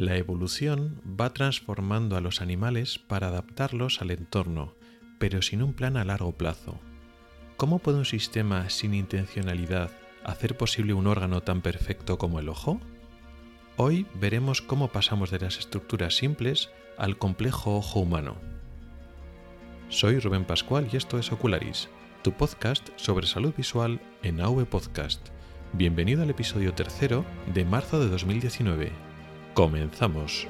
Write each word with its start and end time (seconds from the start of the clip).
La 0.00 0.16
evolución 0.16 0.98
va 1.04 1.34
transformando 1.34 2.16
a 2.16 2.22
los 2.22 2.40
animales 2.40 2.98
para 2.98 3.26
adaptarlos 3.26 4.00
al 4.00 4.10
entorno, 4.10 4.72
pero 5.18 5.42
sin 5.42 5.62
un 5.62 5.74
plan 5.74 5.98
a 5.98 6.06
largo 6.06 6.32
plazo. 6.32 6.80
¿Cómo 7.58 7.80
puede 7.80 7.98
un 7.98 8.06
sistema 8.06 8.70
sin 8.70 8.94
intencionalidad 8.94 9.90
hacer 10.24 10.56
posible 10.56 10.94
un 10.94 11.06
órgano 11.06 11.42
tan 11.42 11.60
perfecto 11.60 12.16
como 12.16 12.40
el 12.40 12.48
ojo? 12.48 12.80
Hoy 13.76 14.06
veremos 14.14 14.62
cómo 14.62 14.88
pasamos 14.88 15.30
de 15.30 15.40
las 15.40 15.58
estructuras 15.58 16.16
simples 16.16 16.70
al 16.96 17.18
complejo 17.18 17.76
ojo 17.76 18.00
humano. 18.00 18.36
Soy 19.90 20.18
Rubén 20.18 20.46
Pascual 20.46 20.88
y 20.90 20.96
esto 20.96 21.18
es 21.18 21.30
Ocularis, 21.30 21.90
tu 22.22 22.32
podcast 22.32 22.88
sobre 22.96 23.26
salud 23.26 23.52
visual 23.54 24.00
en 24.22 24.40
AV 24.40 24.64
Podcast. 24.64 25.28
Bienvenido 25.74 26.22
al 26.22 26.30
episodio 26.30 26.72
tercero 26.72 27.26
de 27.52 27.66
marzo 27.66 28.00
de 28.00 28.08
2019. 28.08 29.09
Comenzamos. 29.54 30.46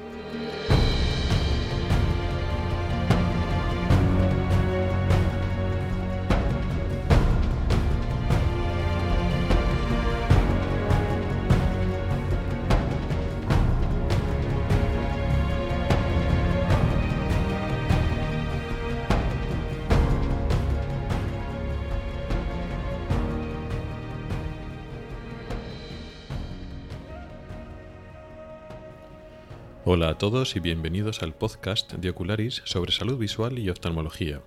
A 30.11 30.17
todos 30.17 30.57
y 30.57 30.59
bienvenidos 30.59 31.23
al 31.23 31.33
podcast 31.33 31.93
de 31.93 32.09
Ocularis 32.09 32.61
sobre 32.65 32.91
salud 32.91 33.17
visual 33.17 33.57
y 33.57 33.69
oftalmología. 33.69 34.41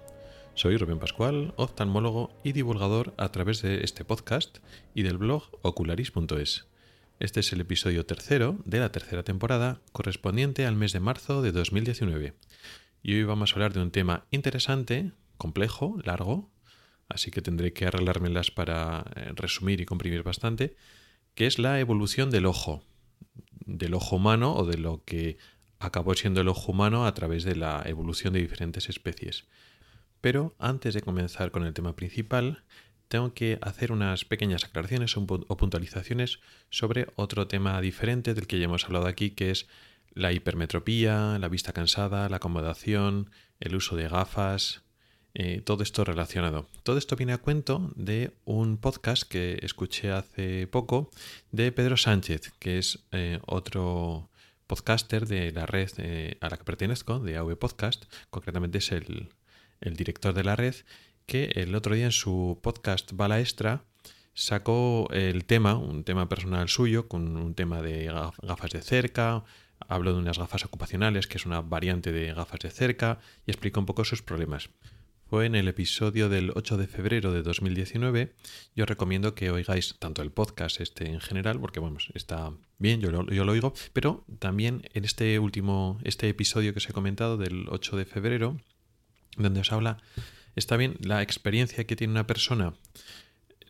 Soy 0.53 0.77
Rubén 0.77 0.99
Pascual, 0.99 1.55
oftalmólogo 1.57 2.39
y 2.45 2.53
divulgador 2.53 3.15
a 3.17 3.31
través 3.33 3.63
de 3.63 3.83
este 3.83 4.05
podcast 4.05 4.59
y 4.95 5.05
del 5.05 5.17
blog 5.17 5.45
ocularis.es. 5.63 6.67
Este 7.19 7.41
es 7.41 7.51
el 7.55 7.63
episodio 7.63 8.05
tercero 8.05 8.59
de 8.67 8.79
la 8.79 8.93
tercera 8.93 9.23
temporada 9.23 9.81
correspondiente 9.93 10.67
al 10.67 10.77
mes 10.77 10.93
de 10.93 11.01
marzo 11.01 11.41
de 11.41 11.53
2019. 11.53 12.35
Y 13.03 13.15
hoy 13.15 13.25
vamos 13.25 13.53
a 13.53 13.55
hablar 13.55 13.73
de 13.73 13.81
un 13.81 13.91
tema 13.91 14.27
interesante, 14.31 15.13
complejo, 15.39 15.97
largo, 16.05 16.51
así 17.09 17.31
que 17.31 17.41
tendré 17.41 17.73
que 17.73 17.87
arreglármelas 17.87 18.51
para 18.51 19.07
eh, 19.17 19.33
resumir 19.35 19.81
y 19.81 19.87
comprimir 19.87 20.25
bastante, 20.25 20.77
que 21.35 21.47
es 21.47 21.59
la 21.59 21.81
evolución 21.81 22.29
del 22.29 22.45
ojo 22.45 22.83
del 23.67 23.95
ojo 23.95 24.17
humano 24.17 24.55
o 24.55 24.67
de 24.67 24.79
lo 24.79 25.03
que 25.05 25.39
acabó 25.85 26.15
siendo 26.15 26.41
el 26.41 26.49
ojo 26.49 26.73
humano 26.73 27.07
a 27.07 27.15
través 27.15 27.45
de 27.45 27.57
la 27.57 27.83
evolución 27.87 28.33
de 28.33 28.41
diferentes 28.41 28.89
especies. 28.89 29.45
Pero 30.21 30.55
antes 30.59 30.95
de 30.95 31.03
comenzar 31.03 31.51
con 31.51 31.65
el 31.65 31.75
tema 31.75 31.97
principal, 31.97 32.65
tengo 33.09 33.35
que 33.35 33.59
hacer 33.61 33.93
unas 33.93 34.25
pequeñas 34.25 34.65
aclaraciones 34.65 35.17
o 35.17 35.57
puntualizaciones 35.57 36.41
sobre 36.71 37.09
otro 37.17 37.47
tema 37.47 37.81
diferente 37.81 38.35
del 38.35 38.47
que 38.47 38.59
ya 38.59 38.65
hemos 38.65 38.85
hablado 38.87 39.07
aquí, 39.07 39.31
que 39.31 39.51
es 39.51 39.67
la 40.15 40.33
hipermetropía, 40.33 41.39
la 41.39 41.49
vista 41.49 41.73
cansada, 41.73 42.29
la 42.29 42.37
acomodación, 42.37 43.31
el 43.61 43.77
uso 43.77 43.97
de 43.97 44.09
gafas, 44.09 44.83
eh, 45.35 45.63
todo 45.65 45.83
esto 45.83 46.05
relacionado. 46.05 46.69
Todo 46.85 46.97
esto 46.97 47.17
viene 47.17 47.33
a 47.33 47.39
cuento 47.39 47.93
de 47.97 48.33
un 48.45 48.77
podcast 48.79 49.25
que 49.25 49.59
escuché 49.63 50.13
hace 50.13 50.69
poco 50.69 51.11
de 51.51 51.73
Pedro 51.73 51.97
Sánchez, 51.97 52.53
que 52.61 52.79
es 52.79 53.05
eh, 53.11 53.41
otro 53.47 54.31
podcaster 54.67 55.27
de 55.27 55.53
la 55.53 55.67
red 55.67 55.91
eh, 55.99 56.37
a 56.41 56.49
la 56.49 56.57
que 56.57 56.65
pertenezco, 56.65 57.21
de 57.21 57.37
AV 57.37 57.57
Podcast, 57.57 58.05
concretamente 58.31 58.79
es 58.79 58.93
el, 58.93 59.29
el, 59.81 59.97
director 59.97 60.35
de 60.35 60.45
la 60.45 60.57
red, 60.57 60.75
que 61.27 61.45
el 61.55 61.75
otro 61.75 61.95
día 61.95 62.07
en 62.07 62.13
su 62.13 62.59
podcast 62.63 63.13
Bala 63.13 63.41
Extra 63.41 63.85
sacó 64.35 65.09
el 65.11 65.45
tema, 65.45 65.75
un 65.75 66.05
tema 66.05 66.29
personal 66.29 66.69
suyo, 66.69 67.09
con 67.09 67.37
un 67.37 67.55
tema 67.55 67.83
de 67.83 68.13
gafas 68.43 68.71
de 68.71 68.83
cerca, 68.83 69.45
habló 69.89 70.13
de 70.13 70.19
unas 70.19 70.39
gafas 70.39 70.65
ocupacionales, 70.65 71.27
que 71.27 71.39
es 71.39 71.47
una 71.47 71.61
variante 71.61 72.13
de 72.13 72.33
gafas 72.35 72.61
de 72.61 72.71
cerca, 72.71 73.19
y 73.47 73.51
explicó 73.51 73.81
un 73.81 73.87
poco 73.87 74.05
sus 74.05 74.23
problemas 74.23 74.71
en 75.43 75.55
el 75.55 75.69
episodio 75.69 76.29
del 76.29 76.53
8 76.55 76.77
de 76.77 76.87
febrero 76.87 77.33
de 77.33 77.43
2019. 77.43 78.35
Yo 78.77 78.87
recomiendo 78.87 79.35
que 79.35 79.51
oigáis 79.51 79.97
tanto 79.99 80.23
el 80.23 80.31
podcast 80.31 80.81
este 80.81 81.09
en 81.09 81.21
general, 81.21 81.61
porque 81.61 81.81
vamos, 81.81 82.11
está 82.15 82.53
bien, 82.79 83.01
yo 83.01 83.11
lo, 83.11 83.27
yo 83.27 83.45
lo 83.45 83.53
oigo, 83.53 83.75
pero 83.93 84.25
también 84.39 84.89
en 84.93 85.05
este 85.05 85.39
último, 85.39 85.99
este 86.05 86.29
episodio 86.29 86.73
que 86.73 86.79
os 86.79 86.89
he 86.89 86.93
comentado 86.93 87.37
del 87.37 87.67
8 87.69 87.97
de 87.97 88.05
febrero, 88.05 88.57
donde 89.37 89.61
os 89.61 89.73
habla, 89.73 89.99
está 90.57 90.77
bien 90.77 90.97
la 91.01 91.23
experiencia 91.23 91.85
que 91.85 91.97
tiene 91.97 92.13
una 92.13 92.27
persona 92.27 92.75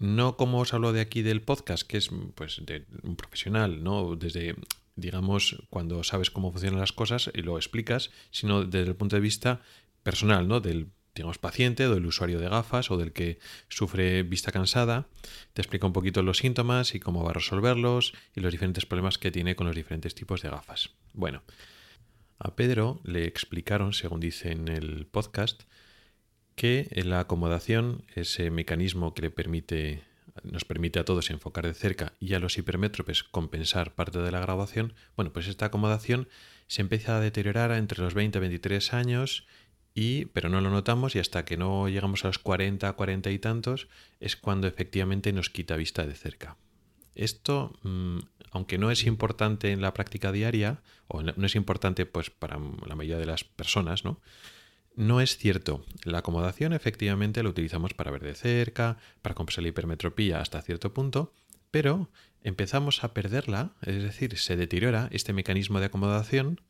no 0.00 0.36
como 0.36 0.58
os 0.58 0.74
hablo 0.74 0.92
de 0.92 1.00
aquí 1.00 1.22
del 1.22 1.40
podcast, 1.40 1.86
que 1.86 1.98
es 1.98 2.10
pues 2.34 2.60
de 2.66 2.84
un 3.02 3.16
profesional, 3.16 3.82
¿no? 3.84 4.16
Desde 4.16 4.56
digamos 4.96 5.56
cuando 5.70 6.04
sabes 6.04 6.30
cómo 6.30 6.52
funcionan 6.52 6.80
las 6.80 6.92
cosas 6.92 7.30
y 7.32 7.42
lo 7.42 7.56
explicas, 7.56 8.10
sino 8.30 8.64
desde 8.64 8.90
el 8.90 8.96
punto 8.96 9.16
de 9.16 9.20
vista 9.20 9.60
personal, 10.02 10.48
¿no? 10.48 10.60
Del 10.60 10.88
digamos, 11.14 11.38
paciente, 11.38 11.86
o 11.86 11.94
del 11.94 12.06
usuario 12.06 12.40
de 12.40 12.48
gafas 12.48 12.90
o 12.90 12.96
del 12.96 13.12
que 13.12 13.38
sufre 13.68 14.22
vista 14.22 14.52
cansada. 14.52 15.06
Te 15.52 15.62
explica 15.62 15.86
un 15.86 15.92
poquito 15.92 16.22
los 16.22 16.38
síntomas 16.38 16.94
y 16.94 17.00
cómo 17.00 17.22
va 17.22 17.30
a 17.30 17.34
resolverlos 17.34 18.14
y 18.34 18.40
los 18.40 18.52
diferentes 18.52 18.86
problemas 18.86 19.18
que 19.18 19.30
tiene 19.30 19.56
con 19.56 19.66
los 19.66 19.76
diferentes 19.76 20.14
tipos 20.14 20.42
de 20.42 20.50
gafas. 20.50 20.90
Bueno, 21.12 21.42
a 22.38 22.56
Pedro 22.56 23.00
le 23.04 23.24
explicaron, 23.26 23.92
según 23.92 24.20
dice 24.20 24.50
en 24.50 24.68
el 24.68 25.06
podcast, 25.06 25.62
que 26.54 26.88
la 27.04 27.20
acomodación, 27.20 28.04
ese 28.14 28.50
mecanismo 28.50 29.14
que 29.14 29.22
le 29.22 29.30
permite, 29.30 30.02
nos 30.42 30.64
permite 30.64 30.98
a 30.98 31.04
todos 31.04 31.30
enfocar 31.30 31.66
de 31.66 31.74
cerca 31.74 32.12
y 32.20 32.34
a 32.34 32.38
los 32.38 32.58
hipermétropes 32.58 33.22
compensar 33.22 33.94
parte 33.94 34.18
de 34.18 34.30
la 34.30 34.40
graduación, 34.40 34.94
bueno, 35.16 35.32
pues 35.32 35.48
esta 35.48 35.66
acomodación 35.66 36.28
se 36.66 36.82
empieza 36.82 37.16
a 37.16 37.20
deteriorar 37.20 37.72
entre 37.72 38.02
los 38.02 38.14
20 38.14 38.38
y 38.38 38.40
23 38.40 38.94
años 38.94 39.46
y, 39.94 40.26
pero 40.26 40.48
no 40.48 40.60
lo 40.60 40.70
notamos 40.70 41.14
y 41.14 41.20
hasta 41.20 41.44
que 41.44 41.56
no 41.56 41.88
llegamos 41.88 42.24
a 42.24 42.28
los 42.28 42.38
40, 42.38 42.92
40 42.92 43.30
y 43.30 43.38
tantos 43.38 43.88
es 44.20 44.36
cuando 44.36 44.66
efectivamente 44.66 45.32
nos 45.32 45.50
quita 45.50 45.76
vista 45.76 46.04
de 46.04 46.14
cerca. 46.14 46.56
Esto, 47.14 47.78
mm, 47.82 48.18
aunque 48.50 48.76
no 48.76 48.90
es 48.90 49.06
importante 49.06 49.70
en 49.70 49.80
la 49.80 49.94
práctica 49.94 50.32
diaria, 50.32 50.82
o 51.06 51.22
no 51.22 51.46
es 51.46 51.54
importante 51.54 52.06
pues 52.06 52.30
para 52.30 52.58
la 52.86 52.96
mayoría 52.96 53.18
de 53.18 53.26
las 53.26 53.44
personas, 53.44 54.04
¿no? 54.04 54.20
No 54.96 55.20
es 55.20 55.36
cierto. 55.36 55.84
La 56.04 56.18
acomodación 56.18 56.72
efectivamente 56.72 57.42
la 57.42 57.48
utilizamos 57.48 57.94
para 57.94 58.10
ver 58.10 58.22
de 58.22 58.34
cerca, 58.34 58.98
para 59.22 59.34
compensar 59.34 59.62
la 59.62 59.68
hipermetropía 59.68 60.40
hasta 60.40 60.62
cierto 60.62 60.92
punto, 60.92 61.32
pero 61.70 62.10
empezamos 62.42 63.02
a 63.02 63.12
perderla, 63.12 63.72
es 63.82 64.02
decir, 64.02 64.38
se 64.38 64.56
deteriora 64.56 65.08
este 65.10 65.32
mecanismo 65.32 65.80
de 65.80 65.86
acomodación 65.86 66.60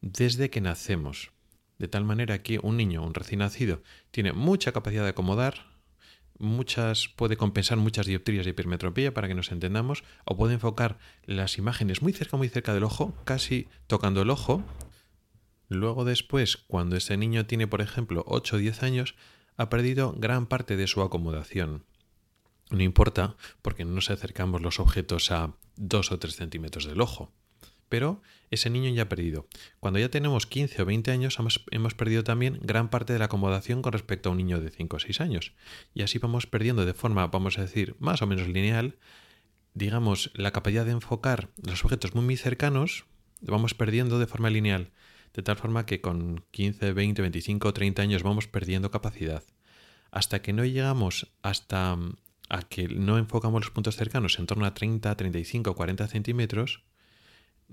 desde 0.00 0.50
que 0.50 0.60
nacemos. 0.60 1.32
De 1.78 1.88
tal 1.88 2.04
manera 2.04 2.42
que 2.42 2.60
un 2.62 2.76
niño, 2.76 3.04
un 3.04 3.14
recién 3.14 3.40
nacido, 3.40 3.82
tiene 4.10 4.32
mucha 4.32 4.72
capacidad 4.72 5.02
de 5.02 5.10
acomodar, 5.10 5.74
muchas, 6.38 7.08
puede 7.08 7.36
compensar 7.36 7.78
muchas 7.78 8.06
dioptrías 8.06 8.44
de 8.44 8.50
hipermetropía 8.50 9.12
para 9.12 9.28
que 9.28 9.34
nos 9.34 9.50
entendamos, 9.50 10.04
o 10.24 10.36
puede 10.36 10.54
enfocar 10.54 10.98
las 11.24 11.58
imágenes 11.58 12.02
muy 12.02 12.12
cerca, 12.12 12.36
muy 12.36 12.48
cerca 12.48 12.74
del 12.74 12.84
ojo, 12.84 13.14
casi 13.24 13.68
tocando 13.86 14.22
el 14.22 14.30
ojo. 14.30 14.62
Luego 15.68 16.04
después, 16.04 16.56
cuando 16.56 16.96
ese 16.96 17.16
niño 17.16 17.46
tiene, 17.46 17.66
por 17.66 17.80
ejemplo, 17.80 18.24
8 18.26 18.56
o 18.56 18.58
10 18.58 18.82
años, 18.82 19.14
ha 19.56 19.68
perdido 19.68 20.14
gran 20.16 20.46
parte 20.46 20.76
de 20.76 20.86
su 20.86 21.02
acomodación. 21.02 21.84
No 22.70 22.82
importa, 22.82 23.36
porque 23.62 23.84
no 23.84 23.92
nos 23.92 24.10
acercamos 24.10 24.62
los 24.62 24.80
objetos 24.80 25.30
a 25.30 25.54
2 25.76 26.12
o 26.12 26.18
3 26.18 26.34
centímetros 26.34 26.86
del 26.86 27.00
ojo 27.00 27.32
pero 27.94 28.20
ese 28.50 28.70
niño 28.70 28.90
ya 28.90 29.02
ha 29.02 29.08
perdido. 29.08 29.46
Cuando 29.78 30.00
ya 30.00 30.08
tenemos 30.08 30.48
15 30.48 30.82
o 30.82 30.84
20 30.84 31.12
años 31.12 31.38
hemos, 31.70 31.94
perdido 31.94 32.24
también 32.24 32.58
gran 32.60 32.90
parte 32.90 33.12
de 33.12 33.20
la 33.20 33.26
acomodación 33.26 33.82
con 33.82 33.92
respecto 33.92 34.28
a 34.28 34.32
un 34.32 34.38
niño 34.38 34.60
de 34.60 34.70
5 34.70 34.96
o 34.96 34.98
6 34.98 35.20
años. 35.20 35.52
Y 35.94 36.02
así 36.02 36.18
vamos 36.18 36.48
perdiendo 36.48 36.86
de 36.86 36.92
forma, 36.92 37.24
vamos 37.28 37.56
a 37.56 37.62
decir, 37.62 37.94
más 38.00 38.20
o 38.20 38.26
menos 38.26 38.48
lineal, 38.48 38.96
digamos, 39.74 40.32
la 40.34 40.50
capacidad 40.50 40.84
de 40.84 40.90
enfocar 40.90 41.50
los 41.62 41.84
objetos 41.84 42.16
muy, 42.16 42.24
muy 42.24 42.36
cercanos, 42.36 43.04
vamos 43.40 43.74
perdiendo 43.74 44.18
de 44.18 44.26
forma 44.26 44.50
lineal. 44.50 44.90
De 45.32 45.44
tal 45.44 45.54
forma 45.54 45.86
que 45.86 46.00
con 46.00 46.44
15, 46.50 46.94
20, 46.94 47.22
25 47.22 47.68
o 47.68 47.72
30 47.72 48.02
años 48.02 48.24
vamos 48.24 48.48
perdiendo 48.48 48.90
capacidad. 48.90 49.44
Hasta 50.10 50.42
que 50.42 50.52
no 50.52 50.64
llegamos 50.64 51.32
hasta 51.42 51.96
a 52.48 52.62
que 52.62 52.88
no 52.88 53.18
enfocamos 53.18 53.62
los 53.62 53.70
puntos 53.70 53.94
cercanos 53.94 54.40
en 54.40 54.46
torno 54.46 54.66
a 54.66 54.74
30, 54.74 55.16
35 55.16 55.70
o 55.70 55.74
40 55.76 56.08
centímetros, 56.08 56.82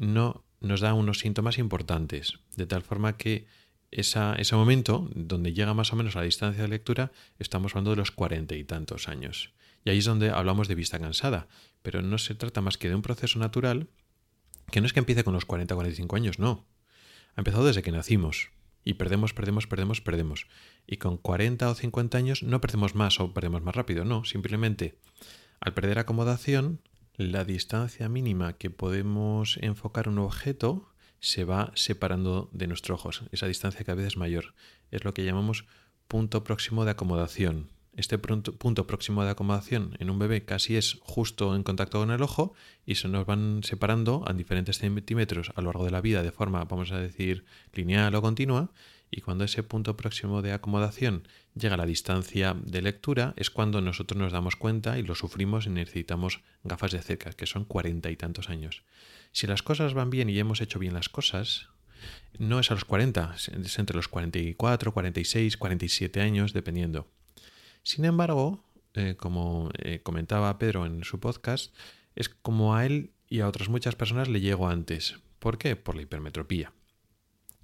no 0.02 0.44
nos 0.60 0.82
da 0.82 0.94
unos 0.94 1.20
síntomas 1.20 1.58
importantes, 1.58 2.40
de 2.56 2.66
tal 2.66 2.82
forma 2.82 3.18
que 3.18 3.48
ese 3.92 4.56
momento, 4.56 5.10
donde 5.14 5.54
llega 5.54 5.74
más 5.74 5.94
o 5.94 5.96
menos 5.96 6.16
a 6.16 6.20
la 6.20 6.26
distancia 6.26 6.64
de 6.64 6.70
lectura, 6.70 7.12
estamos 7.40 7.74
hablando 7.74 7.92
de 7.92 7.98
los 7.98 8.12
cuarenta 8.12 8.56
y 8.56 8.64
tantos 8.64 9.08
años. 9.08 9.54
Y 9.84 9.90
ahí 9.90 10.00
es 10.00 10.06
donde 10.06 10.30
hablamos 10.30 10.68
de 10.68 10.76
vista 10.76 11.00
cansada, 11.00 11.48
pero 11.82 12.02
no 12.02 12.18
se 12.18 12.36
trata 12.36 12.62
más 12.62 12.78
que 12.78 12.90
de 12.90 12.96
un 12.96 13.02
proceso 13.02 13.40
natural 13.40 13.90
Que 14.72 14.80
no 14.80 14.88
es 14.88 14.94
que 14.94 15.00
empiece 15.00 15.26
con 15.26 15.34
los 15.34 15.44
40 15.44 15.74
o 15.74 15.78
45 15.78 16.16
años, 16.16 16.40
no. 16.40 16.66
Ha 17.36 17.42
empezado 17.42 17.66
desde 17.66 17.82
que 17.82 17.92
nacimos. 17.92 18.52
Y 18.86 18.94
perdemos, 18.94 19.34
perdemos, 19.34 19.68
perdemos, 19.68 20.00
perdemos. 20.00 20.48
Y 20.88 20.98
con 20.98 21.18
40 21.18 21.70
o 21.70 21.76
50 21.76 22.18
años 22.18 22.42
no 22.42 22.62
perdemos 22.62 22.96
más 22.96 23.20
o 23.20 23.34
perdemos 23.34 23.62
más 23.62 23.76
rápido, 23.76 24.06
no. 24.06 24.24
Simplemente 24.24 24.96
al 25.60 25.74
perder 25.74 26.00
acomodación, 26.00 26.80
la 27.22 27.46
distancia 27.46 28.10
mínima 28.10 28.54
que 28.54 28.70
podemos 28.72 29.58
enfocar 29.62 30.10
un 30.10 30.18
objeto 30.18 30.90
se 31.20 31.44
va 31.44 31.72
separando 31.76 32.50
de 32.52 32.68
nuestros 32.68 33.00
ojos. 33.00 33.24
Esa 33.32 33.46
distancia 33.46 33.86
cada 33.86 33.98
vez 33.98 34.08
es 34.08 34.18
mayor. 34.18 34.56
Es 34.90 35.06
lo 35.06 35.14
que 35.14 35.24
llamamos 35.24 35.66
punto 36.08 36.44
próximo 36.44 36.84
de 36.84 36.92
acomodación. 36.92 37.70
Este 37.96 38.18
punto, 38.18 38.88
próximo 38.88 39.24
de 39.24 39.32
acomodación 39.32 39.96
en 40.00 40.10
un 40.10 40.18
bebé 40.18 40.46
casi 40.46 40.78
es 40.78 40.98
justo 41.02 41.56
en 41.56 41.64
contacto 41.64 42.00
con 42.00 42.10
el 42.10 42.24
ojo 42.24 42.54
y 42.86 42.96
se 42.96 43.10
nos 43.10 43.26
van 43.26 43.62
separando 43.64 44.24
a 44.26 44.34
diferentes 44.34 44.78
centímetros 44.78 45.52
a 45.56 45.62
lo 45.62 45.68
largo 45.68 45.86
de 45.86 45.92
la 45.92 46.02
vida 46.02 46.24
de 46.24 46.32
forma, 46.32 46.64
vamos 46.64 46.92
a 46.94 47.00
decir, 47.00 47.44
lineal 47.74 48.16
o 48.16 48.22
continua. 48.22 48.72
Y 49.12 49.22
cuando 49.22 49.44
ese 49.44 49.62
punto 49.62 49.98
próximo 49.98 50.42
de 50.42 50.54
acomodación 50.54 51.28
llega 51.54 51.74
a 51.74 51.78
la 51.78 51.86
distancia 51.86 52.56
de 52.56 52.82
lectura, 52.82 53.34
es 53.36 53.52
cuando 53.52 53.82
nosotros 53.82 54.18
nos 54.18 54.32
damos 54.32 54.56
cuenta 54.56 54.98
y 54.98 55.04
lo 55.04 55.16
sufrimos 55.16 55.66
y 55.66 55.70
necesitamos 55.70 56.40
gafas 56.64 56.94
de 56.94 57.02
cerca, 57.02 57.34
que 57.34 57.46
son 57.46 57.66
cuarenta 57.66 58.10
y 58.10 58.16
tantos 58.16 58.50
años. 58.50 58.84
Si 59.34 59.48
las 59.48 59.64
cosas 59.64 59.94
van 59.94 60.10
bien 60.10 60.30
y 60.30 60.40
hemos 60.40 60.62
hecho 60.62 60.80
bien 60.80 60.94
las 60.94 61.10
cosas, 61.10 61.68
no 62.40 62.60
es 62.60 62.72
a 62.72 62.76
los 62.76 62.86
40, 62.86 63.36
es 63.36 63.80
entre 63.80 63.98
los 63.98 64.08
44, 64.08 64.94
46, 64.94 65.58
47 65.58 66.22
años, 66.22 66.54
dependiendo. 66.54 67.08
Sin 67.84 68.06
embargo, 68.06 68.64
eh, 68.94 69.16
como 69.18 69.70
eh, 69.78 70.00
comentaba 70.02 70.58
Pedro 70.58 70.86
en 70.86 71.04
su 71.04 71.20
podcast, 71.20 71.76
es 72.16 72.30
como 72.30 72.76
a 72.76 72.86
él 72.86 73.12
y 73.28 73.42
a 73.42 73.48
otras 73.48 73.68
muchas 73.68 73.96
personas 73.96 74.30
le 74.30 74.40
llegó 74.40 74.70
antes. 74.70 75.20
¿Por 75.40 75.58
qué? 75.58 75.76
Por 75.76 75.96
la 75.96 76.04
hipermetropía. 76.04 76.72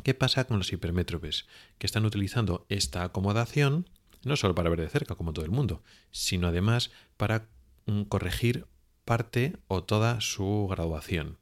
¿Qué 0.07 0.13
pasa 0.13 0.45
con 0.45 0.57
los 0.57 0.71
hipermétropes? 0.71 1.47
Que 1.77 1.85
están 1.85 2.05
utilizando 2.05 2.65
esta 2.69 3.03
acomodación 3.03 3.89
no 4.23 4.37
solo 4.37 4.55
para 4.55 4.69
ver 4.69 4.79
de 4.79 4.87
cerca, 4.87 5.15
como 5.15 5.33
todo 5.33 5.43
el 5.43 5.51
mundo, 5.51 5.83
sino 6.11 6.47
además 6.47 6.91
para 7.17 7.49
mm, 7.87 8.03
corregir 8.03 8.67
parte 9.03 9.57
o 9.67 9.83
toda 9.83 10.21
su 10.21 10.69
graduación. 10.71 11.39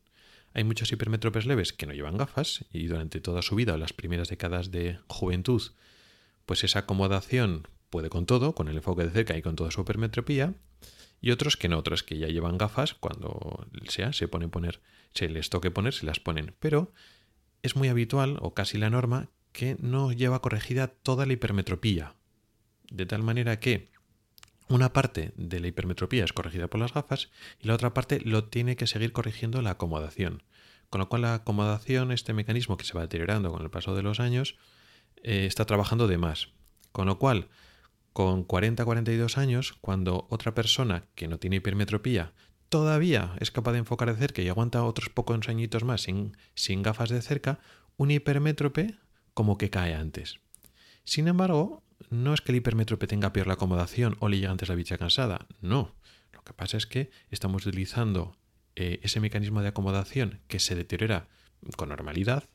Hay 0.56 0.64
muchos 0.64 0.92
hipermétropes 0.92 1.46
leves 1.46 1.74
que 1.74 1.86
no 1.86 1.94
llevan 1.94 2.18
gafas 2.18 2.66
y 2.74 2.88
durante 2.88 3.22
toda 3.22 3.44
su 3.44 3.54
vida 3.54 3.76
o 3.76 3.78
las 3.78 3.94
primeras 3.94 4.30
décadas 4.30 4.72
de 4.72 4.98
juventud, 5.10 5.62
pues 6.48 6.64
esa 6.64 6.80
acomodación 6.80 7.68
puede 7.92 8.10
con 8.10 8.26
todo, 8.26 8.56
con 8.56 8.68
el 8.68 8.78
enfoque 8.78 9.04
de 9.04 9.12
cerca 9.12 9.38
y 9.38 9.44
con 9.44 9.56
toda 9.56 9.70
su 9.70 9.82
hipermetropía, 9.82 10.56
y 11.22 11.30
otros 11.30 11.56
que 11.56 11.70
no, 11.70 11.78
otros 11.78 12.02
que 12.02 12.18
ya 12.18 12.30
llevan 12.30 12.58
gafas 12.58 12.96
cuando 12.96 13.68
sea 13.90 14.12
se 14.12 14.28
pone 14.28 14.48
poner, 14.48 14.82
se 15.14 15.30
les 15.30 15.52
toque 15.52 15.70
poner, 15.70 15.94
se 15.94 16.08
las 16.08 16.20
ponen, 16.20 16.56
pero 16.60 16.92
es 17.66 17.76
muy 17.76 17.88
habitual 17.90 18.38
o 18.42 18.54
casi 18.54 18.78
la 18.78 18.90
norma 18.90 19.30
que 19.52 19.76
no 19.80 20.12
lleva 20.12 20.42
corregida 20.42 20.88
toda 20.88 21.26
la 21.26 21.34
hipermetropía, 21.34 22.14
de 22.92 23.06
tal 23.06 23.24
manera 23.24 23.60
que 23.60 23.90
una 24.68 24.94
parte 24.94 25.32
de 25.36 25.60
la 25.60 25.68
hipermetropía 25.68 26.24
es 26.24 26.34
corregida 26.34 26.68
por 26.68 26.80
las 26.80 26.94
gafas 26.94 27.32
y 27.60 27.68
la 27.68 27.74
otra 27.74 27.94
parte 27.94 28.20
lo 28.22 28.46
tiene 28.46 28.76
que 28.76 28.88
seguir 28.88 29.12
corrigiendo 29.14 29.62
la 29.62 29.72
acomodación. 29.72 30.44
Con 30.90 31.00
lo 31.00 31.10
cual 31.10 31.24
la 31.24 31.34
acomodación, 31.34 32.12
este 32.12 32.34
mecanismo 32.34 32.78
que 32.78 32.86
se 32.86 32.94
va 32.94 33.02
deteriorando 33.02 33.52
con 33.52 33.64
el 33.64 33.72
paso 33.72 33.96
de 33.96 34.04
los 34.04 34.20
años, 34.20 34.56
eh, 35.24 35.46
está 35.48 35.66
trabajando 35.66 36.08
de 36.08 36.18
más. 36.18 36.50
Con 36.92 37.08
lo 37.08 37.18
cual, 37.18 37.50
con 38.14 38.48
40-42 38.48 39.38
años, 39.38 39.74
cuando 39.82 40.28
otra 40.30 40.54
persona 40.54 41.06
que 41.16 41.28
no 41.28 41.40
tiene 41.40 41.58
hipermetropía 41.58 42.34
todavía 42.70 43.36
es 43.40 43.52
capaz 43.52 43.74
de 43.74 43.80
enfocar 43.80 44.12
de 44.12 44.20
cerca 44.20 44.42
y 44.42 44.50
aguanta 44.50 44.84
otros 44.84 45.10
pocos 45.10 45.48
añitos 45.48 45.84
más 45.84 46.02
sin, 46.02 46.38
sin 46.54 46.84
gafas 46.84 47.10
de 47.10 47.22
cerca, 47.22 47.60
un 47.98 48.12
hipermétrope 48.12 48.96
como 49.34 49.58
que 49.58 49.70
cae 49.70 49.94
antes. 49.94 50.40
Sin 51.04 51.28
embargo, 51.28 51.84
no 52.10 52.34
es 52.34 52.42
que 52.42 52.52
el 52.52 52.58
hipermétrope 52.58 53.08
tenga 53.08 53.34
peor 53.34 53.48
la 53.48 53.54
acomodación 53.54 54.18
o 54.20 54.30
le 54.30 54.38
llegue 54.38 54.48
antes 54.48 54.70
la 54.70 54.76
bicha 54.76 54.98
cansada, 54.98 55.48
no. 55.62 55.96
Lo 56.34 56.42
que 56.44 56.54
pasa 56.54 56.78
es 56.78 56.86
que 56.86 57.10
estamos 57.30 57.66
utilizando 57.66 58.36
eh, 58.76 59.00
ese 59.04 59.20
mecanismo 59.20 59.62
de 59.62 59.70
acomodación 59.70 60.42
que 60.48 60.60
se 60.60 60.76
deteriora 60.76 61.28
con 61.78 61.90
normalidad, 61.90 62.50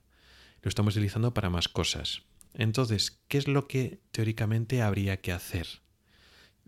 lo 0.62 0.68
estamos 0.68 0.94
utilizando 0.94 1.32
para 1.32 1.50
más 1.50 1.68
cosas. 1.68 2.22
Entonces, 2.54 3.22
¿qué 3.28 3.38
es 3.38 3.48
lo 3.48 3.66
que 3.66 4.00
teóricamente 4.10 4.82
habría 4.82 5.20
que 5.20 5.32
hacer? 5.32 5.66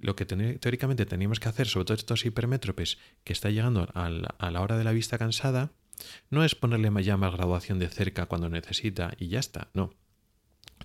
Lo 0.02 0.16
que 0.16 0.26
teóricamente 0.26 1.06
teníamos 1.06 1.38
que 1.38 1.49
hacer, 1.49 1.69
sobre 1.69 1.84
todo 1.84 1.94
estos 1.94 2.25
hipermétropes 2.26 2.99
que 3.22 3.32
está 3.32 3.50
llegando 3.50 3.88
a 3.94 4.10
la, 4.10 4.60
hora 4.60 4.76
de 4.76 4.82
la 4.82 4.90
vista 4.90 5.16
cansada, 5.16 5.70
no 6.28 6.44
es 6.44 6.56
ponerle 6.56 6.90
ya 7.04 7.16
más 7.16 7.32
graduación 7.32 7.78
de 7.78 7.88
cerca 7.88 8.26
cuando 8.26 8.49
necesita 8.49 9.14
y 9.16 9.28
ya 9.28 9.38
está, 9.38 9.70
no. 9.75 9.94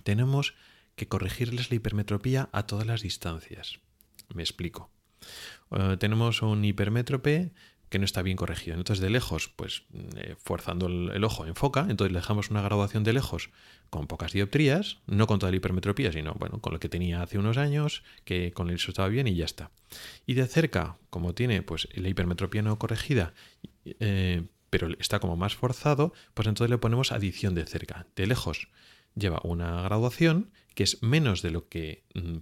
Tenemos 0.04 0.54
que 0.94 1.08
corregirles 1.08 1.68
la 1.70 1.76
hipermetropía 1.76 2.48
a 2.52 2.66
todas 2.66 2.86
las 2.86 3.02
distancias. 3.02 3.80
Me 4.32 4.44
explico. 4.44 4.88
Eh, 5.72 5.96
tenemos 5.98 6.40
un 6.42 6.64
hipermétrope 6.64 7.50
que 7.88 7.98
no 7.98 8.04
está 8.04 8.22
bien 8.22 8.36
corregido. 8.36 8.76
Entonces, 8.76 9.02
de 9.02 9.10
lejos, 9.10 9.48
pues 9.48 9.82
eh, 10.14 10.36
forzando 10.38 10.86
el, 10.86 11.24
ojo, 11.24 11.44
enfoca. 11.44 11.86
Entonces, 11.88 12.12
le 12.12 12.20
dejamos 12.20 12.50
una 12.50 12.62
graduación 12.62 13.02
de 13.02 13.14
lejos 13.14 13.50
con 13.90 14.06
pocas 14.06 14.32
dioptrías, 14.32 14.98
no 15.06 15.26
con 15.26 15.38
toda 15.38 15.50
la 15.50 15.56
hipermetropía, 15.56 16.12
sino 16.12 16.34
bueno, 16.34 16.60
con 16.60 16.72
lo 16.72 16.80
que 16.80 16.88
tenía 16.88 17.22
hace 17.22 17.38
unos 17.38 17.56
años, 17.56 18.02
que 18.24 18.52
con 18.52 18.70
eso 18.70 18.90
estaba 18.90 19.08
bien 19.08 19.26
y 19.26 19.34
ya 19.34 19.44
está. 19.44 19.70
Y 20.26 20.34
de 20.34 20.46
cerca, 20.46 20.98
como 21.10 21.34
tiene 21.34 21.62
pues 21.62 21.88
la 21.94 22.08
hipermetropía 22.08 22.62
no 22.62 22.78
corregida, 22.78 23.34
eh, 23.84 24.42
pero 24.70 24.88
está 24.98 25.18
como 25.18 25.36
más 25.36 25.54
forzado, 25.54 26.12
pues 26.34 26.46
entonces 26.48 26.70
le 26.70 26.78
ponemos 26.78 27.12
adición 27.12 27.54
de 27.54 27.64
cerca. 27.64 28.06
De 28.16 28.26
lejos 28.26 28.68
lleva 29.14 29.40
una 29.42 29.82
graduación 29.82 30.50
que 30.74 30.84
es 30.84 31.02
menos 31.02 31.42
de 31.42 31.50
lo 31.50 31.68
que 31.68 32.04
mm, 32.14 32.38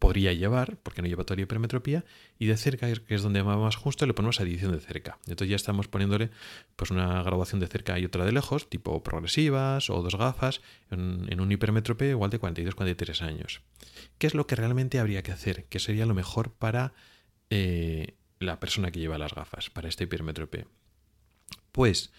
podría 0.00 0.32
llevar, 0.32 0.78
porque 0.82 1.02
no 1.02 1.08
lleva 1.08 1.24
toda 1.24 1.36
la 1.36 1.42
hipermetropía, 1.42 2.04
y 2.38 2.46
de 2.46 2.56
cerca, 2.56 2.90
que 2.90 3.14
es 3.14 3.22
donde 3.22 3.42
va 3.42 3.56
más 3.58 3.76
justo, 3.76 4.06
le 4.06 4.14
ponemos 4.14 4.40
adición 4.40 4.72
de 4.72 4.80
cerca. 4.80 5.18
Entonces 5.26 5.50
ya 5.50 5.56
estamos 5.56 5.88
poniéndole 5.88 6.30
pues 6.74 6.90
una 6.90 7.22
graduación 7.22 7.60
de 7.60 7.66
cerca 7.66 7.98
y 7.98 8.06
otra 8.06 8.24
de 8.24 8.32
lejos, 8.32 8.68
tipo 8.70 9.02
progresivas 9.04 9.90
o 9.90 10.02
dos 10.02 10.16
gafas, 10.16 10.62
en, 10.90 11.38
un 11.38 11.52
hipermétrope 11.52 12.08
igual 12.08 12.30
de 12.30 12.40
42-43 12.40 13.20
años. 13.20 13.60
¿Qué 14.16 14.26
es 14.26 14.34
lo 14.34 14.46
que 14.46 14.56
realmente 14.56 14.98
habría 14.98 15.22
que 15.22 15.32
hacer? 15.32 15.66
¿Qué 15.66 15.78
sería 15.78 16.06
lo 16.06 16.14
mejor 16.14 16.50
para 16.50 16.94
eh, 17.50 18.14
la 18.38 18.58
persona 18.58 18.90
que 18.90 19.00
lleva 19.00 19.18
las 19.18 19.34
gafas, 19.34 19.68
para 19.68 19.88
este 19.88 20.04
hipermétrope? 20.04 20.66
Pues 21.72 22.10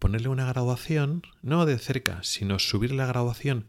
ponerle 0.00 0.28
una 0.28 0.46
graduación, 0.46 1.22
no 1.42 1.66
de 1.66 1.78
cerca, 1.78 2.24
sino 2.24 2.58
subir 2.58 2.92
la 2.92 3.06
graduación 3.06 3.68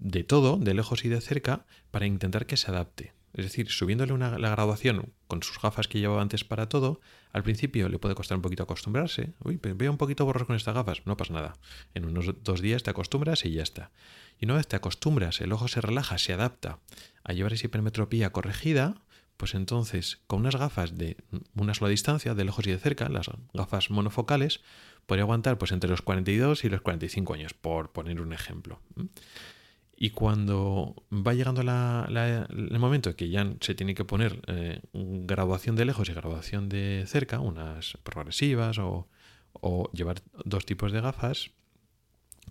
de 0.00 0.24
todo, 0.24 0.56
de 0.56 0.74
lejos 0.74 1.04
y 1.04 1.08
de 1.08 1.20
cerca, 1.20 1.66
para 1.90 2.06
intentar 2.06 2.46
que 2.46 2.56
se 2.56 2.70
adapte. 2.70 3.12
Es 3.32 3.44
decir, 3.44 3.68
subiéndole 3.68 4.16
la 4.18 4.50
graduación 4.50 5.12
con 5.28 5.42
sus 5.44 5.60
gafas 5.60 5.86
que 5.86 6.00
llevaba 6.00 6.20
antes 6.20 6.42
para 6.42 6.68
todo, 6.68 7.00
al 7.32 7.44
principio 7.44 7.88
le 7.88 8.00
puede 8.00 8.16
costar 8.16 8.36
un 8.36 8.42
poquito 8.42 8.64
acostumbrarse. 8.64 9.34
Uy, 9.44 9.60
veo 9.62 9.92
un 9.92 9.98
poquito 9.98 10.24
borroso 10.24 10.46
con 10.46 10.56
estas 10.56 10.74
gafas, 10.74 11.02
no 11.04 11.16
pasa 11.16 11.34
nada. 11.34 11.56
En 11.94 12.06
unos 12.06 12.26
dos 12.42 12.60
días 12.60 12.82
te 12.82 12.90
acostumbras 12.90 13.44
y 13.44 13.52
ya 13.52 13.62
está. 13.62 13.92
Y 14.40 14.46
una 14.46 14.54
vez 14.54 14.66
te 14.66 14.74
acostumbras, 14.74 15.40
el 15.40 15.52
ojo 15.52 15.68
se 15.68 15.80
relaja, 15.80 16.18
se 16.18 16.32
adapta 16.32 16.80
a 17.22 17.32
llevar 17.32 17.52
esa 17.52 17.66
hipermetropía 17.66 18.30
corregida, 18.32 19.00
pues 19.36 19.54
entonces 19.54 20.20
con 20.26 20.40
unas 20.40 20.56
gafas 20.56 20.98
de 20.98 21.16
una 21.54 21.74
sola 21.74 21.90
distancia, 21.90 22.34
de 22.34 22.44
lejos 22.44 22.66
y 22.66 22.72
de 22.72 22.78
cerca, 22.78 23.08
las 23.08 23.30
gafas 23.54 23.90
monofocales, 23.90 24.60
podría 25.06 25.22
aguantar 25.22 25.56
pues 25.56 25.70
entre 25.70 25.88
los 25.88 26.02
42 26.02 26.64
y 26.64 26.68
los 26.68 26.80
45 26.80 27.34
años, 27.34 27.54
por 27.54 27.92
poner 27.92 28.20
un 28.20 28.32
ejemplo. 28.32 28.80
Y 30.02 30.10
cuando 30.10 31.04
va 31.12 31.34
llegando 31.34 31.60
el 31.60 32.78
momento 32.78 33.14
que 33.16 33.28
ya 33.28 33.46
se 33.60 33.74
tiene 33.74 33.94
que 33.94 34.06
poner 34.06 34.40
eh, 34.46 34.80
graduación 34.94 35.76
de 35.76 35.84
lejos 35.84 36.08
y 36.08 36.14
graduación 36.14 36.70
de 36.70 37.04
cerca, 37.06 37.38
unas 37.38 37.98
progresivas 38.02 38.78
o, 38.78 39.10
llevar 39.92 40.22
dos 40.42 40.64
tipos 40.64 40.92
de 40.92 41.02
gafas, 41.02 41.50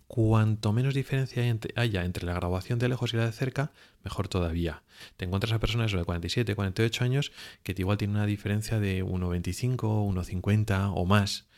cuanto 0.05 0.73
menos 0.73 0.93
diferencia 0.93 1.43
haya 1.75 2.05
entre 2.05 2.27
la 2.27 2.35
graduación 2.35 2.77
de 2.77 2.87
lejos 2.87 3.15
y 3.15 3.17
la 3.17 3.25
de 3.25 3.31
cerca, 3.31 3.71
mejor 4.03 4.27
todavía. 4.27 4.83
Te 5.17 5.25
encuentras 5.25 5.51
a 5.51 5.59
personas 5.59 5.91
de 5.91 6.05
47, 6.05 6.53
48 6.53 7.03
años 7.03 7.31
que 7.63 7.73
igual 7.75 7.97
tienen 7.97 8.17
una 8.17 8.27
diferencia 8.27 8.79
de 8.79 9.03
1,25, 9.03 9.77
1,50 10.07 10.91
o 10.93 11.05
más 11.05 11.49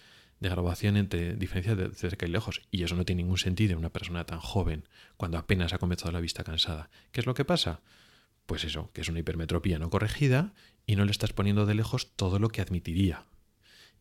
de 0.42 0.50
graduación 0.50 0.98
entre 0.98 1.36
diferencias 1.36 1.78
de 1.78 1.92
cerca 1.92 2.26
y 2.26 2.30
lejos. 2.30 2.64
Y 2.72 2.84
eso 2.84 2.96
no 2.96 3.06
tiene 3.06 3.22
ningún 3.22 3.38
sentido 3.38 3.74
en 3.74 3.78
una 3.78 3.94
persona 3.94 4.26
tan 4.26 4.40
joven, 4.40 4.88
cuando 5.16 5.38
apenas 5.38 5.72
ha 5.72 5.78
comenzado 5.78 6.12
la 6.12 6.20
vista 6.20 6.44
cansada. 6.44 6.90
¿Qué 7.12 7.22
es 7.22 7.28
lo 7.28 7.36
que 7.36 7.46
pasa? 7.46 7.80
Pues 8.48 8.64
eso, 8.64 8.90
que 8.92 9.02
es 9.02 9.08
una 9.08 9.20
hipermetropía 9.20 9.78
no 9.80 9.92
corregida 9.92 10.54
y 10.88 10.96
no 10.96 11.06
le 11.06 11.12
estás 11.12 11.32
poniendo 11.32 11.66
de 11.68 11.76
lejos 11.76 12.12
todo 12.16 12.40
lo 12.40 12.50
que 12.50 12.62
admitiría. 12.62 13.26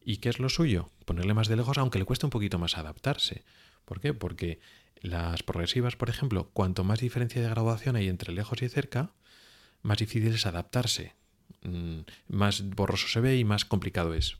¿Y 0.02 0.16
qué 0.16 0.30
es 0.30 0.40
lo 0.40 0.48
suyo? 0.48 0.90
Ponerle 1.04 1.34
más 1.34 1.46
de 1.46 1.56
lejos, 1.56 1.76
aunque 1.76 1.98
le 1.98 2.06
cueste 2.06 2.24
un 2.24 2.30
poquito 2.30 2.58
más 2.58 2.78
adaptarse. 2.78 3.44
¿Por 3.84 4.00
qué? 4.00 4.14
Porque 4.14 4.60
las 5.02 5.42
progresivas, 5.42 5.96
por 5.96 6.08
ejemplo, 6.08 6.48
cuanto 6.54 6.84
más 6.84 7.00
diferencia 7.00 7.42
de 7.42 7.50
graduación 7.50 7.96
hay 7.96 8.08
entre 8.08 8.32
lejos 8.32 8.62
y 8.62 8.68
cerca, 8.70 9.12
más 9.82 9.98
difícil 9.98 10.34
es 10.34 10.46
adaptarse. 10.46 11.14
Mm, 11.60 12.00
más 12.28 12.66
borroso 12.70 13.08
se 13.08 13.20
ve 13.20 13.36
y 13.36 13.44
más 13.44 13.66
complicado 13.66 14.14
es. 14.14 14.38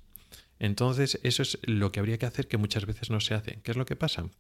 Entonces, 0.61 1.19
eso 1.25 1.43
es 1.43 1.59
lo 1.65 1.91
que 1.91 1.99
habría 1.99 2.19
que 2.19 2.27
hacer 2.27 2.47
que 2.47 2.57
muchas 2.57 2.87
veces 2.87 3.11
no 3.11 3.19
se 3.19 3.35
hace. 3.35 3.61
¿Qué 3.63 3.73
es 3.73 3.77
lo 3.77 3.87
que 3.87 3.97
pasa? 3.97 4.31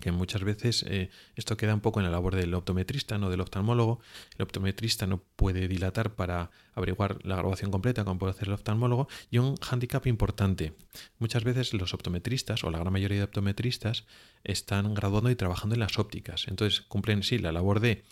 que 0.00 0.10
muchas 0.10 0.42
veces 0.42 0.84
eh, 0.88 1.10
esto 1.36 1.56
queda 1.56 1.74
un 1.74 1.80
poco 1.80 2.00
en 2.00 2.06
la 2.06 2.10
labor 2.10 2.34
del 2.34 2.54
optometrista, 2.54 3.18
no 3.18 3.30
del 3.30 3.40
oftalmólogo. 3.40 4.00
El 4.36 4.42
optometrista 4.42 5.06
no 5.06 5.22
puede 5.36 5.68
dilatar 5.68 6.14
para 6.14 6.50
averiguar 6.74 7.18
la 7.24 7.36
graduación 7.36 7.70
completa 7.70 8.04
como 8.04 8.18
puede 8.18 8.32
hacer 8.32 8.48
el 8.48 8.54
oftalmólogo. 8.54 9.08
Y 9.30 9.38
un 9.38 9.56
hándicap 9.56 10.06
importante. 10.06 10.72
Muchas 11.18 11.44
veces 11.44 11.72
los 11.74 11.94
optometristas, 11.94 12.64
o 12.64 12.70
la 12.70 12.78
gran 12.78 12.92
mayoría 12.92 13.18
de 13.18 13.24
optometristas, 13.24 14.06
están 14.42 14.94
graduando 14.94 15.30
y 15.30 15.36
trabajando 15.36 15.74
en 15.74 15.80
las 15.80 15.98
ópticas. 15.98 16.48
Entonces 16.48 16.80
cumplen, 16.80 17.22
sí, 17.22 17.38
la 17.38 17.52
labor 17.52 17.80
de, 17.80 18.02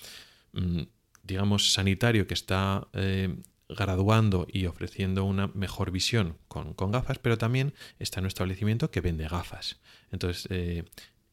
mm, 0.53 0.83
digamos, 1.25 1.73
sanitario 1.73 2.27
que 2.27 2.35
está... 2.35 2.87
Eh, 2.93 3.35
graduando 3.69 4.47
y 4.51 4.67
ofreciendo 4.67 5.25
una 5.25 5.49
mejor 5.49 5.91
visión 5.91 6.37
con, 6.49 6.75
gafas, 6.91 7.19
pero 7.19 7.39
también 7.39 7.75
está 7.99 8.21
en 8.21 8.25
un 8.25 8.29
establecimiento 8.29 8.91
que 8.91 9.01
vende 9.01 9.29
gafas. 9.29 9.81
Entonces, 10.11 10.47
eh, 10.51 10.85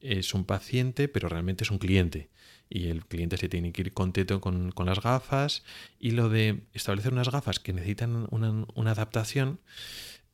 es 0.02 0.34
un 0.34 0.46
paciente, 0.46 1.08
pero 1.08 1.30
realmente 1.30 1.64
es 1.64 1.72
un 1.72 1.80
cliente. 1.80 2.30
Y 2.70 2.88
el 2.88 3.06
cliente 3.06 3.38
se 3.38 3.50
tiene 3.50 3.72
que 3.72 3.82
ir 3.82 3.94
contento 3.94 4.42
con, 4.42 4.74
las 4.86 5.02
gafas. 5.02 5.64
Y 6.00 6.12
lo 6.12 6.30
de 6.30 6.64
establecer 6.74 7.14
unas 7.14 7.30
gafas 7.30 7.60
que 7.60 7.74
necesitan 7.74 8.28
una, 8.32 8.92
adaptación, 8.92 9.60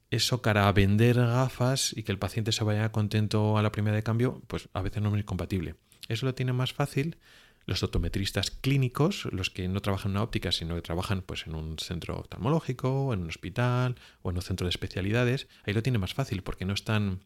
eso 0.09 0.41
cara 0.41 0.67
a 0.67 0.71
vender 0.73 1.15
gafas 1.15 1.93
y 1.95 2.03
que 2.03 2.11
el 2.11 2.19
paciente 2.19 2.51
se 2.51 2.63
vaya 2.63 2.91
contento 2.91 3.57
a 3.57 3.61
la 3.61 3.71
primera 3.71 3.95
de 3.95 4.03
cambio, 4.03 4.41
pues 4.47 4.69
a 4.73 4.81
veces 4.81 5.01
no 5.01 5.15
es 5.15 5.23
compatible. 5.23 5.75
Eso 6.09 6.25
lo 6.25 6.35
tiene 6.35 6.51
más 6.51 6.73
fácil 6.73 7.17
los 7.65 7.83
optometristas 7.83 8.51
clínicos, 8.51 9.25
los 9.31 9.49
que 9.49 9.67
no 9.67 9.81
trabajan 9.81 10.11
en 10.11 10.17
una 10.17 10.23
óptica, 10.23 10.51
sino 10.51 10.75
que 10.75 10.81
trabajan 10.81 11.21
pues, 11.21 11.47
en 11.47 11.55
un 11.55 11.77
centro 11.79 12.19
oftalmológico, 12.19 13.13
en 13.13 13.21
un 13.21 13.29
hospital 13.29 13.95
o 14.21 14.31
en 14.31 14.37
un 14.37 14.41
centro 14.41 14.65
de 14.65 14.71
especialidades, 14.71 15.47
ahí 15.65 15.73
lo 15.73 15.83
tiene 15.83 15.99
más 15.99 16.13
fácil 16.13 16.43
porque 16.43 16.65
no 16.65 16.73
están 16.73 17.21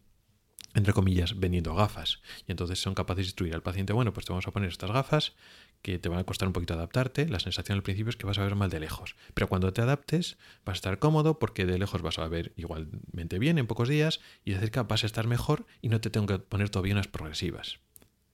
entre 0.76 0.94
comillas, 0.94 1.40
vendiendo 1.40 1.74
gafas. 1.74 2.22
Y 2.48 2.52
entonces 2.52 2.82
son 2.82 2.94
capaces 2.96 3.26
de 3.26 3.30
instruir 3.30 3.56
al 3.56 3.64
paciente, 3.64 3.94
bueno, 3.94 4.14
pues 4.14 4.26
te 4.26 4.34
vamos 4.34 4.46
a 4.46 4.52
poner 4.52 4.70
estas 4.70 4.92
gafas 4.92 5.34
que 5.82 6.00
te 6.00 6.10
van 6.10 6.20
a 6.20 6.24
costar 6.26 6.48
un 6.48 6.54
poquito 6.54 6.74
adaptarte. 6.74 7.28
La 7.28 7.40
sensación 7.40 7.78
al 7.78 7.84
principio 7.84 8.10
es 8.10 8.18
que 8.18 8.28
vas 8.28 8.38
a 8.38 8.44
ver 8.44 8.56
mal 8.56 8.70
de 8.70 8.80
lejos. 8.80 9.16
Pero 9.34 9.48
cuando 9.48 9.72
te 9.72 9.82
adaptes 9.82 10.38
vas 10.66 10.74
a 10.74 10.78
estar 10.78 11.00
cómodo 11.00 11.40
porque 11.40 11.66
de 11.66 11.80
lejos 11.80 12.02
vas 12.02 12.20
a 12.20 12.28
ver 12.28 12.54
igualmente 12.58 13.40
bien 13.40 13.58
en 13.58 13.68
pocos 13.68 13.88
días 13.88 14.20
y 14.44 14.52
de 14.52 14.60
cerca 14.60 14.84
vas 14.84 15.04
a 15.04 15.06
estar 15.06 15.28
mejor 15.28 15.66
y 15.82 15.90
no 15.90 16.02
te 16.02 16.10
tengo 16.10 16.28
que 16.28 16.40
poner 16.40 16.70
todavía 16.70 16.94
unas 16.94 17.08
progresivas. 17.08 17.80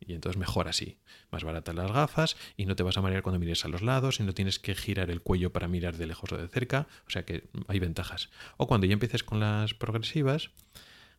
Y 0.06 0.14
entonces 0.14 0.38
mejor 0.38 0.68
así. 0.68 0.98
Más 1.32 1.44
baratas 1.44 1.76
las 1.76 1.92
gafas 1.92 2.36
y 2.58 2.66
no 2.66 2.76
te 2.76 2.84
vas 2.84 2.98
a 2.98 3.02
marear 3.02 3.22
cuando 3.22 3.40
mires 3.40 3.64
a 3.66 3.68
los 3.68 3.82
lados 3.82 4.20
y 4.20 4.24
no 4.24 4.34
tienes 4.34 4.60
que 4.60 4.76
girar 4.76 5.10
el 5.10 5.22
cuello 5.22 5.54
para 5.54 5.68
mirar 5.68 5.98
de 5.98 6.08
lejos 6.08 6.32
o 6.32 6.38
de 6.38 6.48
cerca. 6.48 6.88
O 7.08 7.10
sea 7.10 7.24
que 7.24 7.50
hay 7.68 7.80
ventajas. 7.80 8.30
O 8.58 8.68
cuando 8.68 8.88
ya 8.88 8.94
empieces 8.94 9.24
con 9.24 9.40
las 9.40 9.74
progresivas, 9.74 10.52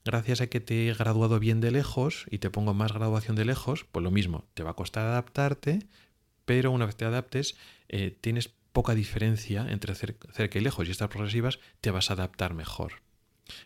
gracias 0.04 0.40
a 0.40 0.48
que 0.48 0.60
te 0.60 0.88
he 0.88 0.94
graduado 0.94 1.38
bien 1.38 1.60
de 1.60 1.70
lejos 1.70 2.26
y 2.30 2.38
te 2.38 2.50
pongo 2.50 2.74
más 2.74 2.92
graduación 2.92 3.36
de 3.36 3.44
lejos, 3.44 3.86
pues 3.90 4.02
lo 4.02 4.10
mismo, 4.10 4.44
te 4.54 4.62
va 4.62 4.70
a 4.70 4.74
costar 4.74 5.06
adaptarte, 5.06 5.86
pero 6.44 6.70
una 6.70 6.86
vez 6.86 6.96
te 6.96 7.04
adaptes, 7.04 7.56
eh, 7.88 8.16
tienes 8.20 8.48
poca 8.72 8.94
diferencia 8.94 9.66
entre 9.68 9.94
cerca 9.94 10.58
y 10.58 10.60
lejos 10.60 10.88
y 10.88 10.90
estas 10.90 11.08
progresivas 11.08 11.60
te 11.80 11.90
vas 11.90 12.10
a 12.10 12.14
adaptar 12.14 12.54
mejor. 12.54 13.02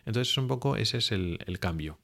Entonces, 0.05 0.37
un 0.37 0.47
poco 0.47 0.75
ese 0.75 0.97
es 0.97 1.11
el, 1.11 1.59
cambio. 1.59 1.97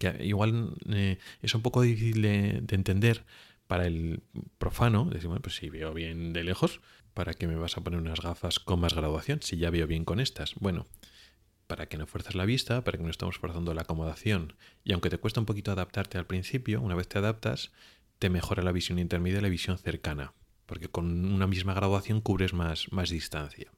Que 0.00 0.24
igual 0.24 0.74
eh, 0.88 1.18
es 1.42 1.54
un 1.54 1.60
poco 1.60 1.82
difícil 1.82 2.22
de, 2.22 2.64
entender 2.70 3.24
para 3.66 3.86
el 3.86 4.22
profano. 4.58 5.04
Decir, 5.04 5.28
bueno, 5.28 5.42
pues 5.42 5.56
si 5.56 5.68
veo 5.68 5.92
bien 5.92 6.32
de 6.32 6.42
lejos, 6.42 6.80
¿para 7.14 7.34
qué 7.34 7.46
me 7.46 7.54
vas 7.54 7.76
a 7.76 7.82
poner 7.82 8.00
unas 8.00 8.20
gafas 8.20 8.58
con 8.58 8.80
más 8.80 8.94
graduación 8.94 9.42
si 9.42 9.58
ya 9.58 9.68
veo 9.68 9.86
bien 9.86 10.06
con 10.06 10.18
estas? 10.18 10.54
Bueno, 10.54 10.86
para 11.66 11.86
que 11.86 11.98
no 11.98 12.06
fuerces 12.06 12.34
la 12.34 12.46
vista, 12.46 12.82
para 12.82 12.96
que 12.96 13.04
no 13.04 13.10
estemos 13.10 13.38
forzando 13.38 13.74
la 13.74 13.82
acomodación. 13.82 14.54
Y 14.84 14.92
aunque 14.92 15.10
te 15.10 15.18
cuesta 15.18 15.38
un 15.38 15.46
poquito 15.46 15.70
adaptarte 15.70 16.16
al 16.16 16.26
principio, 16.26 16.80
una 16.80 16.94
vez 16.94 17.06
te 17.06 17.18
adaptas, 17.18 17.70
te 18.18 18.30
mejora 18.30 18.62
la 18.62 18.72
visión 18.72 18.98
intermedia 18.98 19.38
y 19.40 19.42
la 19.42 19.48
visión 19.50 19.76
cercana, 19.76 20.32
porque 20.64 20.88
con 20.88 21.26
una 21.26 21.46
misma 21.46 21.74
graduación 21.74 22.22
cubres 22.22 22.54
más, 22.54 22.90
más 22.90 23.10
distancia. 23.10 23.70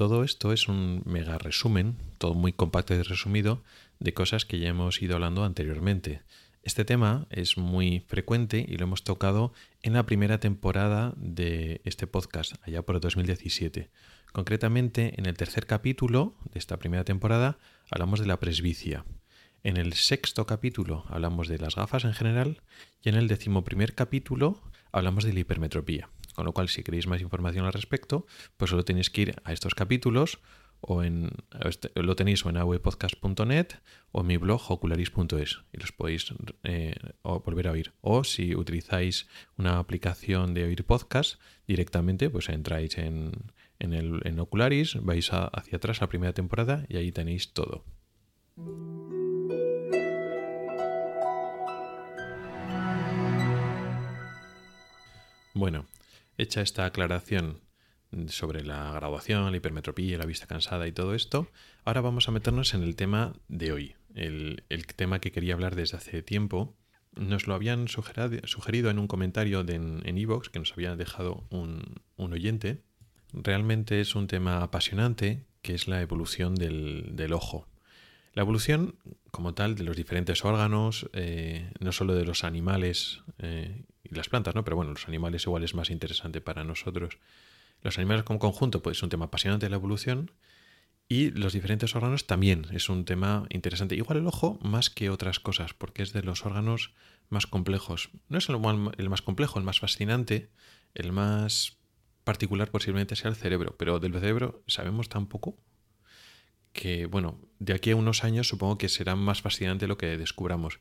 Todo 0.00 0.24
esto 0.24 0.54
es 0.54 0.66
un 0.66 1.02
mega 1.04 1.36
resumen, 1.36 1.98
todo 2.16 2.32
muy 2.32 2.54
compacto 2.54 2.94
y 2.94 3.02
resumido, 3.02 3.62
de 3.98 4.14
cosas 4.14 4.46
que 4.46 4.58
ya 4.58 4.70
hemos 4.70 5.02
ido 5.02 5.16
hablando 5.16 5.44
anteriormente. 5.44 6.22
Este 6.62 6.86
tema 6.86 7.26
es 7.28 7.58
muy 7.58 8.06
frecuente 8.08 8.64
y 8.66 8.78
lo 8.78 8.84
hemos 8.84 9.04
tocado 9.04 9.52
en 9.82 9.92
la 9.92 10.06
primera 10.06 10.40
temporada 10.40 11.12
de 11.18 11.82
este 11.84 12.06
podcast, 12.06 12.54
allá 12.62 12.80
por 12.80 12.94
el 12.94 13.02
2017. 13.02 13.90
Concretamente, 14.32 15.12
en 15.18 15.26
el 15.26 15.36
tercer 15.36 15.66
capítulo 15.66 16.34
de 16.50 16.60
esta 16.60 16.78
primera 16.78 17.04
temporada 17.04 17.58
hablamos 17.90 18.20
de 18.20 18.26
la 18.26 18.40
presbicia. 18.40 19.04
En 19.64 19.76
el 19.76 19.92
sexto 19.92 20.46
capítulo 20.46 21.04
hablamos 21.10 21.46
de 21.46 21.58
las 21.58 21.76
gafas 21.76 22.06
en 22.06 22.14
general 22.14 22.62
y 23.02 23.10
en 23.10 23.16
el 23.16 23.28
decimoprimer 23.28 23.94
capítulo 23.94 24.62
hablamos 24.92 25.24
de 25.24 25.34
la 25.34 25.40
hipermetropía. 25.40 26.08
Con 26.40 26.46
lo 26.46 26.54
cual, 26.54 26.70
si 26.70 26.82
queréis 26.82 27.06
más 27.06 27.20
información 27.20 27.66
al 27.66 27.74
respecto, 27.74 28.24
pues 28.56 28.70
solo 28.70 28.82
tenéis 28.82 29.10
que 29.10 29.20
ir 29.20 29.34
a 29.44 29.52
estos 29.52 29.74
capítulos 29.74 30.40
o 30.80 31.02
en 31.02 31.28
este, 31.66 31.90
lo 32.00 32.16
tenéis 32.16 32.46
en 32.46 32.56
awepodcast.net 32.56 33.66
o 34.12 34.22
en 34.22 34.26
mi 34.26 34.38
blog 34.38 34.70
ocularis.es 34.70 35.58
y 35.70 35.76
los 35.76 35.92
podéis 35.92 36.32
eh, 36.62 36.94
volver 37.22 37.68
a 37.68 37.72
oír. 37.72 37.92
O 38.00 38.24
si 38.24 38.54
utilizáis 38.54 39.28
una 39.58 39.78
aplicación 39.78 40.54
de 40.54 40.64
oír 40.64 40.82
podcast 40.86 41.38
directamente, 41.66 42.30
pues 42.30 42.48
entráis 42.48 42.96
en, 42.96 43.32
en, 43.78 43.92
el, 43.92 44.22
en 44.24 44.40
Ocularis, 44.40 44.94
vais 45.02 45.30
hacia 45.34 45.76
atrás 45.76 46.00
a 46.00 46.04
la 46.06 46.08
primera 46.08 46.32
temporada 46.32 46.86
y 46.88 46.96
ahí 46.96 47.12
tenéis 47.12 47.52
todo. 47.52 47.84
Bueno, 55.52 55.84
hecha 56.40 56.60
esta 56.60 56.86
aclaración 56.86 57.60
sobre 58.28 58.64
la 58.64 58.92
graduación, 58.92 59.50
la 59.50 59.56
hipermetropía, 59.56 60.18
la 60.18 60.26
vista 60.26 60.46
cansada 60.46 60.88
y 60.88 60.92
todo 60.92 61.14
esto, 61.14 61.48
ahora 61.84 62.00
vamos 62.00 62.28
a 62.28 62.32
meternos 62.32 62.74
en 62.74 62.82
el 62.82 62.96
tema 62.96 63.34
de 63.48 63.72
hoy, 63.72 63.94
el, 64.14 64.62
tema 64.96 65.20
que 65.20 65.30
quería 65.30 65.54
hablar 65.54 65.76
desde 65.76 65.96
hace 65.96 66.22
tiempo. 66.22 66.76
Nos 67.14 67.46
lo 67.46 67.54
habían 67.54 67.88
sugerido, 67.88 68.90
en 68.90 68.98
un 68.98 69.06
comentario 69.06 69.60
en 69.60 70.18
Evox 70.18 70.48
que 70.48 70.58
nos 70.58 70.72
había 70.72 70.96
dejado 70.96 71.44
un, 71.50 72.00
un 72.16 72.32
oyente 72.32 72.82
realmente 73.32 74.00
es 74.00 74.14
un 74.14 74.26
tema 74.26 74.62
apasionante 74.62 75.44
que 75.62 75.74
es 75.74 75.88
la 75.88 76.00
evolución 76.00 76.54
del, 76.54 77.32
ojo. 77.32 77.68
La 78.32 78.42
evolución 78.42 78.96
como 79.30 79.54
tal 79.54 79.74
de 79.74 79.84
los 79.84 79.96
diferentes 79.96 80.44
órganos, 80.44 81.08
eh, 81.12 81.70
no 81.80 81.92
solo 81.92 82.14
de 82.14 82.24
los 82.24 82.44
animales 82.44 83.22
eh, 83.38 83.84
y 84.02 84.14
las 84.14 84.28
plantas, 84.28 84.54
¿no? 84.54 84.64
pero 84.64 84.76
bueno, 84.76 84.92
los 84.92 85.08
animales 85.08 85.44
igual 85.44 85.64
es 85.64 85.74
más 85.74 85.90
interesante 85.90 86.40
para 86.40 86.64
nosotros. 86.64 87.18
Los 87.82 87.98
animales 87.98 88.24
como 88.24 88.38
conjunto 88.38 88.82
pues, 88.82 88.98
es 88.98 89.02
un 89.02 89.08
tema 89.08 89.26
apasionante 89.26 89.66
de 89.66 89.70
la 89.70 89.76
evolución 89.76 90.30
y 91.08 91.30
los 91.30 91.52
diferentes 91.52 91.96
órganos 91.96 92.26
también 92.26 92.66
es 92.70 92.88
un 92.88 93.04
tema 93.04 93.46
interesante. 93.50 93.96
Igual 93.96 94.18
el 94.18 94.26
ojo 94.26 94.58
más 94.62 94.90
que 94.90 95.10
otras 95.10 95.40
cosas, 95.40 95.74
porque 95.74 96.02
es 96.02 96.12
de 96.12 96.22
los 96.22 96.46
órganos 96.46 96.92
más 97.28 97.46
complejos. 97.46 98.10
No 98.28 98.38
es 98.38 98.48
el 98.48 99.08
más 99.08 99.22
complejo, 99.22 99.58
el 99.58 99.64
más 99.64 99.80
fascinante, 99.80 100.50
el 100.94 101.12
más 101.12 101.78
particular 102.24 102.70
posiblemente 102.70 103.16
sea 103.16 103.30
el 103.30 103.36
cerebro, 103.36 103.74
pero 103.76 103.98
del 103.98 104.12
cerebro 104.12 104.62
sabemos 104.66 105.08
tan 105.08 105.26
poco 105.26 105.56
que, 106.72 107.06
bueno, 107.06 107.40
de 107.58 107.72
aquí 107.72 107.90
a 107.90 107.96
unos 107.96 108.22
años 108.22 108.48
supongo 108.48 108.78
que 108.78 108.88
será 108.88 109.16
más 109.16 109.42
fascinante 109.42 109.88
lo 109.88 109.98
que 109.98 110.16
descubramos. 110.16 110.78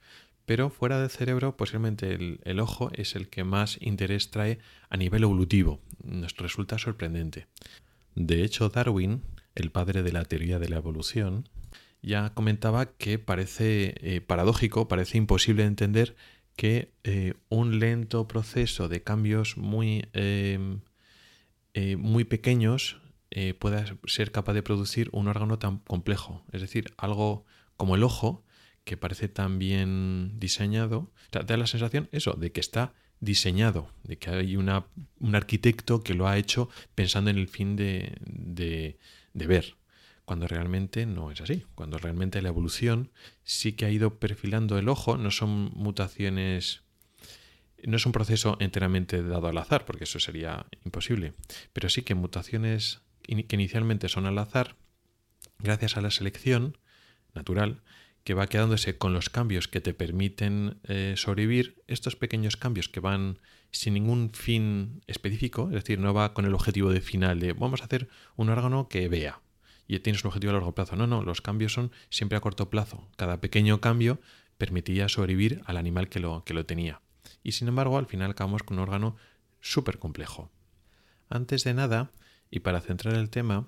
Pero 0.49 0.71
fuera 0.71 0.99
del 0.99 1.11
cerebro, 1.11 1.55
posiblemente 1.57 2.11
el, 2.41 2.59
ojo 2.59 2.89
es 2.95 3.15
el 3.15 3.29
que 3.29 3.43
más 3.43 3.77
interés 3.81 4.31
trae 4.31 4.57
a 4.89 4.97
nivel 4.97 5.21
evolutivo. 5.21 5.79
Nos 6.03 6.35
resulta 6.37 6.79
sorprendente. 6.79 7.45
De 8.15 8.43
hecho, 8.43 8.69
Darwin, 8.69 9.21
el 9.53 9.69
padre 9.69 10.01
de 10.01 10.11
la 10.11 10.25
teoría 10.25 10.57
de 10.57 10.67
la 10.67 10.77
evolución, 10.77 11.47
ya 12.01 12.33
comentaba 12.33 12.87
que 12.87 13.19
parece 13.19 13.93
eh, 14.01 14.21
paradójico, 14.21 14.87
parece 14.87 15.19
imposible 15.19 15.65
entender 15.65 16.15
que 16.55 16.93
eh, 17.03 17.35
un 17.49 17.77
lento 17.77 18.27
proceso 18.27 18.89
de 18.89 19.03
cambios 19.03 19.55
muy 19.55 20.07
eh, 20.13 20.79
eh, 21.75 21.95
muy 21.95 22.23
pequeños 22.23 22.99
pueda 23.59 23.85
ser 24.07 24.31
capaz 24.31 24.53
de 24.53 24.63
producir 24.63 25.09
un 25.11 25.27
órgano 25.27 25.59
tan 25.59 25.77
complejo. 25.77 26.43
Es 26.51 26.61
decir, 26.61 26.91
algo 26.97 27.45
como 27.77 27.93
el 27.93 28.01
ojo, 28.01 28.43
que 28.89 28.97
parece 28.97 29.27
tan 29.27 29.59
bien 29.59 30.39
diseñado, 30.39 31.11
da 31.31 31.57
la 31.57 31.67
sensación, 31.67 32.09
eso, 32.11 32.33
de 32.33 32.51
que 32.51 32.59
está 32.59 32.95
diseñado, 33.19 33.93
de 34.01 34.17
que 34.17 34.31
hay 34.31 34.55
una, 34.55 34.87
un 35.19 35.35
arquitecto 35.35 36.01
que 36.01 36.15
lo 36.15 36.27
ha 36.27 36.39
hecho 36.39 36.69
pensando 36.95 37.29
en 37.29 37.37
el 37.37 37.47
fin 37.47 37.75
de, 37.75 38.17
de, 38.25 38.97
de 39.35 39.45
ver, 39.45 39.75
cuando 40.25 40.47
realmente 40.47 41.05
no 41.05 41.29
es 41.29 41.39
así, 41.39 41.65
cuando 41.75 41.99
realmente 41.99 42.41
la 42.41 42.49
evolución 42.49 43.11
sí 43.43 43.73
que 43.73 43.85
ha 43.85 43.91
ido 43.91 44.17
perfilando 44.17 44.79
el 44.79 44.89
ojo, 44.89 45.17
no 45.17 45.29
son 45.29 45.69
mutaciones 45.75 46.81
no 47.83 47.95
es 47.95 48.07
un 48.07 48.11
proceso 48.11 48.57
enteramente 48.59 49.21
dado 49.21 49.49
al 49.49 49.57
azar, 49.59 49.85
porque 49.85 50.05
eso 50.05 50.19
sería 50.19 50.65
imposible, 50.83 51.33
pero 51.73 51.89
sí 51.89 52.01
que 52.01 52.15
mutaciones 52.15 53.01
que 53.21 53.55
inicialmente 53.55 54.09
son 54.09 54.25
al 54.25 54.39
azar 54.39 54.77
gracias 55.59 55.95
a 55.95 56.01
la 56.01 56.09
selección 56.09 56.79
natural, 57.35 57.83
que 58.29 58.35
va 58.35 58.45
quedándose 58.45 58.95
con 58.95 59.11
los 59.11 59.31
cambios 59.31 59.67
que 59.67 59.81
te 59.81 59.95
permiten 59.95 60.77
eh, 60.83 61.15
sobrevivir, 61.17 61.81
estos 61.87 62.15
pequeños 62.15 62.57
cambios 62.57 62.87
que 62.87 62.99
van 62.99 63.39
sin 63.71 63.95
ningún 63.95 64.29
fin 64.33 65.01
específico, 65.07 65.69
es 65.69 65.73
decir, 65.73 65.97
no 65.97 66.13
va 66.13 66.35
con 66.35 66.45
el 66.45 66.53
objetivo 66.53 66.91
de 66.91 67.01
final 67.01 67.39
de 67.39 67.53
vamos 67.53 67.81
a 67.81 67.85
hacer 67.85 68.07
un 68.35 68.51
órgano 68.51 68.87
que 68.87 69.07
vea 69.07 69.41
y 69.87 69.97
tienes 69.97 70.23
un 70.23 70.27
objetivo 70.27 70.51
a 70.51 70.53
largo 70.53 70.75
plazo. 70.75 70.95
No, 70.95 71.07
no, 71.07 71.23
los 71.23 71.41
cambios 71.41 71.73
son 71.73 71.91
siempre 72.11 72.37
a 72.37 72.41
corto 72.41 72.69
plazo. 72.69 73.09
Cada 73.17 73.41
pequeño 73.41 73.81
cambio 73.81 74.19
permitía 74.59 75.09
sobrevivir 75.09 75.63
al 75.65 75.77
animal 75.77 76.07
que 76.07 76.19
lo, 76.19 76.43
que 76.43 76.53
lo 76.53 76.67
tenía. 76.67 77.01
Y 77.41 77.53
sin 77.53 77.67
embargo, 77.67 77.97
al 77.97 78.05
final 78.05 78.29
acabamos 78.29 78.61
con 78.61 78.77
un 78.77 78.83
órgano 78.83 79.15
súper 79.59 79.97
complejo. 79.97 80.51
Antes 81.29 81.63
de 81.63 81.73
nada, 81.73 82.11
y 82.51 82.59
para 82.59 82.79
centrar 82.79 83.15
el 83.15 83.31
tema, 83.31 83.65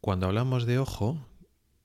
cuando 0.00 0.28
hablamos 0.28 0.64
de 0.64 0.78
ojo, 0.78 1.26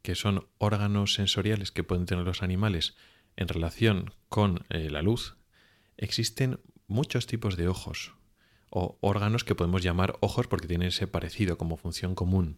que 0.09 0.15
son 0.15 0.47
órganos 0.57 1.13
sensoriales 1.13 1.71
que 1.71 1.83
pueden 1.83 2.07
tener 2.07 2.25
los 2.25 2.41
animales 2.41 2.95
en 3.37 3.47
relación 3.47 4.11
con 4.27 4.65
eh, 4.71 4.89
la 4.89 5.03
luz, 5.03 5.35
existen 5.97 6.59
muchos 6.87 7.27
tipos 7.27 7.57
de 7.57 7.67
ojos 7.67 8.15
o 8.71 8.97
órganos 9.01 9.43
que 9.43 9.53
podemos 9.53 9.83
llamar 9.83 10.17
ojos 10.19 10.47
porque 10.47 10.65
tienen 10.65 10.87
ese 10.87 11.05
parecido 11.05 11.59
como 11.59 11.77
función 11.77 12.15
común. 12.15 12.57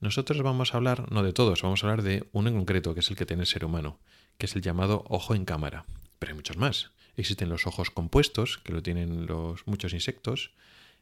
Nosotros 0.00 0.42
vamos 0.42 0.74
a 0.74 0.78
hablar, 0.78 1.12
no 1.12 1.22
de 1.22 1.32
todos, 1.32 1.62
vamos 1.62 1.84
a 1.84 1.86
hablar 1.86 2.02
de 2.02 2.28
uno 2.32 2.48
en 2.48 2.56
concreto, 2.56 2.94
que 2.94 3.00
es 3.00 3.10
el 3.10 3.16
que 3.16 3.26
tiene 3.26 3.42
el 3.42 3.46
ser 3.46 3.64
humano, 3.64 4.00
que 4.36 4.46
es 4.46 4.56
el 4.56 4.62
llamado 4.62 5.04
ojo 5.08 5.36
en 5.36 5.44
cámara. 5.44 5.84
Pero 6.18 6.30
hay 6.32 6.36
muchos 6.36 6.56
más. 6.56 6.90
Existen 7.16 7.48
los 7.48 7.68
ojos 7.68 7.90
compuestos, 7.92 8.58
que 8.58 8.72
lo 8.72 8.82
tienen 8.82 9.26
los 9.26 9.64
muchos 9.68 9.92
insectos. 9.92 10.50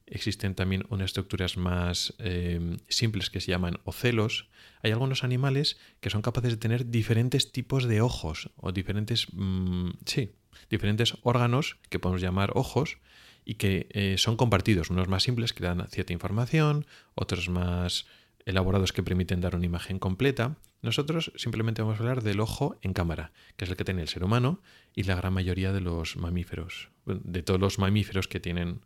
Existen 0.06 0.54
también 0.54 0.86
unas 0.88 1.06
estructuras 1.06 1.56
más 1.56 2.14
eh, 2.18 2.76
simples 2.88 3.28
que 3.28 3.40
se 3.40 3.50
llaman 3.50 3.80
ocelos. 3.84 4.48
Hay 4.82 4.92
algunos 4.92 5.24
animales 5.24 5.78
que 6.00 6.10
son 6.10 6.22
capaces 6.22 6.52
de 6.52 6.56
tener 6.58 6.90
diferentes 6.90 7.50
tipos 7.50 7.84
de 7.84 8.00
ojos 8.00 8.50
o 8.56 8.70
diferentes, 8.70 9.26
mm, 9.32 9.90
sí, 10.04 10.30
diferentes 10.70 11.16
órganos 11.22 11.78
que 11.88 11.98
podemos 11.98 12.22
llamar 12.22 12.52
ojos 12.54 12.98
y 13.44 13.54
que 13.54 13.88
eh, 13.90 14.14
son 14.18 14.36
compartidos. 14.36 14.90
Unos 14.90 15.08
más 15.08 15.24
simples 15.24 15.52
que 15.52 15.64
dan 15.64 15.86
cierta 15.88 16.12
información, 16.12 16.86
otros 17.16 17.48
más 17.48 18.06
elaborados 18.44 18.92
que 18.92 19.02
permiten 19.02 19.40
dar 19.40 19.56
una 19.56 19.66
imagen 19.66 19.98
completa. 19.98 20.56
Nosotros 20.82 21.32
simplemente 21.34 21.82
vamos 21.82 21.98
a 21.98 22.02
hablar 22.02 22.22
del 22.22 22.38
ojo 22.38 22.78
en 22.80 22.92
cámara, 22.92 23.32
que 23.56 23.64
es 23.64 23.70
el 23.70 23.76
que 23.76 23.84
tiene 23.84 24.02
el 24.02 24.08
ser 24.08 24.22
humano 24.22 24.60
y 24.94 25.02
la 25.02 25.16
gran 25.16 25.32
mayoría 25.32 25.72
de 25.72 25.80
los 25.80 26.16
mamíferos, 26.16 26.90
de 27.06 27.42
todos 27.42 27.58
los 27.60 27.80
mamíferos 27.80 28.28
que 28.28 28.38
tienen 28.38 28.82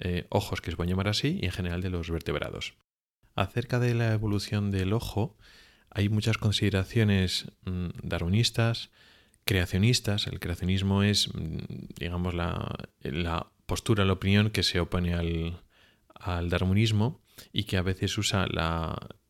eh, 0.00 0.26
ojos 0.28 0.60
que 0.60 0.70
se 0.70 0.76
pueden 0.76 0.90
llamar 0.90 1.08
así 1.08 1.38
y 1.40 1.46
en 1.46 1.52
general 1.52 1.80
de 1.80 1.90
los 1.90 2.10
vertebrados. 2.10 2.74
Acerca 3.36 3.78
de 3.78 3.94
la 3.94 4.12
evolución 4.12 4.70
del 4.70 4.92
ojo, 4.92 5.36
hay 5.90 6.08
muchas 6.08 6.38
consideraciones 6.38 7.46
mm, 7.64 7.88
darwinistas, 8.02 8.90
creacionistas. 9.44 10.26
El 10.26 10.40
creacionismo 10.40 11.02
es, 11.02 11.32
mm, 11.32 11.58
digamos, 11.98 12.34
la, 12.34 12.76
postura, 13.66 14.04
la 14.04 14.12
opinión 14.12 14.50
que 14.50 14.62
se 14.62 14.80
opone 14.80 15.14
al, 15.14 15.60
darwinismo 16.48 17.20
y 17.52 17.64
que 17.64 17.76
a 17.76 17.82
veces 17.82 18.16
usa 18.18 18.46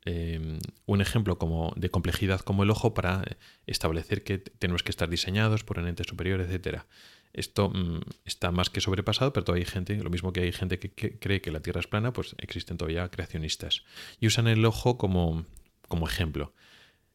em, 0.05 0.59
un 0.87 1.01
ejemplo 1.01 1.39
como 1.39 1.73
de 1.77 1.91
complejidad 1.91 2.41
como 2.41 2.63
el 2.63 2.71
ojo 2.71 2.95
para 2.95 3.25
establecer 3.67 4.23
que 4.23 4.39
tenemos 4.39 4.83
que 4.83 4.91
estar 4.91 5.09
diseñados 5.09 5.65
por 5.65 5.79
un 5.79 5.89
ente 5.89 6.05
superior, 6.05 6.41
etc. 6.41 6.85
Esto 7.35 7.69
mm, 7.69 8.01
está 8.25 8.53
más 8.53 8.71
que 8.71 8.81
sobrepasado, 8.81 9.33
pero 9.33 9.45
todavía 9.45 9.67
hay 9.67 9.71
gente, 9.71 9.97
lo 9.97 10.09
mismo 10.09 10.33
que 10.33 10.41
hay 10.41 10.53
gente 10.53 10.79
que, 10.79 11.19
cree 11.19 11.41
que 11.41 11.51
la 11.51 11.61
Tierra 11.61 11.81
es 11.81 11.89
plana, 11.89 12.13
pues 12.13 12.37
existen 12.39 12.79
todavía 12.79 13.09
creacionistas. 13.09 13.85
Y 14.21 14.29
usan 14.29 14.47
el 14.47 14.65
ojo 14.65 14.97
como, 14.97 15.45
como 15.89 16.07
ejemplo. 16.07 16.55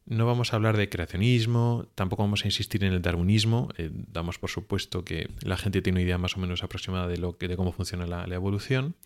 No 0.04 0.26
vamos 0.26 0.52
a 0.52 0.56
hablar 0.56 0.76
de 0.76 0.90
creacionismo, 0.90 1.88
tampoco 1.94 2.22
vamos 2.22 2.44
a 2.44 2.48
insistir 2.48 2.84
en 2.84 2.92
el 2.92 3.00
darwinismo. 3.00 3.68
Eh, 3.78 3.90
damos 3.92 4.38
por 4.38 4.50
supuesto 4.50 5.04
que 5.04 5.30
la 5.42 5.56
gente 5.56 5.80
tiene 5.80 5.98
una 5.98 6.04
idea 6.04 6.18
más 6.18 6.36
o 6.36 6.40
menos 6.40 6.62
aproximada 6.62 7.08
de, 7.08 7.16
lo 7.16 7.32
de 7.32 7.56
cómo 7.56 7.72
funciona 7.72 8.06
la, 8.06 8.26
la 8.26 8.34
evolución. 8.34 8.96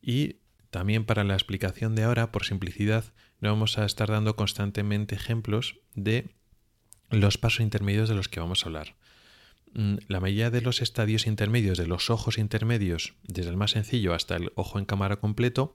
Y 0.00 0.36
también 0.70 1.04
para 1.04 1.24
la 1.24 1.34
explicación 1.34 1.94
de 1.94 2.04
ahora, 2.04 2.32
por 2.32 2.46
simplicidad, 2.46 3.04
no 3.40 3.50
vamos 3.50 3.76
a 3.76 3.84
estar 3.84 4.08
dando 4.08 4.34
constantemente 4.36 5.14
ejemplos 5.14 5.76
de 5.94 6.30
los 7.10 7.36
pasos 7.36 7.60
intermedios 7.60 8.08
de 8.08 8.14
los 8.14 8.28
que 8.28 8.40
vamos 8.40 8.64
a 8.64 8.68
hablar. 8.68 8.94
Mm, 9.74 9.96
la 10.08 10.20
mayoría 10.20 10.50
de 10.50 10.60
los 10.60 10.82
estadios 10.82 11.26
intermedios, 11.26 11.78
de 11.78 11.86
los 11.86 12.10
ojos 12.10 12.38
intermedios, 12.38 13.14
desde 13.22 13.50
el 13.50 13.56
más 13.56 13.72
sencillo 13.72 14.14
hasta 14.14 14.36
el 14.36 14.52
ojo 14.54 14.78
en 14.78 14.84
cámara 14.84 15.16
completo, 15.16 15.74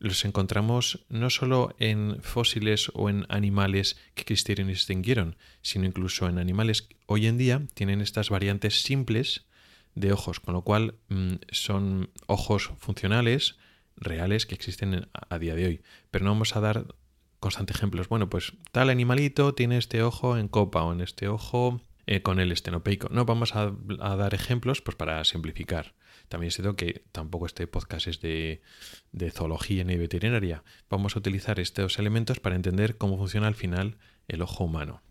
los 0.00 0.24
encontramos 0.24 1.04
no 1.08 1.30
solo 1.30 1.74
en 1.78 2.18
fósiles 2.22 2.90
o 2.94 3.08
en 3.10 3.26
animales 3.28 3.96
que 4.14 4.22
existieron 4.22 4.70
y 4.70 4.72
extinguieron, 4.72 5.36
sino 5.62 5.86
incluso 5.86 6.28
en 6.28 6.38
animales 6.38 6.82
que 6.82 6.96
hoy 7.06 7.26
en 7.26 7.38
día 7.38 7.62
tienen 7.74 8.00
estas 8.00 8.30
variantes 8.30 8.82
simples 8.82 9.46
de 9.94 10.12
ojos, 10.12 10.40
con 10.40 10.54
lo 10.54 10.62
cual 10.62 10.94
mm, 11.08 11.34
son 11.50 12.10
ojos 12.26 12.70
funcionales, 12.78 13.56
reales 13.96 14.46
que 14.46 14.54
existen 14.54 15.08
a 15.12 15.38
día 15.38 15.54
de 15.54 15.66
hoy. 15.66 15.80
Pero 16.10 16.24
no 16.24 16.30
vamos 16.30 16.54
a 16.56 16.60
dar 16.60 16.86
constantes 17.40 17.76
ejemplos. 17.76 18.08
Bueno, 18.08 18.30
pues 18.30 18.52
tal 18.72 18.90
animalito 18.90 19.54
tiene 19.54 19.78
este 19.78 20.02
ojo 20.02 20.38
en 20.38 20.48
copa 20.48 20.82
o 20.82 20.92
en 20.92 21.00
este 21.00 21.28
ojo 21.28 21.80
eh, 22.10 22.22
con 22.22 22.40
el 22.40 22.52
estenopeico. 22.52 23.10
No 23.10 23.26
vamos 23.26 23.54
a, 23.54 23.70
dar 24.16 24.32
ejemplos 24.32 24.80
pues 24.80 24.96
para 24.96 25.22
simplificar. 25.26 25.92
También 26.30 26.48
es 26.48 26.54
cierto 26.54 26.74
que 26.74 27.02
tampoco 27.12 27.44
este 27.44 27.66
podcast 27.66 28.06
es 28.06 28.22
de, 28.22 28.62
zoología 29.30 29.84
ni 29.84 29.98
veterinaria. 29.98 30.64
Vamos 30.88 31.14
a 31.14 31.18
utilizar 31.18 31.60
estos 31.60 31.98
elementos 31.98 32.40
para 32.40 32.56
entender 32.56 32.96
cómo 32.96 33.18
funciona 33.18 33.46
al 33.46 33.56
final 33.56 33.98
el 34.26 34.40
ojo 34.40 34.64
humano. 34.64 35.02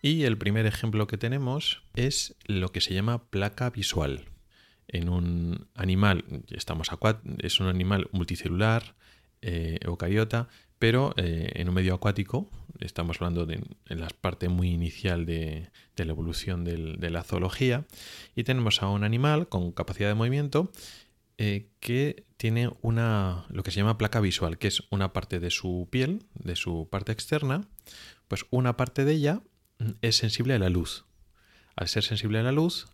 Y 0.00 0.22
el 0.22 0.38
primer 0.38 0.64
ejemplo 0.64 1.06
que 1.06 1.18
tenemos 1.18 1.82
es 1.96 2.34
lo 2.46 2.70
que 2.70 2.80
se 2.80 2.94
llama 2.94 3.24
placa 3.28 3.68
visual. 3.68 4.24
En 4.88 5.10
un 5.10 5.68
animal, 5.74 6.24
estamos 6.48 6.88
es 7.40 7.60
un 7.60 7.66
animal 7.66 8.08
multicelular, 8.12 8.94
eh, 9.42 9.78
eucariota, 9.82 10.48
pero 10.78 11.12
eh, 11.16 11.52
en 11.54 11.68
un 11.68 11.74
medio 11.74 11.94
acuático, 11.94 12.48
estamos 12.78 13.20
hablando 13.20 13.46
de 13.46 13.62
en 13.88 14.00
la 14.00 14.08
parte 14.20 14.48
muy 14.48 14.70
inicial 14.70 15.26
de, 15.26 15.70
la 15.96 16.12
evolución 16.12 16.64
de 16.64 17.10
la 17.10 17.22
zoología, 17.22 17.86
y 18.34 18.44
tenemos 18.44 18.82
a 18.82 18.88
un 18.88 19.04
animal 19.04 19.48
con 19.48 19.72
capacidad 19.72 20.08
de 20.08 20.14
movimiento 20.14 20.72
eh, 21.42 21.70
que 21.80 22.26
tiene 22.36 22.70
una, 22.82 23.46
lo 23.48 23.62
que 23.62 23.70
se 23.70 23.78
llama 23.78 23.96
placa 23.96 24.20
visual, 24.20 24.58
que 24.58 24.68
es 24.68 24.82
una 24.90 25.14
parte 25.14 25.40
de 25.40 25.50
su 25.50 25.88
piel, 25.90 26.24
de 26.34 26.54
su 26.54 26.88
parte 26.90 27.12
externa, 27.12 27.66
pues 28.28 28.44
una 28.50 28.76
parte 28.76 29.06
de 29.06 29.12
ella 29.12 29.40
es 30.02 30.16
sensible 30.16 30.52
a 30.52 30.58
la 30.58 30.68
luz. 30.68 31.06
Al 31.76 31.88
ser 31.88 32.04
sensible 32.04 32.38
a 32.38 32.42
la 32.42 32.52
luz, 32.52 32.88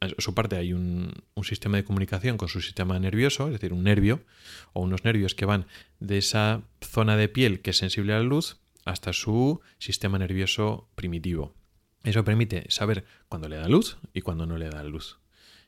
a 0.00 0.08
su 0.18 0.34
parte 0.34 0.56
hay 0.56 0.72
un, 0.72 1.12
sistema 1.42 1.76
de 1.76 1.84
comunicación 1.84 2.36
con 2.36 2.48
su 2.48 2.60
sistema 2.60 2.98
nervioso, 2.98 3.46
es 3.46 3.52
decir, 3.52 3.72
un 3.72 3.84
nervio 3.84 4.22
o 4.72 4.82
unos 4.82 5.04
nervios 5.04 5.34
que 5.34 5.46
van 5.46 5.66
de 5.98 6.18
esa 6.18 6.62
zona 6.80 7.16
de 7.16 7.28
piel 7.28 7.60
que 7.60 7.70
es 7.70 7.78
sensible 7.78 8.12
a 8.12 8.18
la 8.18 8.22
luz 8.22 8.58
hasta 8.84 9.12
su 9.12 9.60
sistema 9.78 10.18
nervioso 10.18 10.88
primitivo. 10.94 11.54
Eso 12.04 12.24
permite 12.24 12.66
saber 12.70 13.04
cuándo 13.28 13.48
le 13.48 13.56
da 13.56 13.68
luz 13.68 13.98
y 14.14 14.20
cuándo 14.20 14.46
no 14.46 14.56
le 14.56 14.68
da 14.68 14.82
luz. 14.84 15.18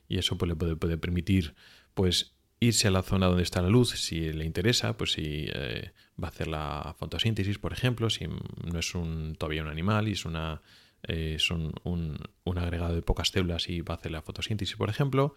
Y 0.07 0.17
eso 0.17 0.37
pues, 0.37 0.49
le 0.49 0.55
puede, 0.55 0.97
permitir 0.97 1.55
pues, 1.93 2.33
irse 2.59 2.87
a 2.87 2.91
la 2.91 3.03
zona 3.03 3.27
donde 3.27 3.43
está 3.43 3.61
la 3.61 3.69
luz 3.69 3.89
si 3.91 4.31
le 4.33 4.45
interesa, 4.45 4.97
pues 4.97 5.13
si 5.13 5.47
eh, 5.53 5.91
va 6.21 6.27
a 6.27 6.31
hacer 6.31 6.47
la 6.47 6.95
fotosíntesis, 6.97 7.59
por 7.59 7.73
ejemplo, 7.73 8.09
si 8.09 8.27
no 8.27 8.79
es 8.79 8.95
un, 8.95 9.35
todavía 9.37 9.63
un 9.63 9.69
animal 9.69 10.07
y 10.07 10.13
es, 10.13 10.25
una, 10.25 10.61
eh, 11.07 11.37
un, 11.83 12.19
agregado 12.57 12.95
de 12.95 13.01
pocas 13.01 13.29
células 13.29 13.69
y 13.69 13.81
va 13.81 13.95
a 13.95 13.97
hacer 13.97 14.11
la 14.11 14.21
fotosíntesis, 14.21 14.75
por 14.75 14.89
ejemplo, 14.89 15.35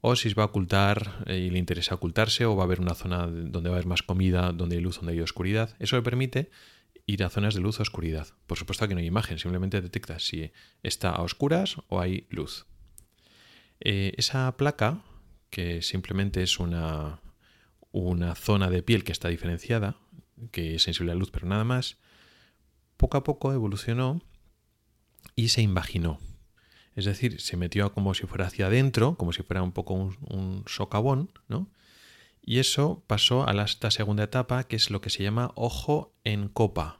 o 0.00 0.16
si 0.16 0.32
va 0.34 0.44
a 0.44 0.46
ocultar 0.46 1.24
eh, 1.26 1.38
y 1.38 1.50
le 1.50 1.58
interesa 1.58 1.94
ocultarse, 1.94 2.44
o 2.44 2.56
va 2.56 2.62
a 2.62 2.66
haber 2.66 2.80
una 2.80 2.94
zona 2.94 3.26
donde 3.26 3.70
va 3.70 3.76
a 3.76 3.78
haber 3.78 3.86
más 3.86 4.02
comida, 4.02 4.52
donde 4.52 4.76
hay 4.76 4.82
luz, 4.82 4.96
donde 4.96 5.12
hay 5.12 5.20
oscuridad. 5.20 5.74
Eso 5.78 5.96
le 5.96 6.02
permite 6.02 6.50
ir 7.06 7.24
a 7.24 7.30
zonas 7.30 7.54
de 7.54 7.60
luz 7.60 7.80
o 7.80 7.82
oscuridad. 7.82 8.28
Por 8.46 8.58
supuesto 8.58 8.86
que 8.86 8.94
no 8.94 9.00
hay 9.00 9.06
imagen, 9.06 9.38
simplemente 9.38 9.80
detecta 9.80 10.18
si 10.18 10.52
está 10.82 11.10
a 11.10 11.22
oscuras 11.22 11.76
o 11.88 12.00
hay 12.00 12.26
luz. 12.30 12.66
esa 13.80 14.56
placa 14.56 15.02
que 15.50 15.80
simplemente 15.80 16.42
es 16.42 16.58
una, 16.58 17.20
una 17.92 18.34
zona 18.34 18.68
de 18.70 18.82
piel 18.82 19.04
que 19.04 19.12
está 19.12 19.28
diferenciada, 19.28 19.96
que 20.50 20.74
es 20.74 20.82
sensible 20.82 21.12
a 21.12 21.14
la 21.14 21.20
luz, 21.20 21.30
pero 21.30 21.46
nada 21.46 21.64
más, 21.64 21.96
poco 22.96 23.16
a 23.16 23.24
poco 23.24 23.52
evolucionó 23.52 24.20
y 25.34 25.48
se 25.48 25.62
invaginó. 25.62 26.20
Es 26.94 27.04
decir, 27.04 27.40
se 27.40 27.56
metió 27.56 27.92
como 27.92 28.14
si 28.14 28.26
fuera 28.26 28.46
hacia 28.46 28.66
adentro, 28.66 29.16
como 29.16 29.32
si 29.32 29.42
fuera 29.42 29.62
un 29.62 29.72
poco 29.72 29.94
un, 29.94 30.64
socavón, 30.66 31.30
¿no? 31.46 31.70
Y 32.42 32.58
eso 32.58 33.04
pasó 33.06 33.46
a 33.46 33.52
la, 33.52 33.64
esta 33.64 33.90
segunda 33.90 34.24
etapa, 34.24 34.64
que 34.64 34.76
es 34.76 34.90
lo 34.90 35.00
que 35.00 35.10
se 35.10 35.22
llama 35.22 35.52
ojo 35.54 36.12
en 36.24 36.48
copa. 36.48 36.98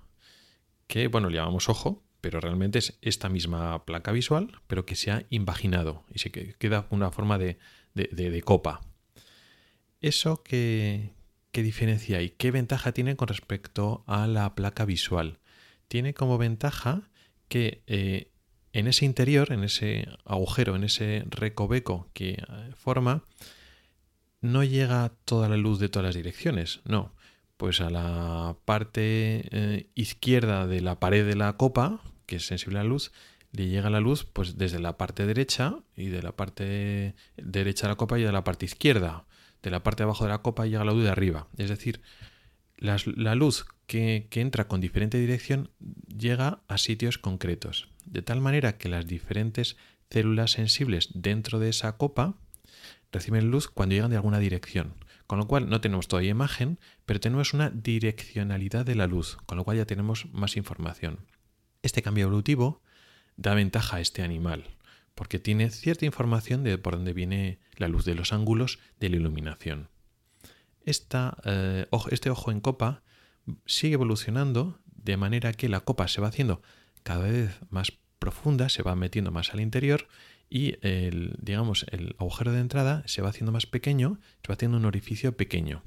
Que, 0.87 1.09
bueno, 1.09 1.31
le 1.31 1.37
llamamos 1.37 1.69
ojo, 1.69 2.05
pero 2.21 2.41
realmente 2.41 2.79
es 2.79 2.99
esta 3.03 3.29
misma 3.29 3.85
placa 3.85 4.13
visual, 4.13 4.61
pero 4.67 4.85
que 4.87 4.97
se 4.97 5.11
ha 5.11 5.25
invaginado 5.31 6.05
y 6.13 6.19
se 6.19 6.31
queda 6.31 6.87
una 6.91 7.11
forma 7.11 7.39
de, 7.39 7.59
copa. 8.45 8.83
¿Eso 10.01 10.43
qué, 10.43 11.13
diferencia 11.53 12.23
y 12.23 12.31
qué 12.31 12.53
ventaja 12.53 12.93
tiene 12.93 13.17
con 13.17 13.29
respecto 13.29 14.05
a 14.07 14.27
la 14.27 14.55
placa 14.55 14.85
visual? 14.85 15.39
Tiene 15.89 16.15
como 16.15 16.39
ventaja 16.39 17.09
que 17.49 17.83
eh, 17.87 18.31
en 18.73 18.87
ese 18.87 19.05
interior, 19.05 19.53
en 19.53 19.65
ese 19.65 20.09
agujero, 20.25 20.77
en 20.77 20.85
ese 20.85 21.25
recoveco 21.29 22.09
que 22.13 22.31
eh, 22.31 22.73
forma, 22.77 23.25
no 24.41 24.63
llega 24.65 25.13
toda 25.25 25.49
la 25.49 25.57
luz 25.57 25.79
de 25.79 25.89
todas 25.89 26.07
las 26.07 26.15
direcciones, 26.15 26.81
no. 26.85 27.15
Pues 27.57 27.81
a 27.81 27.91
la 27.91 28.57
parte 28.65 29.49
eh, 29.51 29.91
izquierda 29.95 30.67
de 30.67 30.81
la 30.81 31.01
pared 31.01 31.27
de 31.27 31.35
la 31.35 31.57
copa, 31.57 32.01
que 32.27 32.37
es 32.37 32.47
sensible 32.47 32.79
a 32.79 32.85
la 32.85 32.89
luz, 32.89 33.11
le 33.53 33.69
llega 33.69 33.91
la 33.91 34.01
luz 34.01 34.25
pues 34.25 34.59
desde 34.59 34.79
la 34.79 34.97
parte 34.97 35.27
derecha 35.27 35.79
y 35.97 36.07
de 36.07 36.23
la 36.23 36.33
parte 36.33 37.15
derecha 37.37 37.87
de 37.87 37.93
la 37.93 37.97
copa 37.97 38.19
y 38.19 38.23
de 38.23 38.33
la 38.33 38.45
parte 38.45 38.67
izquierda. 38.67 39.27
De 39.63 39.71
la 39.71 39.83
parte 39.83 40.03
de 40.03 40.05
abajo 40.05 40.25
de 40.25 40.31
la 40.31 40.43
copa 40.43 40.67
llega 40.67 40.85
la 40.85 40.93
luz 40.93 41.05
de 41.05 41.11
arriba. 41.11 41.49
Es 41.57 41.69
decir, 41.69 42.01
la, 42.77 43.35
luz 43.35 43.67
que, 43.89 44.29
entra 44.35 44.69
con 44.69 44.81
diferente 44.81 45.19
dirección 45.19 45.71
llega 46.07 46.61
a 46.69 46.79
sitios 46.79 47.19
concretos. 47.19 47.89
De 48.05 48.23
tal 48.23 48.41
manera 48.41 48.77
que 48.77 48.89
las 48.89 49.07
diferentes 49.07 49.77
células 50.11 50.53
sensibles 50.53 51.09
dentro 51.15 51.59
de 51.59 51.71
esa 51.71 51.97
copa 51.97 52.37
reciben 53.11 53.51
luz 53.51 53.67
cuando 53.67 53.95
llegan 53.95 54.11
de 54.11 54.17
alguna 54.17 54.39
dirección. 54.39 54.95
Con 55.27 55.39
lo 55.39 55.49
cual 55.49 55.69
no 55.69 55.81
tenemos 55.81 56.07
todavía 56.07 56.31
imagen, 56.31 56.79
pero 57.07 57.19
tenemos 57.19 57.55
una 57.55 57.71
direccionalidad 57.71 58.87
de 58.87 58.95
la 58.95 59.07
luz, 59.07 59.39
con 59.47 59.59
lo 59.59 59.65
cual 59.65 59.79
ya 59.79 59.87
tenemos 59.87 60.27
más 60.33 60.57
información. 60.57 61.27
Este 61.83 62.03
cambio 62.03 62.25
evolutivo 62.27 62.83
da 63.37 63.55
ventaja 63.55 63.97
a 63.97 64.01
este 64.01 64.23
animal, 64.23 64.65
porque 65.15 65.39
tiene 65.39 65.71
cierta 65.71 66.05
información 66.05 66.63
de 66.63 66.77
por 66.77 66.95
dónde 66.95 67.15
viene 67.15 67.59
la 67.77 67.89
luz 67.89 68.05
de 68.05 68.15
los 68.15 68.33
ángulos 68.33 68.79
de 69.01 69.09
la 69.09 69.17
iluminación. 69.17 69.89
Eh, 70.85 71.87
este 72.11 72.31
ojo 72.31 72.51
en 72.51 72.61
copa 72.61 73.03
sigue 73.67 73.95
evolucionando 73.95 74.79
de 74.87 75.17
manera 75.17 75.53
que 75.53 75.69
la 75.69 75.81
copa 75.81 76.09
se 76.09 76.21
va 76.21 76.29
haciendo 76.29 76.63
cada 77.03 77.27
vez 77.27 77.59
más 77.71 77.93
profunda, 78.19 78.69
se 78.69 78.83
va 78.83 78.97
metiendo 78.97 79.31
más 79.31 79.53
al 79.53 79.61
interior 79.61 80.09
y 80.51 80.77
el, 80.87 81.37
digamos, 81.41 81.87
el 81.91 82.17
agujero 82.19 82.53
de 82.53 82.61
entrada 82.61 83.03
se 83.07 83.23
va 83.23 83.31
haciendo 83.31 83.53
más 83.53 83.67
pequeño, 83.67 84.19
se 84.43 84.49
va 84.49 84.55
haciendo 84.55 84.79
un 84.79 84.85
orificio 84.85 85.37
pequeño, 85.37 85.83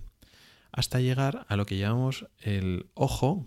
hasta 0.72 1.00
llegar 1.00 1.46
a 1.50 1.56
lo 1.56 1.66
que 1.66 1.78
llamamos 1.78 2.28
el 2.40 2.88
ojo 2.94 3.46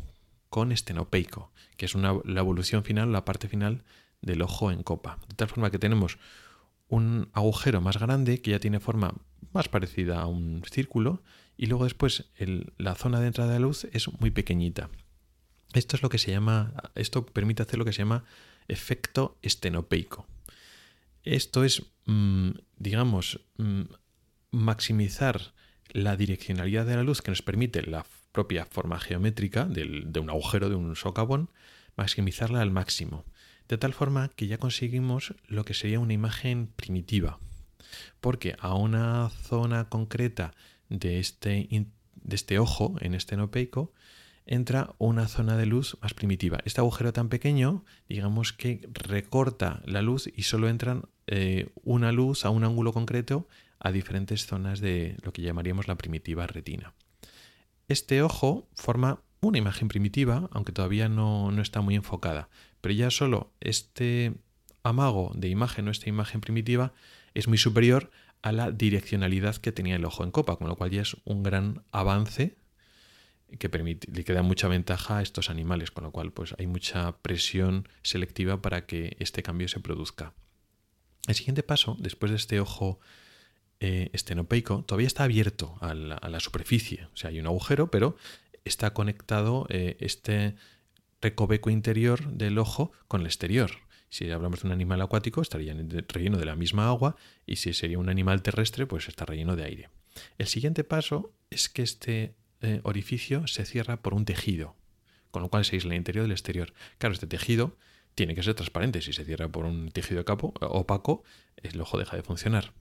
con 0.50 0.72
estenopeico, 0.72 1.52
que 1.76 1.86
es 1.86 1.94
una, 1.94 2.14
la 2.24 2.40
evolución 2.40 2.84
final, 2.84 3.12
la 3.12 3.24
parte 3.24 3.48
final 3.48 3.84
del 4.22 4.42
ojo 4.42 4.70
en 4.70 4.82
copa. 4.82 5.18
De 5.28 5.34
tal 5.34 5.48
forma 5.48 5.70
que 5.70 5.78
tenemos 5.78 6.18
un 6.88 7.28
agujero 7.32 7.80
más 7.80 7.98
grande 7.98 8.40
que 8.40 8.52
ya 8.52 8.60
tiene 8.60 8.80
forma 8.80 9.14
más 9.52 9.68
parecida 9.68 10.20
a 10.20 10.26
un 10.26 10.62
círculo 10.70 11.22
y 11.56 11.66
luego 11.66 11.84
después 11.84 12.30
la 12.78 12.94
zona 12.94 13.20
de 13.20 13.28
entrada 13.28 13.52
de 13.52 13.60
luz 13.60 13.84
es 13.92 14.08
muy 14.20 14.30
pequeñita. 14.30 14.90
Esto 15.72 15.96
es 15.96 16.02
lo 16.02 16.08
que 16.08 16.18
se 16.18 16.30
llama, 16.30 16.72
esto 16.94 17.26
permite 17.26 17.62
hacer 17.62 17.78
lo 17.78 17.84
que 17.84 17.92
se 17.92 17.98
llama 17.98 18.24
efecto 18.68 19.38
estenopeico. 19.42 20.26
Esto 21.22 21.64
es, 21.64 21.82
mm, 22.06 22.50
digamos, 22.76 23.40
mm, 23.56 23.82
maximizar 24.50 25.52
la 25.90 26.16
direccionalidad 26.16 26.86
de 26.86 26.96
la 26.96 27.02
luz 27.02 27.22
que 27.22 27.30
nos 27.30 27.42
permite 27.42 27.82
la 27.82 28.06
propia 28.32 28.66
forma 28.66 28.98
geométrica 29.00 29.64
de 29.64 30.20
un 30.20 30.30
agujero, 30.30 30.68
de 30.68 30.74
un 30.74 30.96
socavón, 30.96 31.50
maximizarla 31.96 32.60
al 32.60 32.70
máximo. 32.70 33.24
De 33.68 33.78
tal 33.78 33.94
forma 33.94 34.28
que 34.28 34.46
ya 34.46 34.58
conseguimos 34.58 35.34
lo 35.46 35.64
que 35.64 35.74
sería 35.74 36.00
una 36.00 36.12
imagen 36.12 36.66
primitiva. 36.66 37.38
Porque 38.20 38.56
a 38.58 38.74
una 38.74 39.30
zona 39.30 39.88
concreta 39.88 40.54
de 40.88 41.18
este, 41.18 41.68
de 41.70 42.34
este 42.36 42.58
ojo, 42.58 42.96
en 43.00 43.14
este 43.14 43.34
enopeico, 43.34 43.92
entra 44.46 44.94
una 44.98 45.28
zona 45.28 45.56
de 45.56 45.66
luz 45.66 45.96
más 46.02 46.14
primitiva. 46.14 46.58
Este 46.64 46.80
agujero 46.80 47.12
tan 47.12 47.28
pequeño, 47.28 47.84
digamos 48.08 48.52
que 48.52 48.86
recorta 48.92 49.80
la 49.86 50.02
luz 50.02 50.30
y 50.34 50.42
solo 50.42 50.68
entran 50.68 51.04
eh, 51.26 51.70
una 51.82 52.12
luz 52.12 52.44
a 52.44 52.50
un 52.50 52.64
ángulo 52.64 52.92
concreto 52.92 53.48
a 53.78 53.92
diferentes 53.92 54.46
zonas 54.46 54.80
de 54.80 55.16
lo 55.22 55.32
que 55.32 55.42
llamaríamos 55.42 55.88
la 55.88 55.96
primitiva 55.96 56.46
retina. 56.46 56.94
Este 57.88 58.22
ojo 58.22 58.66
forma 58.74 59.20
una 59.40 59.58
imagen 59.58 59.88
primitiva, 59.88 60.48
aunque 60.52 60.72
todavía 60.72 61.08
no, 61.08 61.50
no 61.50 61.60
está 61.60 61.80
muy 61.80 61.94
enfocada, 61.94 62.48
pero 62.80 62.94
ya 62.94 63.10
solo 63.10 63.52
este 63.60 64.34
amago 64.82 65.32
de 65.34 65.48
imagen 65.48 65.88
o 65.88 65.90
esta 65.90 66.08
imagen 66.08 66.40
primitiva 66.40 66.92
es 67.34 67.48
muy 67.48 67.58
superior 67.58 68.10
a 68.44 68.52
la 68.52 68.70
direccionalidad 68.70 69.56
que 69.56 69.72
tenía 69.72 69.96
el 69.96 70.04
ojo 70.04 70.22
en 70.22 70.30
copa, 70.30 70.56
con 70.56 70.68
lo 70.68 70.76
cual 70.76 70.90
ya 70.90 71.00
es 71.00 71.16
un 71.24 71.42
gran 71.42 71.82
avance 71.92 72.58
que 73.58 73.70
permite, 73.70 74.06
le 74.12 74.22
queda 74.22 74.42
mucha 74.42 74.68
ventaja 74.68 75.16
a 75.16 75.22
estos 75.22 75.48
animales, 75.48 75.90
con 75.90 76.04
lo 76.04 76.10
cual 76.10 76.30
pues 76.30 76.54
hay 76.58 76.66
mucha 76.66 77.16
presión 77.22 77.88
selectiva 78.02 78.60
para 78.60 78.84
que 78.84 79.16
este 79.18 79.42
cambio 79.42 79.66
se 79.68 79.80
produzca. 79.80 80.34
El 81.26 81.34
siguiente 81.34 81.62
paso, 81.62 81.96
después 81.98 82.32
de 82.32 82.36
este 82.36 82.60
ojo 82.60 83.00
eh, 83.80 84.10
estenopeico, 84.12 84.84
todavía 84.84 85.06
está 85.06 85.24
abierto 85.24 85.78
a 85.80 85.94
la, 85.94 86.40
superficie. 86.40 87.08
O 87.14 87.16
sea, 87.16 87.30
hay 87.30 87.40
un 87.40 87.46
agujero, 87.46 87.90
pero 87.90 88.14
está 88.66 88.92
conectado 88.92 89.66
eh, 89.70 89.96
este 90.00 90.54
recoveco 91.22 91.70
interior 91.70 92.30
del 92.30 92.58
ojo 92.58 92.92
con 93.08 93.22
el 93.22 93.26
exterior. 93.26 93.70
Si 94.14 94.30
hablamos 94.30 94.62
de 94.62 94.68
un 94.68 94.72
animal 94.72 95.02
acuático, 95.02 95.42
estaría 95.42 95.74
relleno 96.06 96.38
de 96.38 96.44
la 96.44 96.54
misma 96.54 96.86
agua 96.86 97.16
y 97.46 97.56
si 97.56 97.72
sería 97.72 97.98
un 97.98 98.08
animal 98.08 98.42
terrestre, 98.42 98.86
pues 98.86 99.08
está 99.08 99.24
relleno 99.24 99.56
de 99.56 99.64
aire. 99.64 99.88
El 100.38 100.46
siguiente 100.46 100.84
paso 100.84 101.32
es 101.50 101.68
que 101.68 101.82
este 101.82 102.36
eh, 102.60 102.78
orificio 102.84 103.48
se 103.48 103.64
cierra 103.64 104.02
por 104.02 104.14
un 104.14 104.24
tejido, 104.24 104.76
con 105.32 105.42
lo 105.42 105.48
cual 105.48 105.64
se 105.64 105.74
aísla 105.74 105.94
el 105.94 105.96
interior 105.96 106.22
del 106.26 106.30
exterior. 106.30 106.72
Claro, 106.98 107.12
este 107.12 107.26
tejido 107.26 107.76
tiene 108.14 108.36
que 108.36 108.44
ser 108.44 108.54
transparente. 108.54 109.02
Si 109.02 109.12
se 109.12 109.24
cierra 109.24 109.48
por 109.48 109.64
un 109.64 109.90
tejido 109.90 110.24
capo, 110.24 110.54
opaco, 110.60 111.24
el 111.56 111.80
ojo 111.80 111.98
deja 111.98 112.16
de 112.16 112.22
funcionar. 112.22 112.72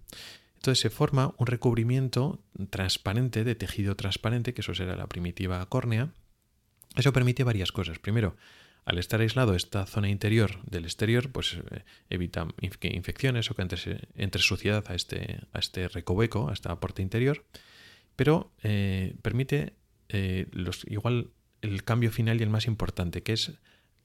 Entonces 0.58 0.82
se 0.82 0.92
forma 0.92 1.34
un 1.40 1.48
recubrimiento 1.48 2.44
transparente 2.70 3.44
de 3.44 3.56
tejido 3.56 3.96
transparente, 3.96 4.54
que 4.54 4.62
eso 4.62 4.76
será 4.76 4.96
la 4.96 5.08
primitiva 5.08 5.66
córnea. 5.66 6.14
Eso 6.96 7.12
permite 7.12 7.44
varias 7.44 7.72
cosas. 7.72 7.98
Primero, 7.98 8.36
al 8.86 8.98
estar 8.98 9.22
aislado 9.22 9.56
esta 9.56 9.86
zona 9.86 10.10
interior 10.10 10.64
del 10.66 10.86
exterior, 10.86 11.32
pues 11.32 11.54
eh, 11.72 11.84
evita 12.10 12.48
infecciones 12.62 13.50
o 13.52 13.56
que 13.56 13.62
entre, 13.62 14.42
suciedad 14.42 14.84
a 14.88 14.96
este, 14.96 15.40
a 15.54 15.60
este 15.60 15.88
recoveco, 15.88 16.50
a 16.50 16.54
esta 16.54 16.80
puerta 16.80 17.02
interior 17.02 17.46
pero 18.16 18.52
eh, 18.64 19.16
permite 19.22 19.74
eh, 20.10 20.48
igual 20.88 21.32
el 21.62 21.84
cambio 21.84 22.12
final 22.12 22.40
y 22.40 22.44
el 22.44 22.50
más 22.50 22.68
importante, 22.68 23.24
que 23.24 23.34
es 23.34 23.54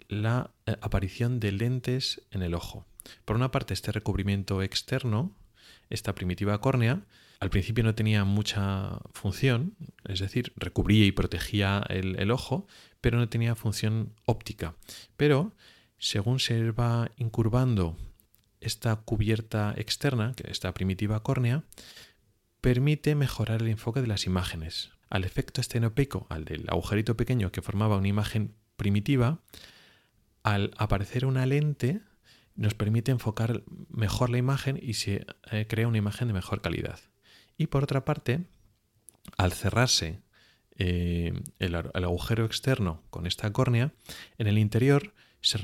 la 0.09 0.53
aparición 0.81 1.41
de 1.41 1.53
lentes 1.53 2.23
en 2.31 2.43
el 2.43 2.55
ojo. 2.55 2.87
Por 3.25 3.37
una 3.37 3.51
parte, 3.51 3.75
este 3.75 3.93
recubrimiento 3.93 4.62
externo, 4.62 5.37
esta 5.91 6.14
primitiva 6.14 6.61
córnea, 6.61 7.03
al 7.41 7.51
principio 7.51 7.85
no 7.85 7.95
tenía 7.95 8.25
mucha 8.25 9.01
función, 9.12 9.75
es 10.09 10.21
decir, 10.21 10.53
recubría 10.57 11.05
y 11.05 11.12
protegía 11.12 11.85
el, 11.88 12.31
ojo, 12.31 12.66
pero 13.01 13.18
no 13.18 13.29
tenía 13.29 13.55
función 13.55 14.14
óptica. 14.25 14.75
Pero 15.16 15.55
según 15.99 16.40
se 16.40 16.71
va 16.71 17.12
incurvando 17.16 17.97
esta 18.61 18.97
cubierta 18.97 19.75
externa, 19.77 20.33
esta 20.44 20.73
primitiva 20.75 21.23
córnea, 21.23 21.64
permite 22.61 23.14
mejorar 23.14 23.62
el 23.62 23.68
enfoque 23.68 24.01
de 24.01 24.09
las 24.09 24.27
imágenes. 24.27 24.90
Al 25.11 25.25
efecto 25.25 25.61
estenopeico, 25.61 26.27
al 26.29 26.44
del 26.44 26.64
agujerito 26.68 27.16
pequeño 27.16 27.53
que 27.53 27.62
formaba 27.62 27.99
una 27.99 28.09
imagen 28.09 28.55
primitiva, 28.77 29.40
al 30.42 30.73
aparecer 30.77 31.27
una 31.27 31.47
lente 31.47 32.01
nos 32.57 32.75
permite 32.75 33.12
enfocar 33.12 33.62
mejor 33.88 34.31
la 34.31 34.38
imagen 34.38 34.79
y 34.83 34.94
se 34.94 35.27
eh, 35.53 35.66
crea 35.68 35.87
una 35.87 35.99
imagen 35.99 36.27
de 36.29 36.35
mejor 36.35 36.61
calidad. 36.61 36.99
Y 37.57 37.68
por 37.68 37.85
otra 37.85 38.05
parte, 38.05 38.47
al 39.37 39.53
cerrarse 39.53 40.21
eh, 40.77 41.33
el, 41.59 41.75
agujero 41.75 42.45
externo 42.45 43.03
con 43.11 43.27
esta 43.27 43.53
córnea, 43.53 43.93
en 44.38 44.47
el 44.47 44.59
interior 44.59 45.14
se, 45.41 45.59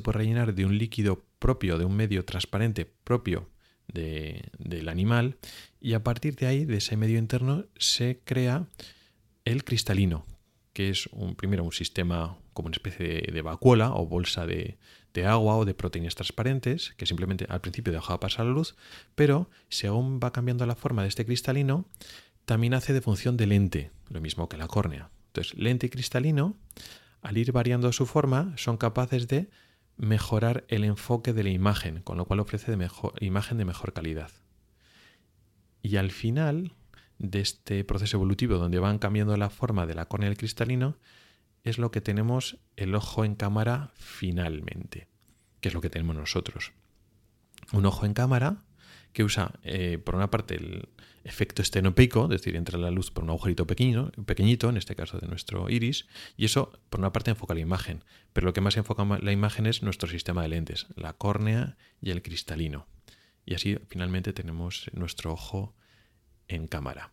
puede 0.00 0.18
rellenar 0.18 0.54
de 0.54 0.64
un 0.64 0.78
líquido 0.78 1.24
propio, 1.38 1.78
de 1.78 1.84
un 1.84 1.96
medio 1.96 2.24
transparente 2.24 2.84
propio 2.84 3.48
del 3.88 4.88
animal 4.88 5.38
y 5.80 5.94
a 5.94 6.02
partir 6.04 6.36
de 6.36 6.46
ahí, 6.46 6.64
de 6.64 6.76
ese 6.76 6.96
medio 6.96 7.18
interno, 7.18 7.64
se 7.78 8.20
crea 8.24 8.66
el 9.44 9.64
cristalino, 9.64 10.26
que 10.72 10.90
es 10.90 11.08
primero 11.36 11.64
un 11.64 11.72
sistema 11.72 12.36
como 12.52 12.66
una 12.66 12.74
especie 12.74 13.22
de, 13.32 13.42
vacuola 13.42 13.94
o 13.94 14.06
bolsa 14.06 14.46
de, 14.46 14.78
agua 15.24 15.56
o 15.56 15.64
de 15.64 15.74
proteínas 15.74 16.14
transparentes, 16.14 16.94
que 16.96 17.06
simplemente 17.06 17.44
al 17.48 17.60
principio 17.60 17.92
dejaba 17.92 18.20
pasar 18.20 18.46
la 18.46 18.52
luz, 18.52 18.76
pero 19.16 19.50
según 19.68 20.20
va 20.22 20.32
cambiando 20.32 20.64
la 20.64 20.76
forma 20.76 21.02
de 21.02 21.08
este 21.08 21.26
cristalino, 21.26 21.86
también 22.48 22.72
hace 22.72 22.94
de 22.94 23.02
función 23.02 23.36
de 23.36 23.46
lente, 23.46 23.90
lo 24.08 24.22
mismo 24.22 24.48
que 24.48 24.56
la 24.56 24.68
córnea. 24.68 25.10
Entonces, 25.26 25.54
lente 25.58 25.84
y 25.84 25.90
cristalino, 25.90 26.56
al 27.20 27.36
ir 27.36 27.52
variando 27.52 27.92
su 27.92 28.06
forma, 28.06 28.54
son 28.56 28.78
capaces 28.78 29.28
de 29.28 29.50
mejorar 29.98 30.64
el 30.68 30.84
enfoque 30.84 31.34
de 31.34 31.42
la 31.42 31.50
imagen, 31.50 32.00
con 32.00 32.16
lo 32.16 32.24
cual 32.24 32.40
ofrece 32.40 32.74
mejor, 32.78 33.12
imagen 33.22 33.58
de 33.58 33.66
mejor 33.66 33.92
calidad. 33.92 34.30
Y 35.82 35.96
al 35.96 36.10
final 36.10 36.72
de 37.18 37.40
este 37.40 37.84
proceso 37.84 38.16
evolutivo 38.16 38.56
donde 38.56 38.78
van 38.78 38.98
cambiando 38.98 39.36
la 39.36 39.50
forma 39.50 39.84
de 39.84 39.94
la 39.94 40.06
córnea 40.06 40.30
del 40.30 40.38
cristalino, 40.38 40.96
es 41.64 41.76
lo 41.76 41.90
que 41.90 42.00
tenemos 42.00 42.56
el 42.76 42.94
ojo 42.94 43.26
en 43.26 43.34
cámara 43.34 43.92
finalmente, 43.94 45.06
que 45.60 45.68
es 45.68 45.74
lo 45.74 45.82
que 45.82 45.90
tenemos 45.90 46.16
nosotros. 46.16 46.72
Un 47.74 47.84
ojo 47.84 48.06
en 48.06 48.14
cámara 48.14 48.64
que 49.12 49.24
usa, 49.24 49.52
eh, 49.62 49.98
por 49.98 50.14
una 50.14 50.30
parte, 50.30 50.56
el 50.56 50.88
efecto 51.24 51.62
estenopeico, 51.62 52.24
es 52.24 52.30
decir, 52.30 52.56
entra 52.56 52.78
la 52.78 52.90
luz 52.90 53.10
por 53.10 53.24
un 53.24 53.30
agujerito 53.30 53.66
pequeñito, 53.66 54.68
en 54.68 54.76
este 54.76 54.94
caso 54.94 55.18
de 55.18 55.26
nuestro 55.26 55.68
iris, 55.68 56.06
y 56.36 56.44
eso, 56.44 56.72
por 56.90 57.00
una 57.00 57.12
parte, 57.12 57.30
enfoca 57.30 57.54
la 57.54 57.60
imagen. 57.60 58.04
Pero 58.32 58.46
lo 58.46 58.52
que 58.52 58.60
más 58.60 58.76
enfoca 58.76 59.04
la 59.20 59.32
imagen 59.32 59.66
es 59.66 59.82
nuestro 59.82 60.08
sistema 60.08 60.42
de 60.42 60.48
lentes, 60.48 60.86
la 60.96 61.12
córnea 61.12 61.76
y 62.00 62.10
el 62.10 62.22
cristalino. 62.22 62.86
Y 63.44 63.54
así, 63.54 63.78
finalmente, 63.88 64.32
tenemos 64.32 64.90
nuestro 64.92 65.32
ojo 65.32 65.74
en 66.48 66.66
cámara. 66.66 67.12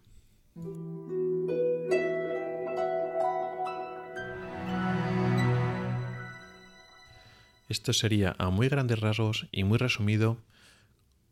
Esto 7.68 7.94
sería 7.94 8.36
a 8.38 8.50
muy 8.52 8.70
grandes 8.70 9.00
rasgos 9.00 9.48
y 9.52 9.64
muy 9.64 9.78
resumido 9.80 10.38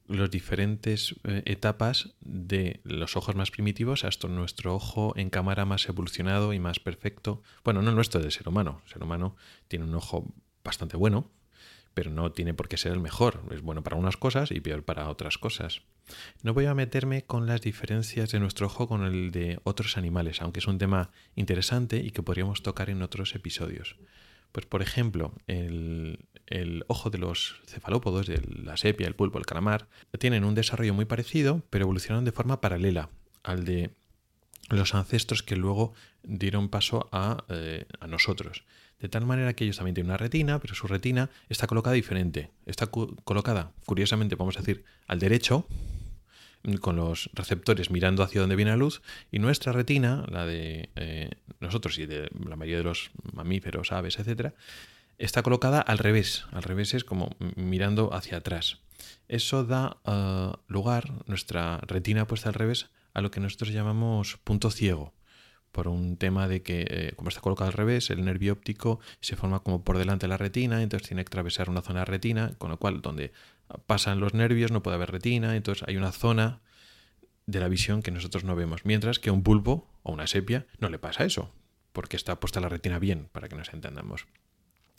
las 0.07 0.29
diferentes 0.29 1.15
eh, 1.23 1.43
etapas 1.45 2.13
de 2.21 2.81
los 2.83 3.15
ojos 3.15 3.35
más 3.35 3.51
primitivos 3.51 4.03
hasta 4.03 4.27
nuestro 4.27 4.75
ojo 4.75 5.13
en 5.15 5.29
cámara 5.29 5.65
más 5.65 5.87
evolucionado 5.87 6.53
y 6.53 6.59
más 6.59 6.79
perfecto. 6.79 7.41
Bueno, 7.63 7.81
no 7.81 7.91
nuestro 7.91 8.21
del 8.21 8.31
ser 8.31 8.47
humano. 8.47 8.81
El 8.85 8.91
ser 8.91 9.03
humano 9.03 9.35
tiene 9.67 9.85
un 9.85 9.95
ojo 9.95 10.33
bastante 10.63 10.97
bueno, 10.97 11.31
pero 11.93 12.11
no 12.11 12.31
tiene 12.31 12.53
por 12.53 12.67
qué 12.67 12.77
ser 12.77 12.91
el 12.91 12.99
mejor. 12.99 13.41
Es 13.51 13.61
bueno 13.61 13.83
para 13.83 13.97
unas 13.97 14.17
cosas 14.17 14.51
y 14.51 14.59
peor 14.59 14.83
para 14.83 15.09
otras 15.09 15.37
cosas. 15.37 15.83
No 16.41 16.53
voy 16.53 16.65
a 16.65 16.73
meterme 16.73 17.23
con 17.23 17.47
las 17.47 17.61
diferencias 17.61 18.31
de 18.31 18.39
nuestro 18.39 18.67
ojo 18.67 18.87
con 18.87 19.05
el 19.05 19.31
de 19.31 19.59
otros 19.63 19.97
animales, 19.97 20.41
aunque 20.41 20.59
es 20.59 20.67
un 20.67 20.77
tema 20.77 21.11
interesante 21.35 21.97
y 21.97 22.11
que 22.11 22.23
podríamos 22.23 22.61
tocar 22.61 22.89
en 22.89 23.01
otros 23.01 23.35
episodios. 23.35 23.95
Pues 24.51 24.65
por 24.65 24.81
ejemplo, 24.81 25.33
el, 25.47 26.19
ojo 26.87 27.09
de 27.09 27.17
los 27.17 27.55
cefalópodos, 27.65 28.27
de 28.27 28.41
la 28.63 28.77
sepia, 28.77 29.07
el 29.07 29.15
pulpo, 29.15 29.39
el 29.39 29.45
calamar, 29.45 29.87
tienen 30.19 30.43
un 30.43 30.55
desarrollo 30.55 30.93
muy 30.93 31.05
parecido, 31.05 31.63
pero 31.69 31.83
evolucionan 31.83 32.25
de 32.25 32.31
forma 32.31 32.61
paralela 32.61 33.09
al 33.43 33.65
de 33.65 33.91
los 34.69 34.95
ancestros 34.95 35.43
que 35.43 35.55
luego 35.55 35.93
dieron 36.23 36.69
paso 36.69 37.09
a, 37.11 37.43
eh, 37.49 37.85
nosotros. 38.07 38.63
De 38.99 39.09
tal 39.09 39.25
manera 39.25 39.53
que 39.53 39.65
ellos 39.65 39.77
también 39.77 39.95
tienen 39.95 40.11
una 40.11 40.17
retina, 40.17 40.59
pero 40.59 40.75
su 40.75 40.87
retina 40.87 41.29
está 41.49 41.67
colocada 41.67 41.93
diferente. 41.93 42.51
Está 42.65 42.87
colocada, 42.87 43.71
curiosamente, 43.85 44.35
vamos 44.35 44.55
a 44.55 44.59
decir, 44.59 44.85
al 45.07 45.19
derecho, 45.19 45.67
con 46.79 46.95
los 46.95 47.29
receptores 47.33 47.91
mirando 47.91 48.23
hacia 48.23 48.39
donde 48.39 48.55
viene 48.55 48.71
la 48.71 48.77
luz, 48.77 49.01
y 49.31 49.39
nuestra 49.39 49.73
retina, 49.73 50.25
la 50.29 50.45
de 50.45 50.89
eh, 50.95 51.31
nosotros 51.59 51.97
y 51.99 52.05
de 52.05 52.29
la 52.47 52.55
mayoría 52.55 52.77
de 52.77 52.83
los 52.85 53.11
mamíferos, 53.33 53.91
aves, 53.91 54.19
etc., 54.19 54.53
está 55.17 55.43
colocada 55.43 55.79
al 55.81 55.97
revés. 55.97 56.45
Al 56.51 56.63
revés 56.63 56.93
es 56.93 57.03
como 57.03 57.29
mirando 57.55 58.13
hacia 58.13 58.37
atrás. 58.37 58.79
Eso 59.27 59.63
da 59.63 59.97
eh, 60.05 60.51
lugar, 60.67 61.11
nuestra 61.27 61.77
retina 61.81 62.27
puesta 62.27 62.49
al 62.49 62.55
revés, 62.55 62.89
a 63.13 63.21
lo 63.21 63.31
que 63.31 63.39
nosotros 63.39 63.71
llamamos 63.71 64.37
punto 64.43 64.69
ciego 64.71 65.13
por 65.73 65.87
un 65.87 66.17
tema 66.17 66.47
de 66.47 66.61
que, 66.61 66.85
eh, 66.87 67.13
como 67.15 67.29
está 67.29 67.41
colocado 67.41 67.67
al 67.67 67.73
revés, 67.73 68.11
el 68.11 68.23
nervio 68.23 68.53
óptico 68.53 68.99
se 69.21 69.35
forma 69.35 69.61
como 69.61 69.83
por 69.83 69.97
delante 69.97 70.25
de 70.25 70.29
la 70.29 70.37
retina, 70.37 70.83
entonces 70.83 71.07
tiene 71.07 71.25
que 71.25 71.29
atravesar 71.29 71.67
una 71.67 71.81
zona 71.81 72.01
de 72.01 72.05
retina, 72.05 72.53
con 72.59 72.69
lo 72.69 72.77
cual 72.77 73.01
donde 73.01 73.33
pasan 73.87 74.19
los 74.19 74.35
nervios 74.35 74.71
no 74.71 74.83
puede 74.83 74.95
haber 74.95 75.11
retina, 75.11 75.55
entonces 75.55 75.83
hay 75.87 75.97
una 75.97 76.11
zona 76.11 76.61
de 77.47 77.59
la 77.59 77.69
visión 77.69 78.03
que 78.03 78.11
nosotros 78.11 78.43
no 78.43 78.55
vemos, 78.55 78.85
mientras 78.85 79.17
que 79.17 79.29
a 79.29 79.33
un 79.33 79.41
pulpo 79.41 79.89
o 80.03 80.13
una 80.13 80.27
sepia 80.27 80.67
no 80.77 80.89
le 80.89 80.99
pasa 80.99 81.25
eso, 81.25 81.51
porque 81.91 82.17
está 82.17 82.39
puesta 82.39 82.59
la 82.59 82.69
retina 82.69 82.99
bien, 82.99 83.29
para 83.31 83.49
que 83.49 83.55
nos 83.55 83.73
entendamos. 83.73 84.27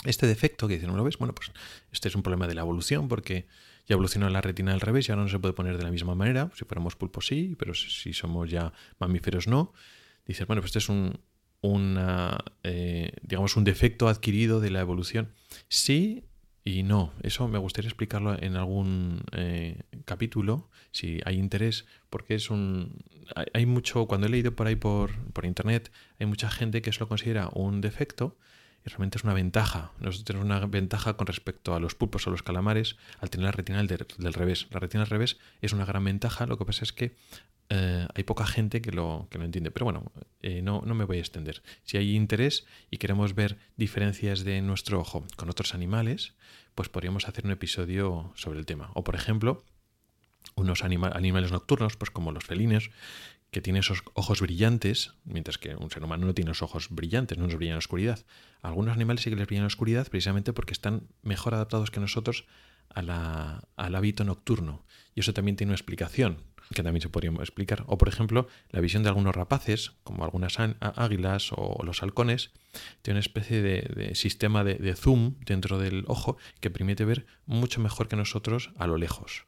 Este 0.05 0.27
defecto 0.27 0.69
que 0.69 0.75
dicen, 0.75 0.91
¿no 0.91 0.97
lo 0.97 1.05
ves? 1.05 1.19
Bueno, 1.19 1.35
pues 1.35 1.51
este 1.93 2.09
es 2.09 2.15
un 2.15 2.23
problema 2.23 2.47
de 2.47 2.55
la 2.55 2.61
evolución, 2.61 3.09
porque 3.09 3.47
ya 3.87 3.95
evolucionó 3.95 4.29
la 4.31 4.41
retina 4.41 4.73
al 4.73 4.81
revés 4.81 5.09
y 5.09 5.13
ahora 5.13 5.25
no 5.25 5.29
se 5.29 5.39
puede 5.39 5.55
poner 5.55 5.77
de 5.77 5.85
la 5.85 5.91
misma 5.91 6.15
manera. 6.15 6.51
Si 6.55 6.65
fuéramos 6.65 6.97
pulpos 6.97 7.27
sí, 7.27 7.57
pero 7.59 7.75
si 7.75 8.13
somos 8.13 8.51
ya 8.51 8.73
mamíferos 8.99 9.47
no 9.47 9.73
dices, 10.27 10.47
bueno, 10.47 10.63
pues 10.63 10.75
este 10.75 10.79
es 10.79 10.89
un, 10.89 11.19
eh, 12.63 13.13
digamos, 13.23 13.57
un 13.57 13.65
defecto 13.65 14.09
adquirido 14.09 14.61
de 14.61 14.71
la 14.71 14.81
evolución. 14.81 15.33
Sí 15.69 16.25
y 16.65 16.83
no. 16.83 17.13
Eso 17.23 17.47
me 17.49 17.59
gustaría 17.59 17.89
explicarlo 17.89 18.41
en 18.41 18.57
algún 18.57 19.23
eh, 19.33 19.83
capítulo, 20.07 20.71
si 20.93 21.21
hay 21.25 21.37
interés, 21.37 21.87
porque 22.11 22.35
es 22.35 22.51
un... 22.51 23.05
Hay, 23.53 23.67
mucho, 23.67 24.07
cuando 24.07 24.27
he 24.27 24.31
leído 24.31 24.55
por 24.55 24.67
ahí 24.67 24.77
por, 24.77 25.15
por 25.33 25.45
internet, 25.45 25.91
hay 26.19 26.27
mucha 26.27 26.51
gente 26.51 26.83
que 26.83 26.91
eso 26.91 27.01
lo 27.01 27.09
considera 27.09 27.51
un 27.55 27.81
defecto 27.81 28.37
realmente 28.85 29.19
es 29.19 29.25
una 29.25 29.35
ventaja. 29.35 29.93
Nosotros 29.99 30.25
tenemos 30.25 30.45
una 30.45 30.61
ventaja 30.67 31.17
con 31.17 31.27
respecto 31.27 31.75
a 31.75 31.81
los 31.81 31.95
pulpos 31.95 32.27
o 32.27 32.31
los 32.31 32.43
calamares 32.43 32.97
al 33.21 33.31
tener 33.31 33.47
la 33.47 33.53
retina 33.53 33.83
del, 33.83 34.07
del, 34.19 34.33
revés. 34.33 34.67
La 34.71 34.81
retina 34.81 35.03
al 35.03 35.09
revés 35.09 35.39
es 35.63 35.73
una 35.73 35.85
gran 35.85 36.05
ventaja, 36.05 36.47
lo 36.47 36.59
que 36.59 36.65
pasa 36.65 36.85
es 36.85 36.93
que 36.93 37.17
eh, 37.71 38.07
hay 38.15 38.25
poca 38.25 38.47
gente 38.47 38.83
que 38.83 38.93
lo, 38.93 39.27
que 39.31 39.39
lo 39.39 39.45
entiende. 39.45 39.71
Pero 39.71 39.85
bueno, 39.85 40.13
eh, 40.43 40.61
no, 40.63 40.83
no, 40.85 40.95
me 40.95 41.05
voy 41.05 41.17
a 41.17 41.21
extender. 41.21 41.63
Si 41.85 41.97
hay 41.97 42.15
interés 42.15 42.67
y 42.91 42.99
queremos 42.99 43.35
ver 43.35 43.57
diferencias 43.77 44.45
de 44.45 44.61
nuestro 44.61 45.01
ojo 45.01 45.25
con 45.37 45.49
otros 45.49 45.75
animales, 45.75 46.35
pues 46.75 46.89
podríamos 46.89 47.27
hacer 47.27 47.45
un 47.47 47.53
episodio 47.53 48.33
sobre 48.37 48.59
el 48.59 48.67
tema. 48.67 48.91
O 48.95 49.03
por 49.03 49.15
ejemplo, 49.15 49.65
unos 50.57 50.85
animales 50.85 51.53
nocturnos, 51.53 51.97
pues 51.97 52.11
como 52.11 52.33
los 52.33 52.45
felinos, 52.45 52.91
que 53.55 53.63
tienen 53.63 53.81
esos 53.81 54.03
ojos 54.15 54.41
brillantes, 54.41 55.15
mientras 55.25 55.59
que 55.59 55.77
un 55.77 55.89
ser 55.89 56.03
humano 56.03 56.27
no 56.27 56.35
tiene 56.35 56.49
los 56.49 56.61
ojos 56.61 56.89
brillantes, 56.91 57.39
no 57.39 57.45
nos 57.45 57.55
brillan 57.55 57.75
en 57.75 57.77
la 57.77 57.79
oscuridad. 57.79 58.19
algunos 58.63 58.93
animales 58.93 59.23
sí 59.23 59.31
que 59.31 59.37
les 59.37 59.47
brillan 59.47 59.61
en 59.61 59.67
la 59.67 59.69
oscuridad 59.69 60.09
precisamente 60.09 60.53
porque 60.53 60.73
están 60.73 61.07
mejor 61.23 61.55
adaptados 61.55 61.93
que 61.93 62.01
nosotros 62.01 62.47
al 62.91 63.95
hábito 63.95 64.25
nocturno. 64.25 64.85
Y 65.15 65.21
eso 65.21 65.33
también 65.33 65.57
tiene 65.57 65.71
una 65.71 65.77
explicación 65.77 66.43
que 66.75 66.83
también 66.83 67.01
se 67.01 67.09
podría 67.09 67.31
explicar. 67.31 67.85
O 67.87 67.97
por 67.97 68.09
ejemplo, 68.09 68.49
la 68.71 68.81
visión 68.81 69.05
de 69.05 69.09
algunos 69.09 69.37
rapaces, 69.37 69.93
como 70.03 70.25
algunas 70.25 70.59
águilas 70.59 71.53
o 71.53 71.85
los 71.85 72.03
halcones, 72.03 72.51
tiene 73.03 73.19
una 73.19 73.21
especie 73.21 73.63
de, 73.63 74.15
sistema 74.17 74.65
de, 74.65 74.97
zoom 74.97 75.37
dentro 75.47 75.79
del 75.79 76.05
ojo 76.09 76.39
que 76.61 76.71
permite 76.71 77.05
ver 77.05 77.25
mucho 77.47 77.81
mejor 77.81 78.09
que 78.09 78.17
nosotros 78.17 78.73
a 78.79 78.89
lo 78.89 78.99
lejos. 78.99 79.47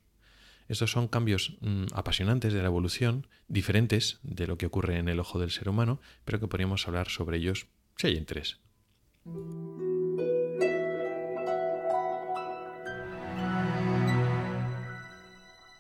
Estos 0.69 0.91
son 0.91 1.09
cambios 1.09 1.57
mm, 1.61 1.87
apasionantes 1.95 2.53
de 2.53 2.61
la 2.61 2.67
evolución, 2.67 3.27
diferentes 3.49 4.19
de 4.23 4.47
lo 4.47 4.59
que 4.59 4.67
ocurre 4.67 4.99
en 4.99 5.09
el 5.09 5.21
ojo 5.21 5.39
del 5.39 5.51
ser 5.51 5.69
humano, 5.69 6.01
pero 6.25 6.41
que 6.41 6.49
podríamos 6.49 6.87
hablar 6.89 7.09
sobre 7.09 7.39
ellos 7.39 7.67
si 7.97 8.09
hay 8.09 8.17
interés. 8.17 8.59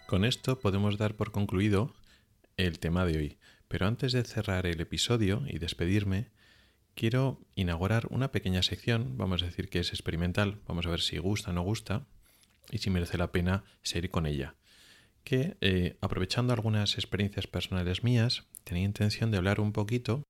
Con 0.07 0.25
esto 0.25 0.61
podemos 0.61 0.99
dar 0.99 1.16
por 1.16 1.33
concluido 1.33 1.92
el 2.57 2.79
tema 2.79 3.05
de 3.05 3.18
hoy, 3.18 3.38
pero 3.66 3.87
antes 3.88 4.12
de 4.12 4.22
cerrar 4.22 4.66
el 4.66 4.81
episodio 4.81 5.42
y 5.49 5.59
despedirme, 5.59 6.31
quiero 6.94 7.40
inaugurar 7.57 8.07
una 8.11 8.31
pequeña 8.31 8.62
sección, 8.62 9.18
vamos 9.18 9.42
a 9.42 9.46
decir 9.46 9.68
que 9.68 9.81
es 9.81 9.90
experimental, 9.90 10.61
vamos 10.68 10.87
a 10.87 10.90
ver 10.90 11.01
si 11.01 11.18
gusta 11.18 11.51
o 11.51 11.55
no 11.55 11.62
gusta 11.62 12.07
y 12.70 12.79
si 12.79 12.88
merece 12.88 13.18
la 13.18 13.33
pena 13.33 13.64
seguir 13.83 14.11
con 14.11 14.27
ella, 14.27 14.55
que 15.26 15.56
eh, 15.60 15.98
aprovechando 16.00 16.52
algunas 16.52 16.94
experiencias 16.94 17.48
personales 17.48 18.04
mías, 18.04 18.44
tenía 18.62 18.84
intención 18.84 19.32
de 19.32 19.38
hablar 19.38 19.58
un 19.58 19.72
poquito 19.72 20.22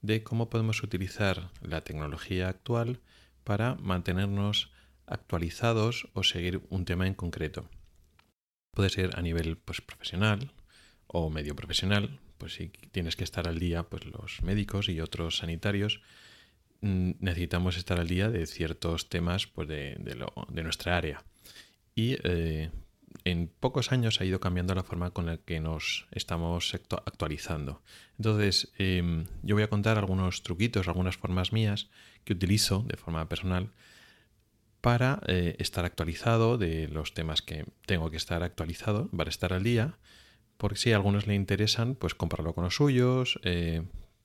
de 0.00 0.22
cómo 0.22 0.48
podemos 0.48 0.82
utilizar 0.82 1.50
la 1.60 1.84
tecnología 1.84 2.48
actual 2.48 3.02
para 3.44 3.74
mantenernos 3.74 4.72
actualizados 5.04 6.08
o 6.14 6.22
seguir 6.22 6.62
un 6.70 6.86
tema 6.86 7.06
en 7.06 7.12
concreto. 7.12 7.68
Puede 8.74 8.88
ser 8.88 9.18
a 9.18 9.20
nivel 9.20 9.58
pues, 9.58 9.82
profesional 9.82 10.50
o 11.06 11.28
medio 11.28 11.54
profesional, 11.54 12.18
pues 12.38 12.54
si 12.54 12.68
tienes 12.90 13.16
que 13.16 13.24
estar 13.24 13.48
al 13.48 13.58
día, 13.58 13.82
pues 13.82 14.06
los 14.06 14.40
médicos 14.40 14.88
y 14.88 14.98
otros 15.02 15.36
sanitarios 15.36 16.00
mm, 16.80 17.10
necesitamos 17.20 17.76
estar 17.76 18.00
al 18.00 18.08
día 18.08 18.30
de 18.30 18.46
ciertos 18.46 19.10
temas 19.10 19.46
pues, 19.46 19.68
de, 19.68 19.96
de, 19.98 20.62
nuestra 20.62 20.96
área. 20.96 21.22
Y 21.94 22.16
eh, 22.24 22.70
en 23.24 23.48
pocos 23.60 23.92
años 23.92 24.20
ha 24.20 24.24
ido 24.24 24.40
cambiando 24.40 24.74
la 24.74 24.82
forma 24.82 25.10
con 25.10 25.26
la 25.26 25.38
que 25.38 25.60
nos 25.60 26.06
estamos 26.12 26.74
actualizando. 26.74 27.82
Entonces, 28.18 28.72
em, 28.78 29.26
yo 29.42 29.54
voy 29.54 29.64
a 29.64 29.70
contar 29.70 29.98
algunos 29.98 30.42
truquitos, 30.42 30.88
algunas 30.88 31.16
formas 31.16 31.52
mías 31.52 31.88
que 32.24 32.32
utilizo 32.32 32.84
de 32.86 32.96
forma 32.96 33.28
personal 33.28 33.70
para 34.80 35.20
eh, 35.26 35.56
estar 35.58 35.84
actualizado 35.84 36.58
de 36.58 36.88
los 36.88 37.14
temas 37.14 37.42
que 37.42 37.64
tengo 37.86 38.10
que 38.10 38.16
estar 38.16 38.42
actualizado 38.42 39.08
para 39.08 39.30
estar 39.30 39.52
al 39.52 39.62
día. 39.62 39.98
Porque 40.56 40.78
si 40.78 40.92
a 40.92 40.96
algunos 40.96 41.26
le 41.26 41.34
interesan, 41.34 41.94
pues 41.94 42.14
comprarlo 42.14 42.54
con 42.54 42.64
los 42.64 42.76
suyos, 42.76 43.38
eh, 43.44 43.82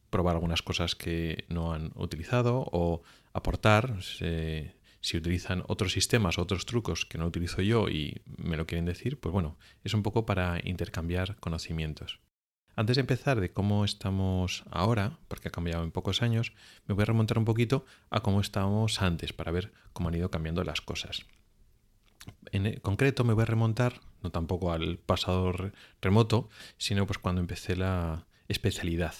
probar 0.10 0.36
algunas 0.36 0.62
cosas 0.62 0.96
que 0.96 1.46
no 1.50 1.74
han 1.74 1.92
utilizado 1.96 2.68
o 2.72 3.04
aportar. 3.34 4.02
si 4.04 4.72
Si 5.04 5.18
utilizan 5.18 5.66
otros 5.68 5.92
sistemas, 5.92 6.38
otros 6.38 6.66
trucos 6.66 7.06
que 7.06 7.18
no 7.18 7.26
utilizo 7.26 7.62
yo 7.62 7.90
y 7.90 8.22
me 8.38 8.56
lo 8.56 8.66
quieren 8.66 8.86
decir, 8.86 9.20
pues 9.20 9.34
bueno, 9.34 9.58
es 9.84 9.94
un 9.94 10.02
poco 10.02 10.26
para 10.26 10.62
intercambiar 10.64 11.36
conocimientos. 11.42 12.22
Antes 12.78 12.96
de 12.96 13.02
empezar 13.02 13.42
de 13.42 13.52
cómo 13.52 13.84
estamos 13.84 14.64
ahora, 14.72 15.20
porque 15.28 15.50
ha 15.50 15.52
cambiado 15.52 15.84
en 15.84 15.92
pocos 15.92 16.22
años, 16.22 16.54
me 16.88 16.96
voy 16.96 17.02
a 17.02 17.08
remontar 17.08 17.38
un 17.38 17.44
poquito 17.44 17.86
a 18.10 18.22
cómo 18.22 18.40
estábamos 18.40 19.02
antes 19.02 19.34
para 19.34 19.52
ver 19.52 19.74
cómo 19.92 20.08
han 20.08 20.16
ido 20.16 20.32
cambiando 20.32 20.64
las 20.64 20.80
cosas. 20.80 21.26
En 22.54 22.80
concreto 22.80 23.26
me 23.26 23.34
voy 23.34 23.42
a 23.42 23.48
remontar, 23.48 24.00
no 24.22 24.32
tampoco 24.32 24.72
al 24.72 25.00
pasado 25.00 25.52
remoto, 26.02 26.50
sino 26.78 27.06
pues 27.06 27.20
cuando 27.20 27.42
empecé 27.42 27.76
la 27.76 28.26
especialidad. 28.48 29.16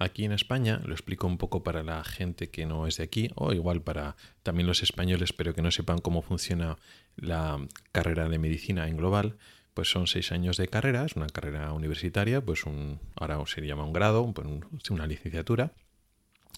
Aquí 0.00 0.24
en 0.24 0.32
España, 0.32 0.80
lo 0.84 0.92
explico 0.92 1.26
un 1.26 1.38
poco 1.38 1.64
para 1.64 1.82
la 1.82 2.04
gente 2.04 2.50
que 2.50 2.66
no 2.66 2.86
es 2.86 2.98
de 2.98 3.04
aquí, 3.04 3.30
o 3.34 3.52
igual 3.52 3.82
para 3.82 4.16
también 4.44 4.68
los 4.68 4.84
españoles, 4.84 5.32
pero 5.32 5.54
que 5.54 5.62
no 5.62 5.72
sepan 5.72 5.98
cómo 5.98 6.22
funciona 6.22 6.78
la 7.16 7.58
carrera 7.90 8.28
de 8.28 8.38
medicina 8.38 8.86
en 8.86 8.96
global, 8.96 9.38
pues 9.74 9.90
son 9.90 10.06
seis 10.06 10.30
años 10.30 10.56
de 10.56 10.68
carrera, 10.68 11.04
es 11.04 11.16
una 11.16 11.26
carrera 11.26 11.72
universitaria, 11.72 12.40
pues 12.40 12.64
un, 12.64 13.00
ahora 13.16 13.44
se 13.46 13.60
llama 13.60 13.84
un 13.84 13.92
grado, 13.92 14.32
pues 14.32 14.90
una 14.90 15.06
licenciatura, 15.06 15.72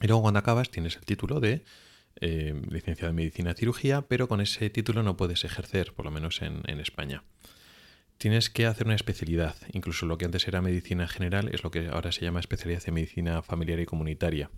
y 0.03 0.07
luego 0.07 0.23
cuando 0.23 0.41
acabas 0.41 0.71
tienes 0.71 0.97
el 0.97 1.07
título 1.07 1.41
de 1.41 1.65
eh, 2.21 2.61
licenciado 2.69 3.09
en 3.09 3.17
medicina 3.17 3.53
y 3.53 3.55
cirugía, 3.55 4.03
pero 4.03 4.29
con 4.29 4.43
ese 4.43 4.69
título 4.69 5.03
no 5.03 5.17
puedes 5.17 5.45
ejercer, 5.45 5.95
por 5.95 6.05
lo 6.05 6.11
menos 6.11 6.43
en, 6.43 6.61
en 6.67 6.79
España 6.79 7.23
tienes 8.21 8.51
que 8.51 8.67
hacer 8.67 8.87
una 8.87 8.97
especialidad. 8.97 9.57
Incluso 9.73 10.05
lo 10.05 10.19
que 10.19 10.27
antes 10.27 10.47
era 10.47 10.61
medicina 10.61 11.09
general 11.09 11.49
es 11.55 11.65
lo 11.65 11.71
que 11.71 11.89
ahora 11.89 12.13
se 12.13 12.21
llama 12.21 12.39
especialidad 12.39 12.85
de 12.85 12.93
medicina 12.93 13.41
familiar 13.41 13.81
y 13.81 13.87
comunitaria. 13.87 14.51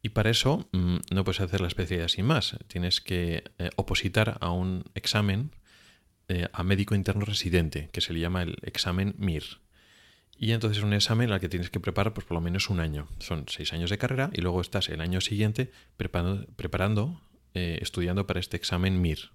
Y 0.00 0.10
para 0.10 0.30
eso 0.30 0.68
mm, 0.70 0.98
no 1.10 1.24
puedes 1.24 1.40
hacer 1.40 1.60
la 1.60 1.66
especialidad 1.66 2.06
sin 2.06 2.24
más. 2.24 2.56
Tienes 2.68 3.00
que 3.00 3.42
eh, 3.58 3.70
opositar 3.74 4.38
a 4.40 4.52
un 4.52 4.84
examen 4.94 5.50
eh, 6.28 6.46
a 6.52 6.62
médico 6.62 6.94
interno 6.94 7.24
residente, 7.24 7.90
que 7.92 8.00
se 8.00 8.12
le 8.12 8.20
llama 8.20 8.44
el 8.44 8.58
examen 8.62 9.16
MIR. 9.18 9.42
Y 10.38 10.52
entonces 10.52 10.78
es 10.78 10.84
un 10.84 10.92
examen 10.92 11.32
al 11.32 11.40
que 11.40 11.48
tienes 11.48 11.70
que 11.70 11.80
preparar 11.80 12.14
pues, 12.14 12.24
por 12.24 12.36
lo 12.36 12.40
menos 12.40 12.70
un 12.70 12.78
año. 12.78 13.08
Son 13.18 13.46
seis 13.48 13.72
años 13.72 13.90
de 13.90 13.98
carrera 13.98 14.30
y 14.32 14.40
luego 14.40 14.60
estás 14.60 14.88
el 14.88 15.00
año 15.00 15.20
siguiente 15.20 15.72
preparando, 15.96 17.20
eh, 17.54 17.78
estudiando 17.82 18.24
para 18.28 18.38
este 18.38 18.56
examen 18.56 19.02
MIR. 19.02 19.30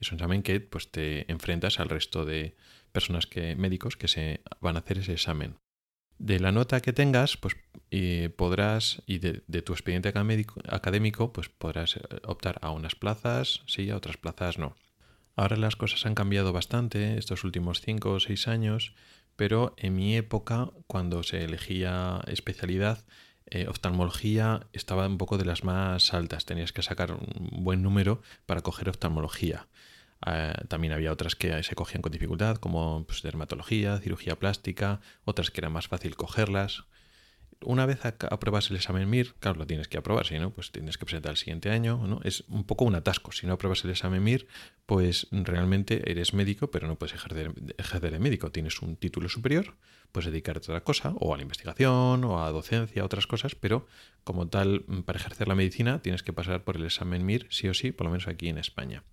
Es 0.00 0.12
un 0.12 0.18
examen 0.18 0.44
que 0.44 0.60
pues, 0.60 0.92
te 0.92 1.30
enfrentas 1.30 1.80
al 1.80 1.88
resto 1.88 2.24
de, 2.24 2.54
personas 2.92 3.26
que, 3.26 3.56
médicos 3.56 3.96
que 3.96 4.08
se 4.08 4.40
van 4.60 4.76
a 4.76 4.80
hacer 4.80 4.98
ese 4.98 5.12
examen. 5.12 5.56
De 6.18 6.38
la 6.38 6.52
nota 6.52 6.80
que 6.80 6.92
tengas, 6.92 7.36
pues 7.36 7.56
podrás, 8.36 9.02
y 9.06 9.18
de, 9.18 9.62
tu 9.62 9.72
expediente 9.72 10.12
académico, 10.68 11.32
pues 11.32 11.48
podrás 11.48 11.96
eh, 11.96 12.00
optar 12.24 12.58
a 12.62 12.70
unas 12.70 12.94
plazas, 12.94 13.62
sí, 13.66 13.88
a 13.90 13.96
otras 13.96 14.16
plazas 14.18 14.58
no. 14.58 14.76
Ahora 15.34 15.56
las 15.56 15.76
cosas 15.76 16.04
han 16.04 16.14
cambiado 16.14 16.52
bastante 16.52 17.16
estos 17.16 17.44
últimos 17.44 17.80
cinco 17.80 18.12
o 18.12 18.20
seis 18.20 18.48
años, 18.48 18.94
pero 19.36 19.74
en 19.78 19.94
mi 19.96 20.14
época, 20.16 20.70
cuando 20.86 21.22
se 21.22 21.42
elegía 21.44 22.20
especialidad, 22.26 23.06
eh, 23.46 23.66
oftalmología 23.66 24.66
estaba 24.72 25.06
un 25.06 25.16
poco 25.16 25.38
de 25.38 25.46
las 25.46 25.64
más 25.64 26.12
altas. 26.12 26.44
Tenías 26.44 26.72
que 26.72 26.82
sacar 26.82 27.12
un 27.12 27.64
buen 27.64 27.82
número 27.82 28.20
para 28.44 28.60
coger 28.60 28.90
oftalmología. 28.90 29.68
Eh, 30.26 30.52
también 30.68 30.92
había 30.92 31.12
otras 31.12 31.34
que 31.34 31.62
se 31.62 31.74
cogían 31.74 32.02
con 32.02 32.12
dificultad, 32.12 32.56
como 32.56 33.04
pues, 33.06 33.22
dermatología, 33.22 33.98
cirugía 33.98 34.38
plástica, 34.38 35.00
otras 35.24 35.50
que 35.50 35.60
era 35.60 35.70
más 35.70 35.88
fácil 35.88 36.16
cogerlas. 36.16 36.84
Una 37.62 37.84
vez 37.84 38.00
apruebas 38.04 38.70
el 38.70 38.76
examen 38.76 39.10
MIR, 39.10 39.34
claro, 39.38 39.58
lo 39.58 39.66
tienes 39.66 39.86
que 39.86 39.98
aprobar, 39.98 40.26
si 40.26 40.38
no, 40.38 40.50
pues 40.50 40.72
tienes 40.72 40.96
que 40.96 41.04
presentar 41.04 41.32
el 41.32 41.36
siguiente 41.36 41.68
año, 41.68 42.06
¿no? 42.06 42.20
Es 42.24 42.44
un 42.48 42.64
poco 42.64 42.86
un 42.86 42.94
atasco. 42.94 43.32
Si 43.32 43.46
no 43.46 43.52
apruebas 43.52 43.84
el 43.84 43.90
examen 43.90 44.22
MIR, 44.22 44.46
pues 44.86 45.26
realmente 45.30 46.10
eres 46.10 46.32
médico, 46.32 46.70
pero 46.70 46.88
no 46.88 46.96
puedes 46.96 47.14
ejercer, 47.14 47.52
ejercer 47.76 48.12
de 48.12 48.18
médico. 48.18 48.50
Tienes 48.50 48.80
un 48.80 48.96
título 48.96 49.28
superior, 49.28 49.76
puedes 50.10 50.30
dedicarte 50.30 50.72
a 50.72 50.72
otra 50.72 50.84
cosa, 50.84 51.12
o 51.16 51.34
a 51.34 51.36
la 51.36 51.42
investigación, 51.42 52.24
o 52.24 52.42
a 52.42 52.50
docencia, 52.50 53.04
otras 53.04 53.26
cosas, 53.26 53.54
pero 53.54 53.86
como 54.24 54.48
tal, 54.48 54.84
para 55.04 55.18
ejercer 55.18 55.46
la 55.46 55.54
medicina 55.54 56.00
tienes 56.00 56.22
que 56.22 56.32
pasar 56.32 56.64
por 56.64 56.76
el 56.76 56.86
examen 56.86 57.26
MIR, 57.26 57.46
sí 57.50 57.68
o 57.68 57.74
sí, 57.74 57.92
por 57.92 58.06
lo 58.06 58.12
menos 58.12 58.26
aquí 58.26 58.48
en 58.48 58.56
España. 58.56 59.04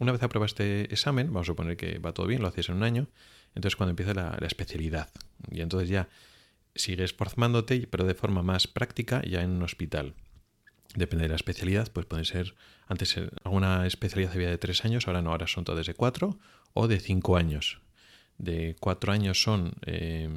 Una 0.00 0.12
vez 0.12 0.22
apruebas 0.22 0.52
este 0.52 0.84
examen, 0.92 1.26
vamos 1.26 1.42
a 1.42 1.52
suponer 1.52 1.76
que 1.76 1.98
va 1.98 2.14
todo 2.14 2.26
bien, 2.26 2.40
lo 2.40 2.48
haces 2.48 2.70
en 2.70 2.76
un 2.76 2.84
año, 2.84 3.06
entonces 3.54 3.76
cuando 3.76 3.90
empieza 3.90 4.14
la, 4.14 4.38
especialidad. 4.46 5.10
Y 5.50 5.60
entonces 5.60 5.90
ya 5.90 6.08
sigues 6.74 7.12
formándote, 7.12 7.86
pero 7.86 8.06
de 8.06 8.14
forma 8.14 8.42
más 8.42 8.66
práctica 8.66 9.20
ya 9.22 9.42
en 9.42 9.50
un 9.50 9.62
hospital. 9.62 10.14
Depende 10.94 11.24
de 11.24 11.28
la 11.28 11.36
especialidad, 11.36 11.92
pues 11.92 12.06
puede 12.06 12.24
ser, 12.24 12.54
antes 12.88 13.14
alguna 13.44 13.86
especialidad 13.86 14.32
había 14.32 14.48
de 14.48 14.56
tres 14.56 14.86
años, 14.86 15.06
ahora 15.06 15.20
no, 15.20 15.32
ahora 15.32 15.46
son 15.46 15.64
todas 15.64 15.86
de 15.86 15.92
cuatro 15.92 16.38
o 16.72 16.88
de 16.88 16.98
cinco 16.98 17.36
años. 17.36 17.82
De 18.38 18.76
cuatro 18.80 19.12
años 19.12 19.42
son 19.42 19.74
eh, 19.84 20.30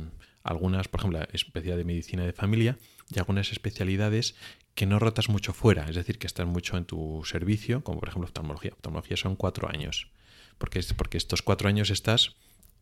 algunas, 0.43 0.89
por 0.89 0.99
ejemplo, 0.99 1.19
la 1.19 1.29
especialidad 1.31 1.77
de 1.77 1.85
medicina 1.85 2.25
de 2.25 2.33
familia 2.33 2.77
y 3.15 3.17
algunas 3.17 3.53
especialidades 3.53 4.35
que 4.75 4.85
no 4.85 4.99
rotas 4.99 5.29
mucho 5.29 5.53
fuera, 5.53 5.85
es 5.89 5.95
decir, 5.95 6.17
que 6.17 6.27
estás 6.27 6.47
mucho 6.47 6.77
en 6.77 6.85
tu 6.85 7.21
servicio, 7.25 7.83
como 7.83 7.99
por 7.99 8.09
ejemplo 8.09 8.25
oftalmología. 8.25 8.71
Oftalmología 8.73 9.17
son 9.17 9.35
cuatro 9.35 9.69
años, 9.69 10.09
porque, 10.57 10.81
porque 10.97 11.17
estos 11.17 11.41
cuatro 11.41 11.69
años 11.69 11.89
estás 11.89 12.35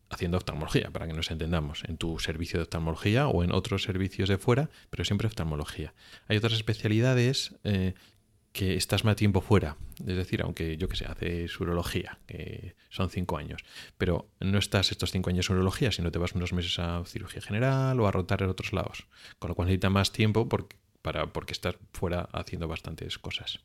haciendo 0.08 0.36
oftalmología, 0.36 0.90
para 0.90 1.06
que 1.06 1.14
nos 1.14 1.30
entendamos, 1.30 1.84
en 1.88 1.96
tu 1.96 2.18
servicio 2.18 2.58
de 2.58 2.64
oftalmología 2.64 3.28
o 3.28 3.44
en 3.44 3.52
otros 3.52 3.82
servicios 3.82 4.28
de 4.28 4.38
fuera, 4.38 4.70
pero 4.90 5.04
siempre 5.04 5.26
oftalmología. 5.26 5.94
Hay 6.28 6.36
otras 6.36 6.52
especialidades 6.52 7.54
eh, 7.64 7.94
que 8.52 8.76
estás 8.76 9.04
más 9.04 9.16
tiempo 9.16 9.40
fuera, 9.40 9.76
es 10.00 10.16
decir, 10.16 10.42
aunque 10.42 10.76
yo 10.76 10.88
que 10.88 10.96
sé, 10.96 11.06
haces 11.06 11.58
urología, 11.58 12.18
que 12.26 12.74
son 12.90 13.08
cinco 13.08 13.38
años, 13.38 13.64
pero 13.96 14.28
no 14.40 14.58
estás 14.58 14.90
estos 14.90 15.10
cinco 15.10 15.30
años 15.30 15.48
en 15.48 15.56
urología, 15.56 15.90
sino 15.92 16.10
te 16.10 16.18
vas 16.18 16.32
unos 16.32 16.52
meses 16.52 16.78
a 16.78 17.02
cirugía 17.06 17.40
general 17.40 17.98
o 17.98 18.06
a 18.06 18.10
rotar 18.10 18.42
en 18.42 18.50
otros 18.50 18.74
lados, 18.74 19.06
con 19.38 19.48
lo 19.48 19.54
cual 19.54 19.68
necesita 19.68 19.88
más 19.88 20.12
tiempo 20.12 20.48
porque 20.48 20.76
para, 21.02 21.32
porque 21.32 21.52
estás 21.52 21.76
fuera 21.92 22.28
haciendo 22.32 22.68
bastantes 22.68 23.18
cosas. 23.18 23.60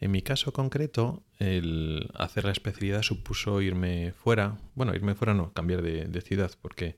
En 0.00 0.12
mi 0.12 0.22
caso 0.22 0.52
concreto, 0.52 1.24
el 1.38 2.08
hacer 2.14 2.44
la 2.44 2.52
especialidad 2.52 3.02
supuso 3.02 3.60
irme 3.60 4.12
fuera. 4.12 4.56
Bueno, 4.74 4.94
irme 4.94 5.14
fuera 5.14 5.34
no, 5.34 5.52
cambiar 5.52 5.82
de, 5.82 6.20
ciudad, 6.20 6.52
porque 6.62 6.96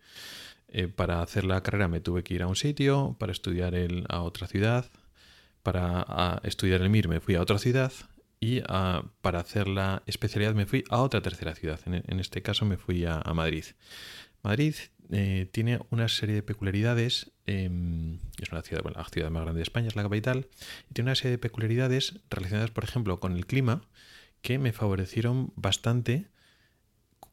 eh, 0.68 0.86
para 0.86 1.22
hacer 1.22 1.44
la 1.44 1.62
carrera 1.62 1.88
me 1.88 2.00
tuve 2.00 2.22
que 2.22 2.34
ir 2.34 2.42
a 2.42 2.46
un 2.46 2.56
sitio, 2.56 3.16
para 3.18 3.32
estudiar 3.32 3.74
el, 3.74 4.04
a 4.10 4.20
otra 4.20 4.46
ciudad, 4.46 4.90
para 5.62 6.40
estudiar 6.44 6.82
el 6.82 6.90
MIR 6.90 7.08
me 7.08 7.20
fui 7.20 7.34
a 7.34 7.42
otra 7.42 7.58
ciudad 7.58 7.92
y 8.38 8.62
para 9.20 9.40
hacer 9.40 9.68
la 9.68 10.02
especialidad 10.06 10.54
me 10.54 10.64
fui 10.64 10.84
a 10.88 11.02
otra 11.02 11.20
tercera 11.20 11.54
ciudad. 11.54 11.80
En, 11.86 12.20
este 12.20 12.40
caso 12.42 12.64
me 12.64 12.78
fui 12.78 13.04
a 13.04 13.22
Madrid. 13.34 13.64
Madrid 14.42 14.74
eh, 15.10 15.48
tiene 15.50 15.80
una 15.90 16.08
serie 16.08 16.36
de 16.36 16.42
peculiaridades, 16.42 17.32
em, 17.50 18.18
es 18.40 18.52
una 18.52 18.62
ciudad, 18.62 18.84
la 18.94 19.04
ciudad 19.04 19.30
más 19.30 19.42
grande 19.42 19.58
de 19.58 19.62
España, 19.62 19.88
es 19.88 19.96
la 19.96 20.02
capital, 20.02 20.46
y 20.90 20.94
tiene 20.94 21.10
una 21.10 21.14
serie 21.14 21.32
de 21.32 21.38
peculiaridades 21.38 22.20
relacionadas, 22.30 22.70
por 22.70 22.84
ejemplo, 22.84 23.20
con 23.20 23.36
el 23.36 23.46
clima, 23.46 23.82
que 24.42 24.58
me 24.58 24.72
favorecieron 24.72 25.52
bastante 25.56 26.28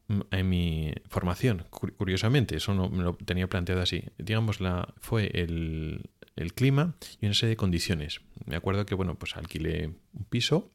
mm, 0.08 0.20
en 0.30 0.48
mi 0.48 0.92
formación, 1.08 1.66
curiosamente, 1.70 2.56
eso 2.56 2.74
no 2.74 2.88
me 2.88 3.02
lo 3.02 3.14
tenía 3.14 3.48
planteado 3.48 3.80
así. 3.80 4.04
Digamos, 4.18 4.60
la, 4.60 4.94
fue 4.98 5.30
el, 5.34 6.10
clima 6.54 6.94
y 7.20 7.26
una 7.26 7.34
serie 7.34 7.50
de 7.50 7.56
condiciones. 7.56 8.20
Me 8.46 8.56
acuerdo 8.56 8.86
que, 8.86 8.94
bueno, 8.94 9.16
pues 9.18 9.36
alquilé 9.36 9.94
un 10.12 10.24
piso, 10.24 10.70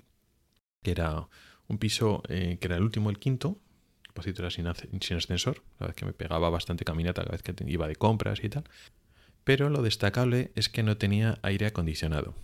que 0.82 0.92
era 0.92 1.28
un 1.68 1.78
piso 1.78 2.24
eh, 2.28 2.58
que 2.60 2.68
era 2.68 2.76
el 2.76 2.84
último, 2.84 3.10
el 3.10 3.18
quinto, 3.18 3.60
depósito 4.08 4.42
era 4.44 4.52
sin, 4.52 4.68
sin 5.02 5.18
ascensor, 5.18 5.64
la 5.80 5.88
vez 5.88 5.96
que 5.96 6.06
me 6.06 6.14
pegaba 6.14 6.50
bastante 6.50 6.86
caminata 6.86 7.24
cada 7.24 7.32
vez 7.32 7.42
que 7.42 7.54
iba 7.68 7.88
de 7.88 7.96
compras 7.96 8.44
y 8.44 8.50
tal. 8.50 8.64
Pero 9.44 9.70
lo 9.70 9.82
destacable 9.82 10.52
es 10.56 10.70
que 10.70 10.84
no 10.84 10.98
tenía 10.98 11.40
aire 11.42 11.66
acondicionado. 11.66 12.36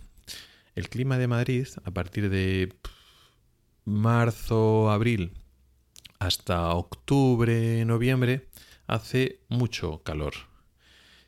El 0.74 0.88
clima 0.88 1.18
de 1.18 1.28
Madrid, 1.28 1.66
a 1.84 1.90
partir 1.90 2.30
de 2.30 2.74
marzo, 3.84 4.90
abril, 4.90 5.32
hasta 6.18 6.70
octubre, 6.74 7.84
noviembre, 7.84 8.48
hace 8.86 9.40
mucho 9.48 10.02
calor. 10.02 10.34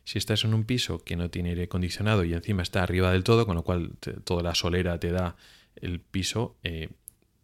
Si 0.05 0.17
estás 0.17 0.43
en 0.43 0.53
un 0.53 0.65
piso 0.65 1.03
que 1.03 1.15
no 1.15 1.29
tiene 1.29 1.49
aire 1.49 1.63
acondicionado 1.63 2.23
y 2.23 2.33
encima 2.33 2.61
está 2.61 2.83
arriba 2.83 3.11
del 3.11 3.23
todo, 3.23 3.45
con 3.45 3.55
lo 3.55 3.63
cual 3.63 3.93
toda 4.23 4.43
la 4.43 4.53
solera 4.53 4.99
te 4.99 5.11
da 5.11 5.35
el 5.75 5.99
piso, 5.99 6.57
eh, 6.63 6.89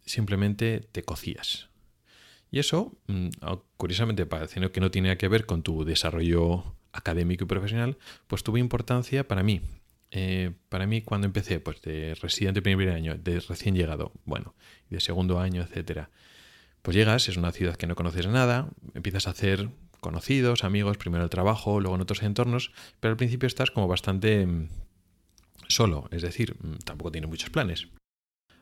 simplemente 0.04 0.80
te 0.92 1.02
cocías. 1.02 1.68
Y 2.50 2.58
eso, 2.58 2.96
mm, 3.06 3.28
curiosamente, 3.76 4.26
pareciendo 4.26 4.72
que 4.72 4.80
no 4.80 4.90
tiene 4.90 5.16
que 5.16 5.28
ver 5.28 5.46
con 5.46 5.62
tu 5.62 5.84
desarrollo 5.84 6.74
académico 6.92 7.44
y 7.44 7.46
profesional, 7.46 7.98
pues 8.26 8.42
tuvo 8.42 8.58
importancia 8.58 9.26
para 9.26 9.42
mí. 9.42 9.60
Eh, 10.10 10.52
para 10.68 10.86
mí, 10.86 11.02
cuando 11.02 11.26
empecé, 11.26 11.60
pues 11.60 11.80
de 11.82 12.14
residente 12.20 12.62
primer 12.62 12.90
año, 12.90 13.16
de 13.16 13.40
recién 13.40 13.76
llegado, 13.76 14.12
bueno, 14.24 14.54
de 14.88 15.00
segundo 15.00 15.38
año, 15.38 15.62
etcétera, 15.62 16.10
pues 16.82 16.96
llegas, 16.96 17.28
es 17.28 17.36
una 17.36 17.52
ciudad 17.52 17.76
que 17.76 17.86
no 17.86 17.94
conoces 17.94 18.26
nada, 18.26 18.70
empiezas 18.94 19.26
a 19.26 19.30
hacer 19.30 19.70
conocidos, 20.00 20.64
amigos, 20.64 20.96
primero 20.96 21.24
el 21.24 21.30
trabajo, 21.30 21.78
luego 21.78 21.94
en 21.94 22.02
otros 22.02 22.22
entornos, 22.22 22.72
pero 22.98 23.12
al 23.12 23.16
principio 23.16 23.46
estás 23.46 23.70
como 23.70 23.86
bastante 23.86 24.46
mm, 24.46 24.68
solo, 25.68 26.08
es 26.10 26.22
decir, 26.22 26.56
mm, 26.60 26.78
tampoco 26.84 27.12
tienes 27.12 27.30
muchos 27.30 27.50
planes. 27.50 27.88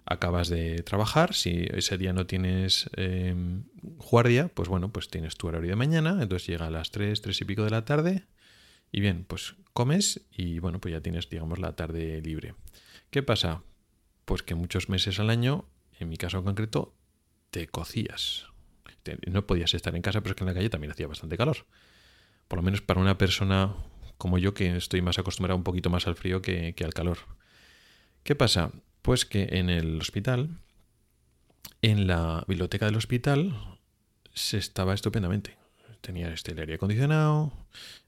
Acabas 0.09 0.49
de 0.49 0.83
trabajar, 0.83 1.35
si 1.35 1.67
ese 1.71 1.99
día 1.99 2.13
no 2.13 2.27
tienes 2.27 2.89
em, 2.97 3.65
guardia, 3.83 4.49
pues 4.49 4.69
bueno, 4.69 4.91
pues 4.91 5.09
tienes 5.09 5.37
tu 5.37 5.49
horario 5.49 5.71
de 5.71 5.77
mañana, 5.77 6.19
entonces 6.23 6.49
llega 6.49 6.67
a 6.67 6.71
las 6.71 6.91
3, 6.91 7.21
3 7.21 7.41
y 7.41 7.45
pico 7.45 7.65
de 7.65 7.71
la 7.71 7.85
tarde 7.85 8.25
y 8.91 9.01
bien, 9.01 9.25
pues 9.29 9.55
comes 9.75 10.23
y 10.33 10.61
bueno, 10.61 10.81
pues 10.81 10.93
ya 10.93 11.03
tienes, 11.03 11.29
digamos, 11.29 11.59
la 11.59 11.77
tarde 11.77 12.23
libre. 12.23 12.55
¿Qué 13.11 13.23
pasa? 13.23 13.63
Pues 14.25 14.43
que 14.43 14.55
muchos 14.55 14.89
meses 14.89 15.21
al 15.21 15.29
año, 15.29 15.67
en 16.01 16.09
mi 16.09 16.17
caso 16.17 16.39
en 16.39 16.45
concreto, 16.45 16.95
te 17.51 17.67
cocías. 17.69 18.47
no 19.27 19.47
podías 19.47 19.75
estar 19.75 19.95
en 19.95 20.03
casa, 20.03 20.23
pero 20.23 20.33
es 20.33 20.37
que 20.37 20.45
en 20.45 20.49
la 20.49 20.55
calle 20.55 20.71
también 20.71 20.91
hacía 20.91 21.07
bastante 21.07 21.37
calor. 21.37 21.67
Por 22.49 22.59
lo 22.59 22.63
menos 22.63 22.81
para 22.81 23.01
una 23.01 23.19
persona 23.19 23.75
como 24.17 24.39
yo 24.39 24.55
que 24.55 24.75
estoy 24.75 25.03
más 25.03 25.19
acostumbrado 25.19 25.57
un 25.57 25.65
poquito 25.65 25.91
más 25.91 26.07
al 26.07 26.17
frío 26.17 26.41
que, 26.41 26.75
que 26.75 26.85
al 26.85 26.95
calor. 26.95 27.19
¿Qué 28.23 28.35
pasa? 28.35 28.73
Pues 29.09 29.25
que 29.25 29.49
en 29.53 29.71
el 29.71 29.99
hospital, 29.99 30.51
en 31.81 32.07
la 32.07 32.45
biblioteca 32.47 32.85
del 32.85 32.97
hospital, 32.97 33.55
se 34.35 34.59
estaba 34.59 34.93
estupendamente. 34.93 35.57
Tenía 36.03 36.31
este 36.31 36.55
aire 36.61 36.75
acondicionado, 36.75 37.51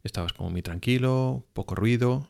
estabas 0.05 0.35
como 0.35 0.51
muy 0.51 0.61
tranquilo, 0.61 1.47
poco 1.55 1.75
ruido, 1.75 2.29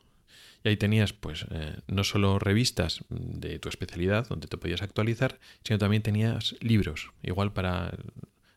y 0.63 0.69
ahí 0.69 0.77
tenías, 0.77 1.11
pues, 1.11 1.45
eh, 1.51 1.81
no 1.87 2.05
solo 2.05 2.39
revistas 2.39 3.03
de 3.09 3.59
tu 3.59 3.67
especialidad 3.67 4.29
donde 4.29 4.47
te 4.47 4.55
podías 4.55 4.81
actualizar, 4.81 5.37
sino 5.65 5.77
también 5.77 6.01
tenías 6.01 6.55
libros. 6.61 7.11
Igual 7.23 7.51
para 7.51 7.91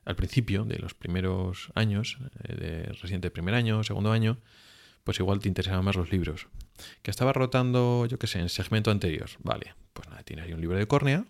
al 0.04 0.14
principio 0.14 0.64
de 0.64 0.78
los 0.78 0.94
primeros 0.94 1.72
años, 1.74 2.18
eh, 2.44 2.54
de 2.54 2.82
reciente 3.02 3.32
primer 3.32 3.56
año, 3.56 3.82
segundo 3.82 4.12
año, 4.12 4.38
pues 5.02 5.18
igual 5.18 5.40
te 5.40 5.48
interesaban 5.48 5.84
más 5.84 5.96
los 5.96 6.12
libros. 6.12 6.46
Que 7.02 7.10
estaba 7.10 7.32
rotando, 7.32 8.06
yo 8.06 8.18
qué 8.18 8.26
sé, 8.26 8.40
en 8.40 8.48
segmento 8.48 8.90
anterior. 8.90 9.30
Vale, 9.40 9.74
pues 9.92 10.08
nada, 10.08 10.22
tienes 10.22 10.46
ahí 10.46 10.52
un 10.52 10.60
libro 10.60 10.76
de 10.76 10.86
córnea 10.86 11.24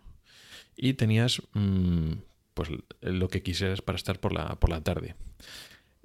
y 0.76 0.94
tenías 0.94 1.42
mm, 1.52 2.12
pues 2.54 2.70
lo 3.00 3.28
que 3.28 3.42
quisieras 3.42 3.82
para 3.82 3.96
estar 3.96 4.20
por 4.20 4.32
la, 4.32 4.56
por 4.56 4.70
la 4.70 4.82
tarde. 4.82 5.14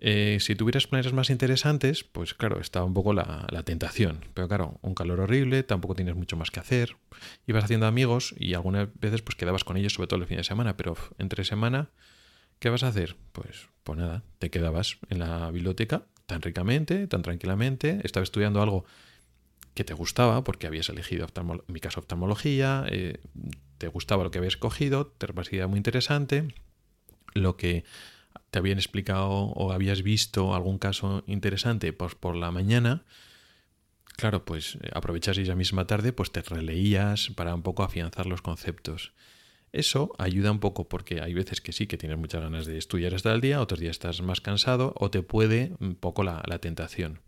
Eh, 0.01 0.37
si 0.39 0.55
tuvieras 0.55 0.87
planes 0.87 1.11
más 1.11 1.29
interesantes, 1.29 2.05
pues 2.05 2.33
claro, 2.33 2.61
estaba 2.61 2.85
un 2.85 2.93
poco 2.93 3.13
la, 3.13 3.45
la, 3.51 3.63
tentación. 3.63 4.23
Pero 4.33 4.47
claro, 4.47 4.79
un 4.81 4.95
calor 4.95 5.19
horrible, 5.19 5.63
tampoco 5.63 5.93
tienes 5.93 6.15
mucho 6.15 6.37
más 6.37 6.51
que 6.51 6.61
hacer. 6.61 6.95
Ibas 7.47 7.65
haciendo 7.65 7.85
amigos 7.85 8.33
y 8.37 8.53
algunas 8.53 8.87
veces 8.97 9.21
pues 9.21 9.35
quedabas 9.35 9.65
con 9.65 9.75
ellos, 9.75 9.93
sobre 9.93 10.07
todo 10.07 10.21
el 10.21 10.27
fin 10.27 10.37
de 10.37 10.45
semana, 10.45 10.77
pero 10.77 10.95
entre 11.17 11.43
semana, 11.43 11.89
¿qué 12.59 12.69
vas 12.69 12.83
a 12.83 12.87
hacer? 12.87 13.17
Pues, 13.33 13.67
pues 13.83 13.99
nada, 13.99 14.23
te 14.39 14.49
quedabas 14.49 14.97
en 15.09 15.19
la 15.19 15.51
biblioteca 15.51 16.05
tan 16.27 16.41
ricamente, 16.41 17.07
tan 17.07 17.21
tranquilamente, 17.21 17.99
estaba 18.03 18.23
estudiando 18.23 18.61
algo 18.61 18.85
que 19.79 19.85
te 19.85 19.93
gustaba 19.93 20.43
porque 20.43 20.67
habías 20.67 20.89
elegido, 20.89 21.25
mi 21.67 21.79
caso, 21.79 22.01
oftalmología, 22.01 22.85
eh, 22.89 23.21
te 23.77 23.87
gustaba 23.87 24.25
lo 24.25 24.29
que 24.29 24.39
habías 24.39 24.55
escogido, 24.55 25.07
te 25.07 25.25
parecía 25.29 25.67
muy 25.67 25.77
interesante, 25.77 26.53
lo 27.33 27.55
que 27.55 27.85
te 28.51 28.59
habían 28.59 28.77
explicado 28.77 29.29
o 29.29 29.71
habías 29.71 30.03
visto 30.03 30.53
algún 30.53 30.79
caso 30.79 31.23
interesante 31.27 31.93
pues 31.93 32.13
por 32.13 32.35
la 32.35 32.51
mañana, 32.51 33.05
claro, 34.17 34.43
pues 34.43 34.77
eh, 34.81 34.89
aprovechas 34.91 35.37
esa 35.37 35.55
misma 35.55 35.87
tarde, 35.87 36.11
pues 36.11 36.29
te 36.33 36.41
releías 36.41 37.29
para 37.37 37.55
un 37.55 37.61
poco 37.61 37.83
afianzar 37.83 38.25
los 38.25 38.41
conceptos. 38.41 39.13
Eso 39.71 40.11
ayuda 40.17 40.51
un 40.51 40.59
poco 40.59 40.89
porque 40.89 41.21
hay 41.21 41.33
veces 41.33 41.61
que 41.61 41.71
sí 41.71 41.87
que 41.87 41.97
tienes 41.97 42.17
muchas 42.17 42.41
ganas 42.41 42.65
de 42.65 42.77
estudiar 42.77 43.15
hasta 43.15 43.31
el 43.31 43.39
día, 43.39 43.61
otros 43.61 43.79
días 43.79 43.91
estás 43.91 44.21
más 44.21 44.41
cansado 44.41 44.93
o 44.97 45.09
te 45.09 45.21
puede 45.21 45.71
un 45.79 45.95
poco 45.95 46.23
la, 46.23 46.43
tentación. 46.59 47.21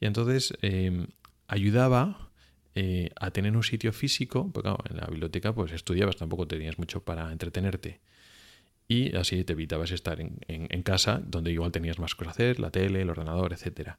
Y 0.00 0.06
entonces 0.06 0.54
em, 0.62 1.08
ayudaba 1.52 2.30
eh, 2.74 3.10
a 3.20 3.30
tener 3.30 3.54
un 3.54 3.62
sitio 3.62 3.92
físico, 3.92 4.50
porque 4.52 4.70
en 4.88 4.96
la 4.96 5.06
biblioteca 5.06 5.54
pues 5.54 5.72
estudiabas, 5.72 6.16
tampoco 6.16 6.48
tenías 6.48 6.78
mucho 6.78 7.04
para 7.04 7.30
entretenerte. 7.30 8.00
Y 8.88 9.14
así 9.16 9.44
te 9.44 9.52
evitabas 9.52 9.90
estar 9.90 10.18
en, 10.20 10.82
casa, 10.82 11.22
donde 11.24 11.52
igual 11.52 11.70
tenías 11.70 11.98
más 11.98 12.14
cosas 12.14 12.36
que 12.36 12.42
hacer, 12.42 12.60
la 12.60 12.70
tele, 12.70 13.02
el 13.02 13.10
ordenador, 13.10 13.52
etcétera. 13.52 13.98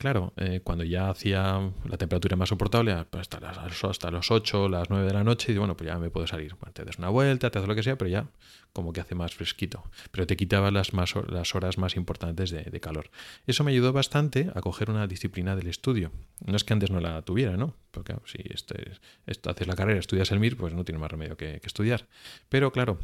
Claro, 0.00 0.32
eh, 0.38 0.62
cuando 0.64 0.82
ya 0.82 1.10
hacía 1.10 1.60
la 1.84 1.98
temperatura 1.98 2.34
más 2.34 2.48
soportable, 2.48 3.04
pues 3.10 3.20
hasta, 3.20 3.38
las, 3.38 3.84
hasta 3.84 4.10
los 4.10 4.30
8, 4.30 4.70
las 4.70 4.88
9 4.88 5.04
de 5.04 5.12
la 5.12 5.22
noche, 5.24 5.52
y 5.52 5.58
bueno, 5.58 5.76
pues 5.76 5.88
ya 5.88 5.98
me 5.98 6.08
puedo 6.08 6.26
salir. 6.26 6.56
te 6.72 6.86
das 6.86 6.96
una 6.96 7.10
vuelta, 7.10 7.50
te 7.50 7.58
haces 7.58 7.68
lo 7.68 7.74
que 7.74 7.82
sea, 7.82 7.98
pero 7.98 8.08
ya 8.08 8.26
como 8.72 8.94
que 8.94 9.02
hace 9.02 9.14
más 9.14 9.34
fresquito. 9.34 9.84
Pero 10.10 10.26
te 10.26 10.38
quitaba 10.38 10.70
las, 10.70 10.94
más, 10.94 11.12
las 11.28 11.54
horas 11.54 11.76
más 11.76 11.96
importantes 11.96 12.50
de, 12.50 12.80
calor. 12.80 13.10
Eso 13.46 13.62
me 13.62 13.72
ayudó 13.72 13.92
bastante 13.92 14.50
a 14.54 14.62
coger 14.62 14.88
una 14.88 15.06
disciplina 15.06 15.54
del 15.54 15.66
estudio. 15.66 16.12
No 16.46 16.56
es 16.56 16.64
que 16.64 16.72
antes 16.72 16.90
no 16.90 17.00
la 17.00 17.20
tuviera, 17.20 17.58
¿no? 17.58 17.76
Porque 17.90 18.16
si 18.24 18.38
este, 18.48 18.92
haces 19.26 19.66
la 19.66 19.76
carrera, 19.76 20.00
estudias 20.00 20.32
el 20.32 20.40
MIR, 20.40 20.56
pues 20.56 20.72
no 20.72 20.82
tiene 20.82 20.98
más 20.98 21.10
remedio 21.10 21.36
que, 21.36 21.60
que 21.60 21.66
estudiar. 21.66 22.08
Pero 22.48 22.72
claro, 22.72 22.98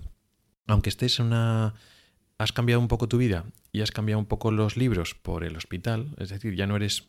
aunque 0.67 0.89
estés 0.89 1.21
en 1.21 1.27
una 1.27 1.75
has 2.39 2.53
cambiado 2.53 2.81
un 2.81 2.89
poco 2.89 3.09
tu 3.09 3.19
vida 3.19 3.45
y 3.73 3.81
has 3.81 3.91
cambiado 3.91 4.19
un 4.19 4.27
poco 4.27 4.51
los 4.51 4.77
libros 4.77 5.15
por 5.15 5.45
el 5.45 5.57
hospital, 5.57 6.15
es 6.19 6.29
decir, 6.29 6.55
ya 6.55 6.67
no 6.67 6.77
eres 6.77 7.09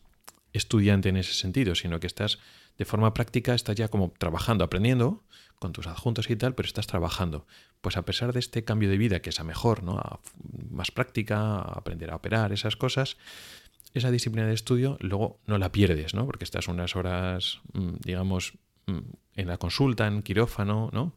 estudiante 0.53 1.09
en 1.09 1.17
ese 1.17 1.33
sentido, 1.33 1.75
sino 1.75 1.99
que 1.99 2.07
estás 2.07 2.39
de 2.77 2.85
forma 2.85 3.13
práctica, 3.13 3.53
estás 3.53 3.75
ya 3.75 3.87
como 3.87 4.13
trabajando, 4.17 4.63
aprendiendo 4.63 5.23
con 5.59 5.73
tus 5.73 5.87
adjuntos 5.87 6.29
y 6.29 6.35
tal, 6.35 6.53
pero 6.53 6.67
estás 6.67 6.87
trabajando. 6.87 7.47
Pues 7.81 7.97
a 7.97 8.03
pesar 8.03 8.33
de 8.33 8.39
este 8.39 8.63
cambio 8.63 8.89
de 8.89 8.97
vida 8.97 9.21
que 9.21 9.31
es 9.31 9.39
a 9.39 9.43
mejor, 9.43 9.83
¿no? 9.83 9.97
A 9.97 10.19
más 10.69 10.91
práctica, 10.91 11.55
a 11.55 11.61
aprender 11.61 12.11
a 12.11 12.15
operar, 12.15 12.53
esas 12.53 12.75
cosas, 12.75 13.17
esa 13.93 14.11
disciplina 14.11 14.47
de 14.47 14.53
estudio 14.53 14.97
luego 15.01 15.39
no 15.47 15.57
la 15.57 15.71
pierdes, 15.71 16.13
¿no? 16.13 16.25
Porque 16.25 16.43
estás 16.43 16.67
unas 16.67 16.95
horas, 16.95 17.59
mm, 17.73 17.95
digamos, 18.03 18.53
mm, 18.85 18.99
en 19.35 19.47
la 19.47 19.57
consulta, 19.57 20.07
en 20.07 20.21
quirófano, 20.21 20.89
¿no? 20.93 21.15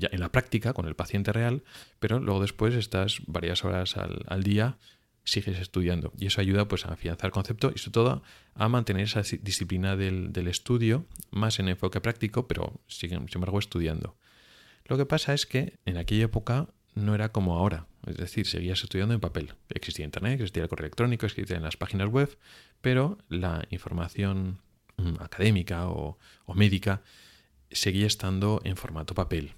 En 0.00 0.20
la 0.20 0.30
práctica 0.30 0.72
con 0.72 0.86
el 0.86 0.94
paciente 0.94 1.32
real, 1.32 1.62
pero 1.98 2.20
luego 2.20 2.40
después 2.40 2.74
estás 2.74 3.20
varias 3.26 3.64
horas 3.64 3.96
al, 3.96 4.42
día, 4.42 4.78
sigues 5.24 5.58
estudiando. 5.58 6.12
Y 6.18 6.26
eso 6.26 6.40
ayuda 6.40 6.68
pues, 6.68 6.86
a 6.86 6.92
afianzar 6.92 7.26
el 7.26 7.32
concepto 7.32 7.72
y 7.74 7.78
sobre 7.78 7.92
todo 7.92 8.22
a 8.54 8.68
mantener 8.68 9.04
esa 9.04 9.22
disciplina 9.40 9.96
del, 9.96 10.32
estudio 10.48 11.06
más 11.30 11.58
en 11.58 11.68
enfoque 11.68 12.00
práctico, 12.00 12.46
pero 12.46 12.80
sin 12.86 13.12
embargo 13.12 13.58
estudiando. 13.58 14.16
Lo 14.86 14.96
que 14.96 15.06
pasa 15.06 15.32
es 15.32 15.46
que 15.46 15.78
en 15.84 15.96
aquella 15.96 16.24
época 16.24 16.68
no 16.94 17.14
era 17.14 17.30
como 17.30 17.56
ahora. 17.56 17.86
Es 18.06 18.16
decir, 18.16 18.46
seguías 18.46 18.82
estudiando 18.82 19.14
en 19.14 19.20
papel. 19.20 19.54
Existía 19.70 20.04
Internet, 20.04 20.34
existía 20.34 20.64
el 20.64 20.68
correo 20.68 20.86
electrónico, 20.86 21.24
existían 21.24 21.62
las 21.62 21.76
páginas 21.76 22.08
web, 22.08 22.36
pero 22.80 23.16
la 23.28 23.64
información 23.70 24.58
mm, 24.96 25.20
académica 25.20 25.88
o 25.88 26.18
médica 26.54 27.02
seguía 27.70 28.06
estando 28.06 28.60
en 28.64 28.76
formato 28.76 29.14
papel 29.14 29.54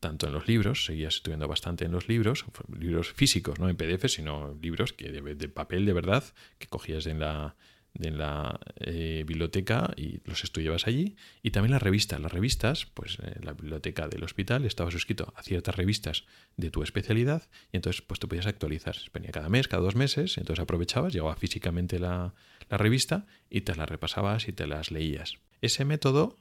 tanto 0.00 0.26
en 0.26 0.32
los 0.32 0.48
libros, 0.48 0.86
seguías 0.86 1.16
estudiando 1.16 1.46
bastante 1.46 1.84
en 1.84 1.92
los 1.92 2.08
libros, 2.08 2.46
libros 2.76 3.12
físicos, 3.12 3.58
no 3.60 3.68
en 3.68 3.76
PDF, 3.76 4.08
sino 4.08 4.58
libros 4.60 4.92
que 4.94 5.12
de, 5.12 5.48
papel 5.48 5.84
de 5.84 5.92
verdad, 5.92 6.24
que 6.58 6.66
cogías 6.66 7.06
en 7.06 7.20
la, 7.20 7.54
en 7.94 8.16
la 8.18 8.58
eh, 8.76 9.24
biblioteca 9.26 9.92
y 9.96 10.20
los 10.24 10.42
estudiabas 10.42 10.86
allí. 10.86 11.16
Y 11.42 11.50
también 11.50 11.72
las 11.72 11.82
revistas. 11.82 12.18
Las 12.18 12.32
revistas, 12.32 12.86
pues 12.86 13.18
en 13.20 13.44
la 13.44 13.52
biblioteca 13.52 14.08
del 14.08 14.24
hospital 14.24 14.64
estaba 14.64 14.90
suscrito 14.90 15.34
a 15.36 15.42
ciertas 15.42 15.76
revistas 15.76 16.24
de 16.56 16.70
tu 16.70 16.82
especialidad 16.82 17.42
y 17.70 17.76
entonces 17.76 18.00
pues 18.00 18.18
te 18.18 18.26
podías 18.26 18.46
actualizar. 18.46 18.96
Venía 19.12 19.30
cada 19.30 19.50
mes, 19.50 19.68
cada 19.68 19.82
dos 19.82 19.96
meses, 19.96 20.38
entonces 20.38 20.62
aprovechabas, 20.62 21.12
llegaba 21.12 21.36
físicamente 21.36 21.98
la, 21.98 22.34
la 22.70 22.78
revista 22.78 23.26
y 23.50 23.60
te 23.60 23.74
las 23.74 23.88
repasabas 23.88 24.48
y 24.48 24.52
te 24.52 24.66
las 24.66 24.90
leías. 24.90 25.36
Ese 25.60 25.84
método 25.84 26.38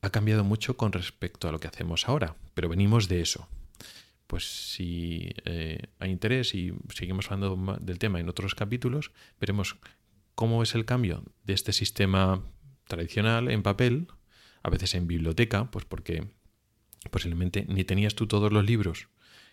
ha 0.00 0.10
cambiado 0.10 0.44
mucho 0.44 0.76
con 0.76 0.92
respecto 0.92 1.48
a 1.48 1.52
lo 1.52 1.58
que 1.58 1.68
hacemos 1.68 2.08
ahora, 2.08 2.36
pero 2.54 2.68
venimos 2.68 3.08
de 3.08 3.20
eso. 3.20 3.48
Pues 4.26 4.72
si 4.72 5.32
eh, 5.44 5.86
hay 5.98 6.10
interés 6.10 6.54
y 6.54 6.72
seguimos 6.94 7.30
hablando 7.30 7.78
del 7.80 7.98
tema 7.98 8.20
en 8.20 8.28
otros 8.28 8.54
capítulos, 8.54 9.12
veremos 9.40 9.76
cómo 10.34 10.62
es 10.62 10.74
el 10.74 10.84
cambio 10.84 11.24
de 11.44 11.54
este 11.54 11.72
sistema 11.72 12.42
tradicional 12.86 13.50
en 13.50 13.62
papel, 13.62 14.08
a 14.62 14.70
veces 14.70 14.94
en 14.94 15.06
biblioteca, 15.06 15.70
pues 15.70 15.84
porque 15.84 16.28
posiblemente 17.10 17.64
ni 17.68 17.84
tenías 17.84 18.14
tú 18.14 18.26
todos 18.26 18.52
los 18.52 18.64
libros 18.64 19.08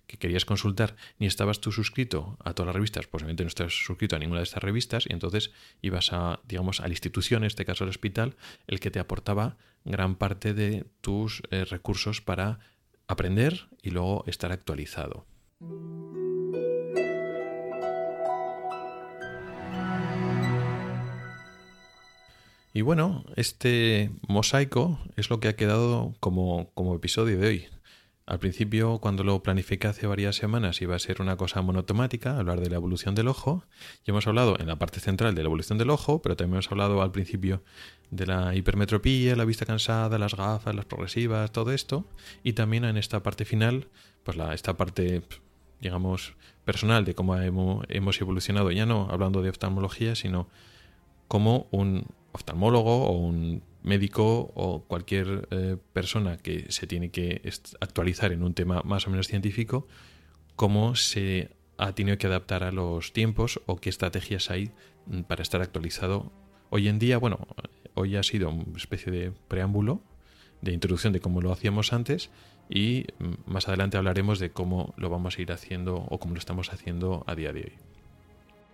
que 0.08 0.18
querías 0.18 0.46
consultar, 0.46 0.96
ni 1.20 1.28
estabas 1.28 1.60
tú 1.62 1.72
suscrito 1.72 2.38
a 2.44 2.54
todas 2.54 2.68
las 2.68 2.76
revistas, 2.76 3.08
posiblemente 3.08 3.44
no 3.44 3.48
estabas 3.48 3.74
suscrito 3.74 4.16
a 4.16 4.20
ninguna 4.20 4.40
de 4.40 4.46
estas 4.46 4.64
revistas, 4.64 5.06
y 5.10 5.14
entonces 5.14 5.52
ibas 5.82 6.14
a, 6.14 6.40
digamos, 6.48 6.80
a 6.80 6.84
la 6.84 6.94
institución, 6.94 7.44
en 7.44 7.48
este 7.48 7.66
caso 7.66 7.84
al 7.84 7.90
hospital, 7.90 8.36
el 8.68 8.80
que 8.80 8.92
te 8.92 9.00
aportaba 9.00 9.58
gran 9.84 10.16
parte 10.16 10.54
de 10.54 10.86
tus 11.02 11.44
eh, 11.52 11.66
recursos 11.66 12.22
para 12.22 12.60
aprender 13.08 13.68
y 13.82 13.92
luego 13.92 14.24
estar 14.28 14.52
actualizado. 14.52 15.26
Y 22.74 22.82
bueno, 22.82 23.24
este 23.38 24.12
mosaico 24.28 25.00
es 25.16 25.30
lo 25.30 25.40
que 25.40 25.48
ha 25.48 25.56
quedado 25.56 26.14
como, 26.20 26.72
como 26.74 26.94
episodio 26.94 27.40
de 27.40 27.48
hoy 27.48 27.68
Al 28.28 28.40
principio, 28.40 28.98
cuando 28.98 29.24
lo 29.24 29.44
planifiqué 29.44 29.86
hace 29.88 30.08
varias 30.08 30.36
semanas, 30.36 30.82
iba 30.82 30.96
a 30.96 31.00
ser 31.00 31.22
una 31.22 31.38
cosa 31.38 31.62
monotemática, 31.62 32.40
hablar 32.40 32.60
de 32.60 32.72
la 32.72 32.78
evolución 32.78 33.14
del 33.14 33.28
ojo. 33.28 33.64
Y 34.04 34.10
hemos 34.10 34.26
hablado 34.26 34.58
en 34.60 34.66
la 34.66 34.78
parte 34.78 35.00
central 35.00 35.36
de 35.36 35.44
la 35.44 35.48
evolución 35.48 35.78
del 35.78 35.92
ojo, 35.92 36.24
pero 36.24 36.36
también 36.36 36.56
hemos 36.56 36.72
hablado 36.72 37.04
al 37.04 37.12
principio 37.12 37.62
de 38.10 38.26
la 38.26 38.56
hipermetropía, 38.56 39.36
la 39.36 39.46
vista 39.46 39.68
cansada, 39.68 40.18
las 40.18 40.36
gafas, 40.36 40.74
las 40.74 40.86
progresivas, 40.86 41.52
todo 41.52 41.72
esto. 41.72 42.08
Y 42.44 42.54
también 42.54 42.84
en 42.86 42.98
esta 42.98 43.22
parte 43.22 43.46
final, 43.46 43.90
pues 44.24 44.38
la, 44.38 44.56
esta 44.56 44.76
parte, 44.76 45.22
digamos, 45.80 46.34
personal 46.64 47.06
de 47.06 47.14
cómo 47.14 47.38
hemos 47.38 48.22
evolucionado, 48.22 48.72
ya 48.72 48.88
no 48.88 49.08
hablando 49.12 49.44
de 49.44 49.52
oftalmología, 49.52 50.16
sino 50.16 50.48
como 51.28 51.68
un 51.70 52.08
oftalmólogo 52.32 53.06
o 53.06 53.12
un 53.12 53.62
médico 53.86 54.52
o 54.56 54.84
cualquier 54.84 55.48
eh, 55.52 55.78
persona 55.94 56.38
que 56.38 56.72
se 56.72 56.88
tiene 56.88 57.12
que 57.12 57.42
actualizar 57.80 58.32
en 58.32 58.44
un 58.44 58.54
tema 58.54 58.82
más 58.84 59.08
o 59.08 59.12
menos 59.12 59.28
científico, 59.28 59.88
cómo 60.56 60.96
se 60.96 61.52
ha 61.78 61.94
tenido 61.94 62.18
que 62.18 62.28
adaptar 62.28 62.64
a 62.64 62.72
los 62.72 63.14
tiempos 63.14 63.62
o 63.68 63.78
qué 63.78 63.90
estrategias 63.90 64.50
hay 64.50 64.72
mm, 65.06 65.22
para 65.22 65.44
estar 65.44 65.62
actualizado. 65.62 66.32
Hoy 66.72 66.88
en 66.88 66.98
día, 66.98 67.20
bueno, 67.20 67.48
hoy 67.94 68.16
ha 68.16 68.24
sido 68.24 68.50
una 68.50 68.78
especie 68.78 69.12
de 69.12 69.32
preámbulo, 69.48 70.02
de 70.62 70.74
introducción 70.74 71.14
de 71.14 71.20
cómo 71.20 71.42
lo 71.42 71.52
hacíamos 71.52 71.94
antes 71.94 72.32
y 72.70 73.06
mm, 73.20 73.52
más 73.52 73.68
adelante 73.68 73.98
hablaremos 73.98 74.40
de 74.40 74.50
cómo 74.50 74.96
lo 74.98 75.10
vamos 75.10 75.38
a 75.38 75.42
ir 75.44 75.52
haciendo 75.52 75.96
o 76.10 76.20
cómo 76.20 76.34
lo 76.34 76.40
estamos 76.40 76.74
haciendo 76.74 77.24
a 77.28 77.36
día 77.36 77.54
de 77.54 77.62
hoy. 77.62 77.74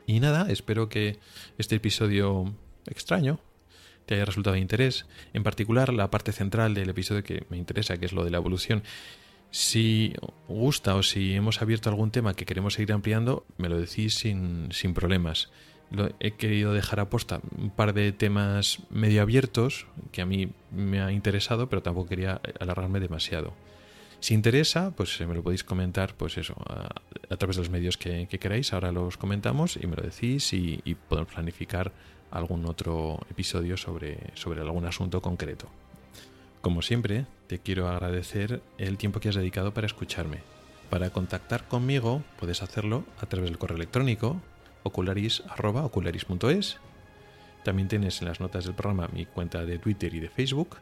Y 0.07 0.22
nada, 0.22 0.49
espero 0.49 0.88
que 0.88 1.20
este 1.57 1.76
episodio 1.76 2.53
extraño 2.86 3.39
te 4.06 4.16
haya 4.16 4.26
resultado 4.26 4.56
de 4.56 4.62
interés, 4.62 5.06
en 5.34 5.43
particular 5.43 5.93
la 5.93 6.12
parte 6.12 6.32
central 6.32 6.74
del 6.74 6.89
episodio 6.89 7.24
que 7.24 7.45
me 7.49 7.58
interesa, 7.58 7.97
que 7.97 8.06
es 8.06 8.14
lo 8.14 8.24
de 8.24 8.32
la 8.32 8.38
evolución. 8.38 8.84
Si 9.52 10.14
gusta 10.47 10.95
o 10.95 11.04
si 11.04 11.34
hemos 11.34 11.62
abierto 11.62 11.89
algún 11.89 12.12
tema 12.12 12.34
que 12.34 12.45
queremos 12.45 12.76
seguir 12.76 12.93
ampliando, 12.93 13.45
me 13.58 13.68
lo 13.68 13.80
decís 13.80 14.16
sin, 14.16 14.70
sin 14.72 14.93
problemas. 14.93 15.49
He 16.22 16.32
querido 16.32 16.74
dejar 16.74 17.02
a 17.02 17.10
posta 17.10 17.41
un 17.58 17.70
par 17.70 17.93
de 17.93 18.14
temas 18.14 18.80
medio 18.89 19.22
abiertos 19.22 19.88
que 20.14 20.22
a 20.22 20.26
mí 20.26 20.54
me 20.72 21.02
ha 21.02 21.12
interesado, 21.12 21.68
pero 21.68 21.82
tampoco 21.82 22.08
quería 22.08 22.39
alargarme 22.62 23.02
demasiado. 23.02 23.54
Si 24.22 24.34
interesa, 24.34 24.91
pues 24.95 25.20
me 25.20 25.34
lo 25.34 25.43
podéis 25.43 25.66
comentar, 25.66 26.16
pues 26.16 26.38
eso, 26.38 26.56
a, 26.66 27.36
través 27.36 27.58
de 27.58 27.64
los 27.64 27.70
medios 27.70 27.97
que, 27.97 28.28
queráis. 28.28 28.72
Ahora 28.72 28.93
los 28.93 29.18
comentamos 29.18 29.78
y 29.82 29.86
me 29.88 29.97
lo 29.97 30.04
decís 30.04 30.54
y 30.54 30.95
podemos 31.10 31.34
planificar 31.34 31.91
algún 32.32 32.66
otro 32.66 33.20
episodio 33.30 33.78
sobre, 33.78 34.32
sobre 34.36 34.62
algún 34.62 34.86
asunto 34.86 35.22
concreto. 35.22 35.68
Como 36.62 36.82
siempre, 36.82 37.26
te 37.48 37.60
quiero 37.60 37.88
agradecer 37.88 38.62
el 38.78 38.98
tiempo 38.98 39.20
que 39.20 39.30
has 39.30 39.36
dedicado 39.36 39.74
para 39.74 39.88
escucharme. 39.88 40.40
Para 40.90 41.10
contactar 41.10 41.68
conmigo 41.68 42.24
puedes 42.40 42.62
hacerlo 42.62 43.04
a 43.20 43.26
través 43.26 43.50
del 43.50 43.58
correo 43.58 43.78
electrónico 43.78 44.42
ocularis.ocularis.es. 44.84 46.78
También 47.64 47.88
tienes 47.88 48.22
en 48.22 48.28
las 48.28 48.40
notas 48.40 48.66
del 48.66 48.74
programa 48.74 49.08
mi 49.14 49.26
cuenta 49.26 49.66
de 49.66 49.78
Twitter 49.78 50.14
y 50.14 50.20
de 50.20 50.30
Facebook. 50.30 50.78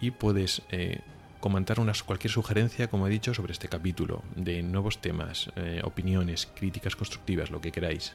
Y 0.00 0.10
puedes 0.10 0.62
eh, 0.70 1.00
comentar 1.40 1.78
cualquier 2.04 2.30
sugerencia, 2.30 2.88
como 2.88 3.06
he 3.06 3.10
dicho, 3.10 3.32
sobre 3.32 3.52
este 3.52 3.68
capítulo, 3.68 4.22
de 4.34 4.62
nuevos 4.62 5.00
temas, 5.00 5.50
eh, 5.56 5.80
opiniones, 5.84 6.46
críticas 6.46 6.96
constructivas, 6.96 7.50
lo 7.50 7.60
que 7.60 7.72
queráis. 7.72 8.14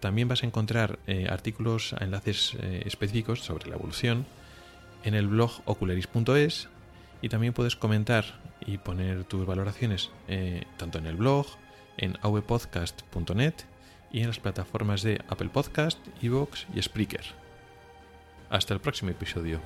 También 0.00 0.28
vas 0.28 0.42
a 0.42 0.46
encontrar 0.46 0.98
eh, 1.06 1.26
artículos, 1.30 1.94
enlaces 2.00 2.56
eh, 2.60 2.82
específicos 2.86 3.40
sobre 3.40 3.68
la 3.68 3.76
evolución 3.76 4.26
en 5.04 5.14
el 5.14 5.28
blog 5.28 5.50
ocularis.es 5.66 6.68
y 7.22 7.28
también 7.28 7.52
puedes 7.52 7.76
comentar 7.76 8.40
y 8.60 8.78
poner 8.78 9.24
tus 9.24 9.46
valoraciones 9.46 10.10
eh, 10.28 10.64
tanto 10.76 10.98
en 10.98 11.06
el 11.06 11.16
blog, 11.16 11.46
en 11.98 12.18
avpodcast.net 12.22 13.54
y 14.10 14.20
en 14.20 14.28
las 14.28 14.40
plataformas 14.40 15.02
de 15.02 15.20
Apple 15.28 15.50
Podcast, 15.50 15.98
Evox 16.22 16.66
y 16.74 16.82
Spreaker. 16.82 17.24
Hasta 18.48 18.74
el 18.74 18.80
próximo 18.80 19.10
episodio. 19.10 19.60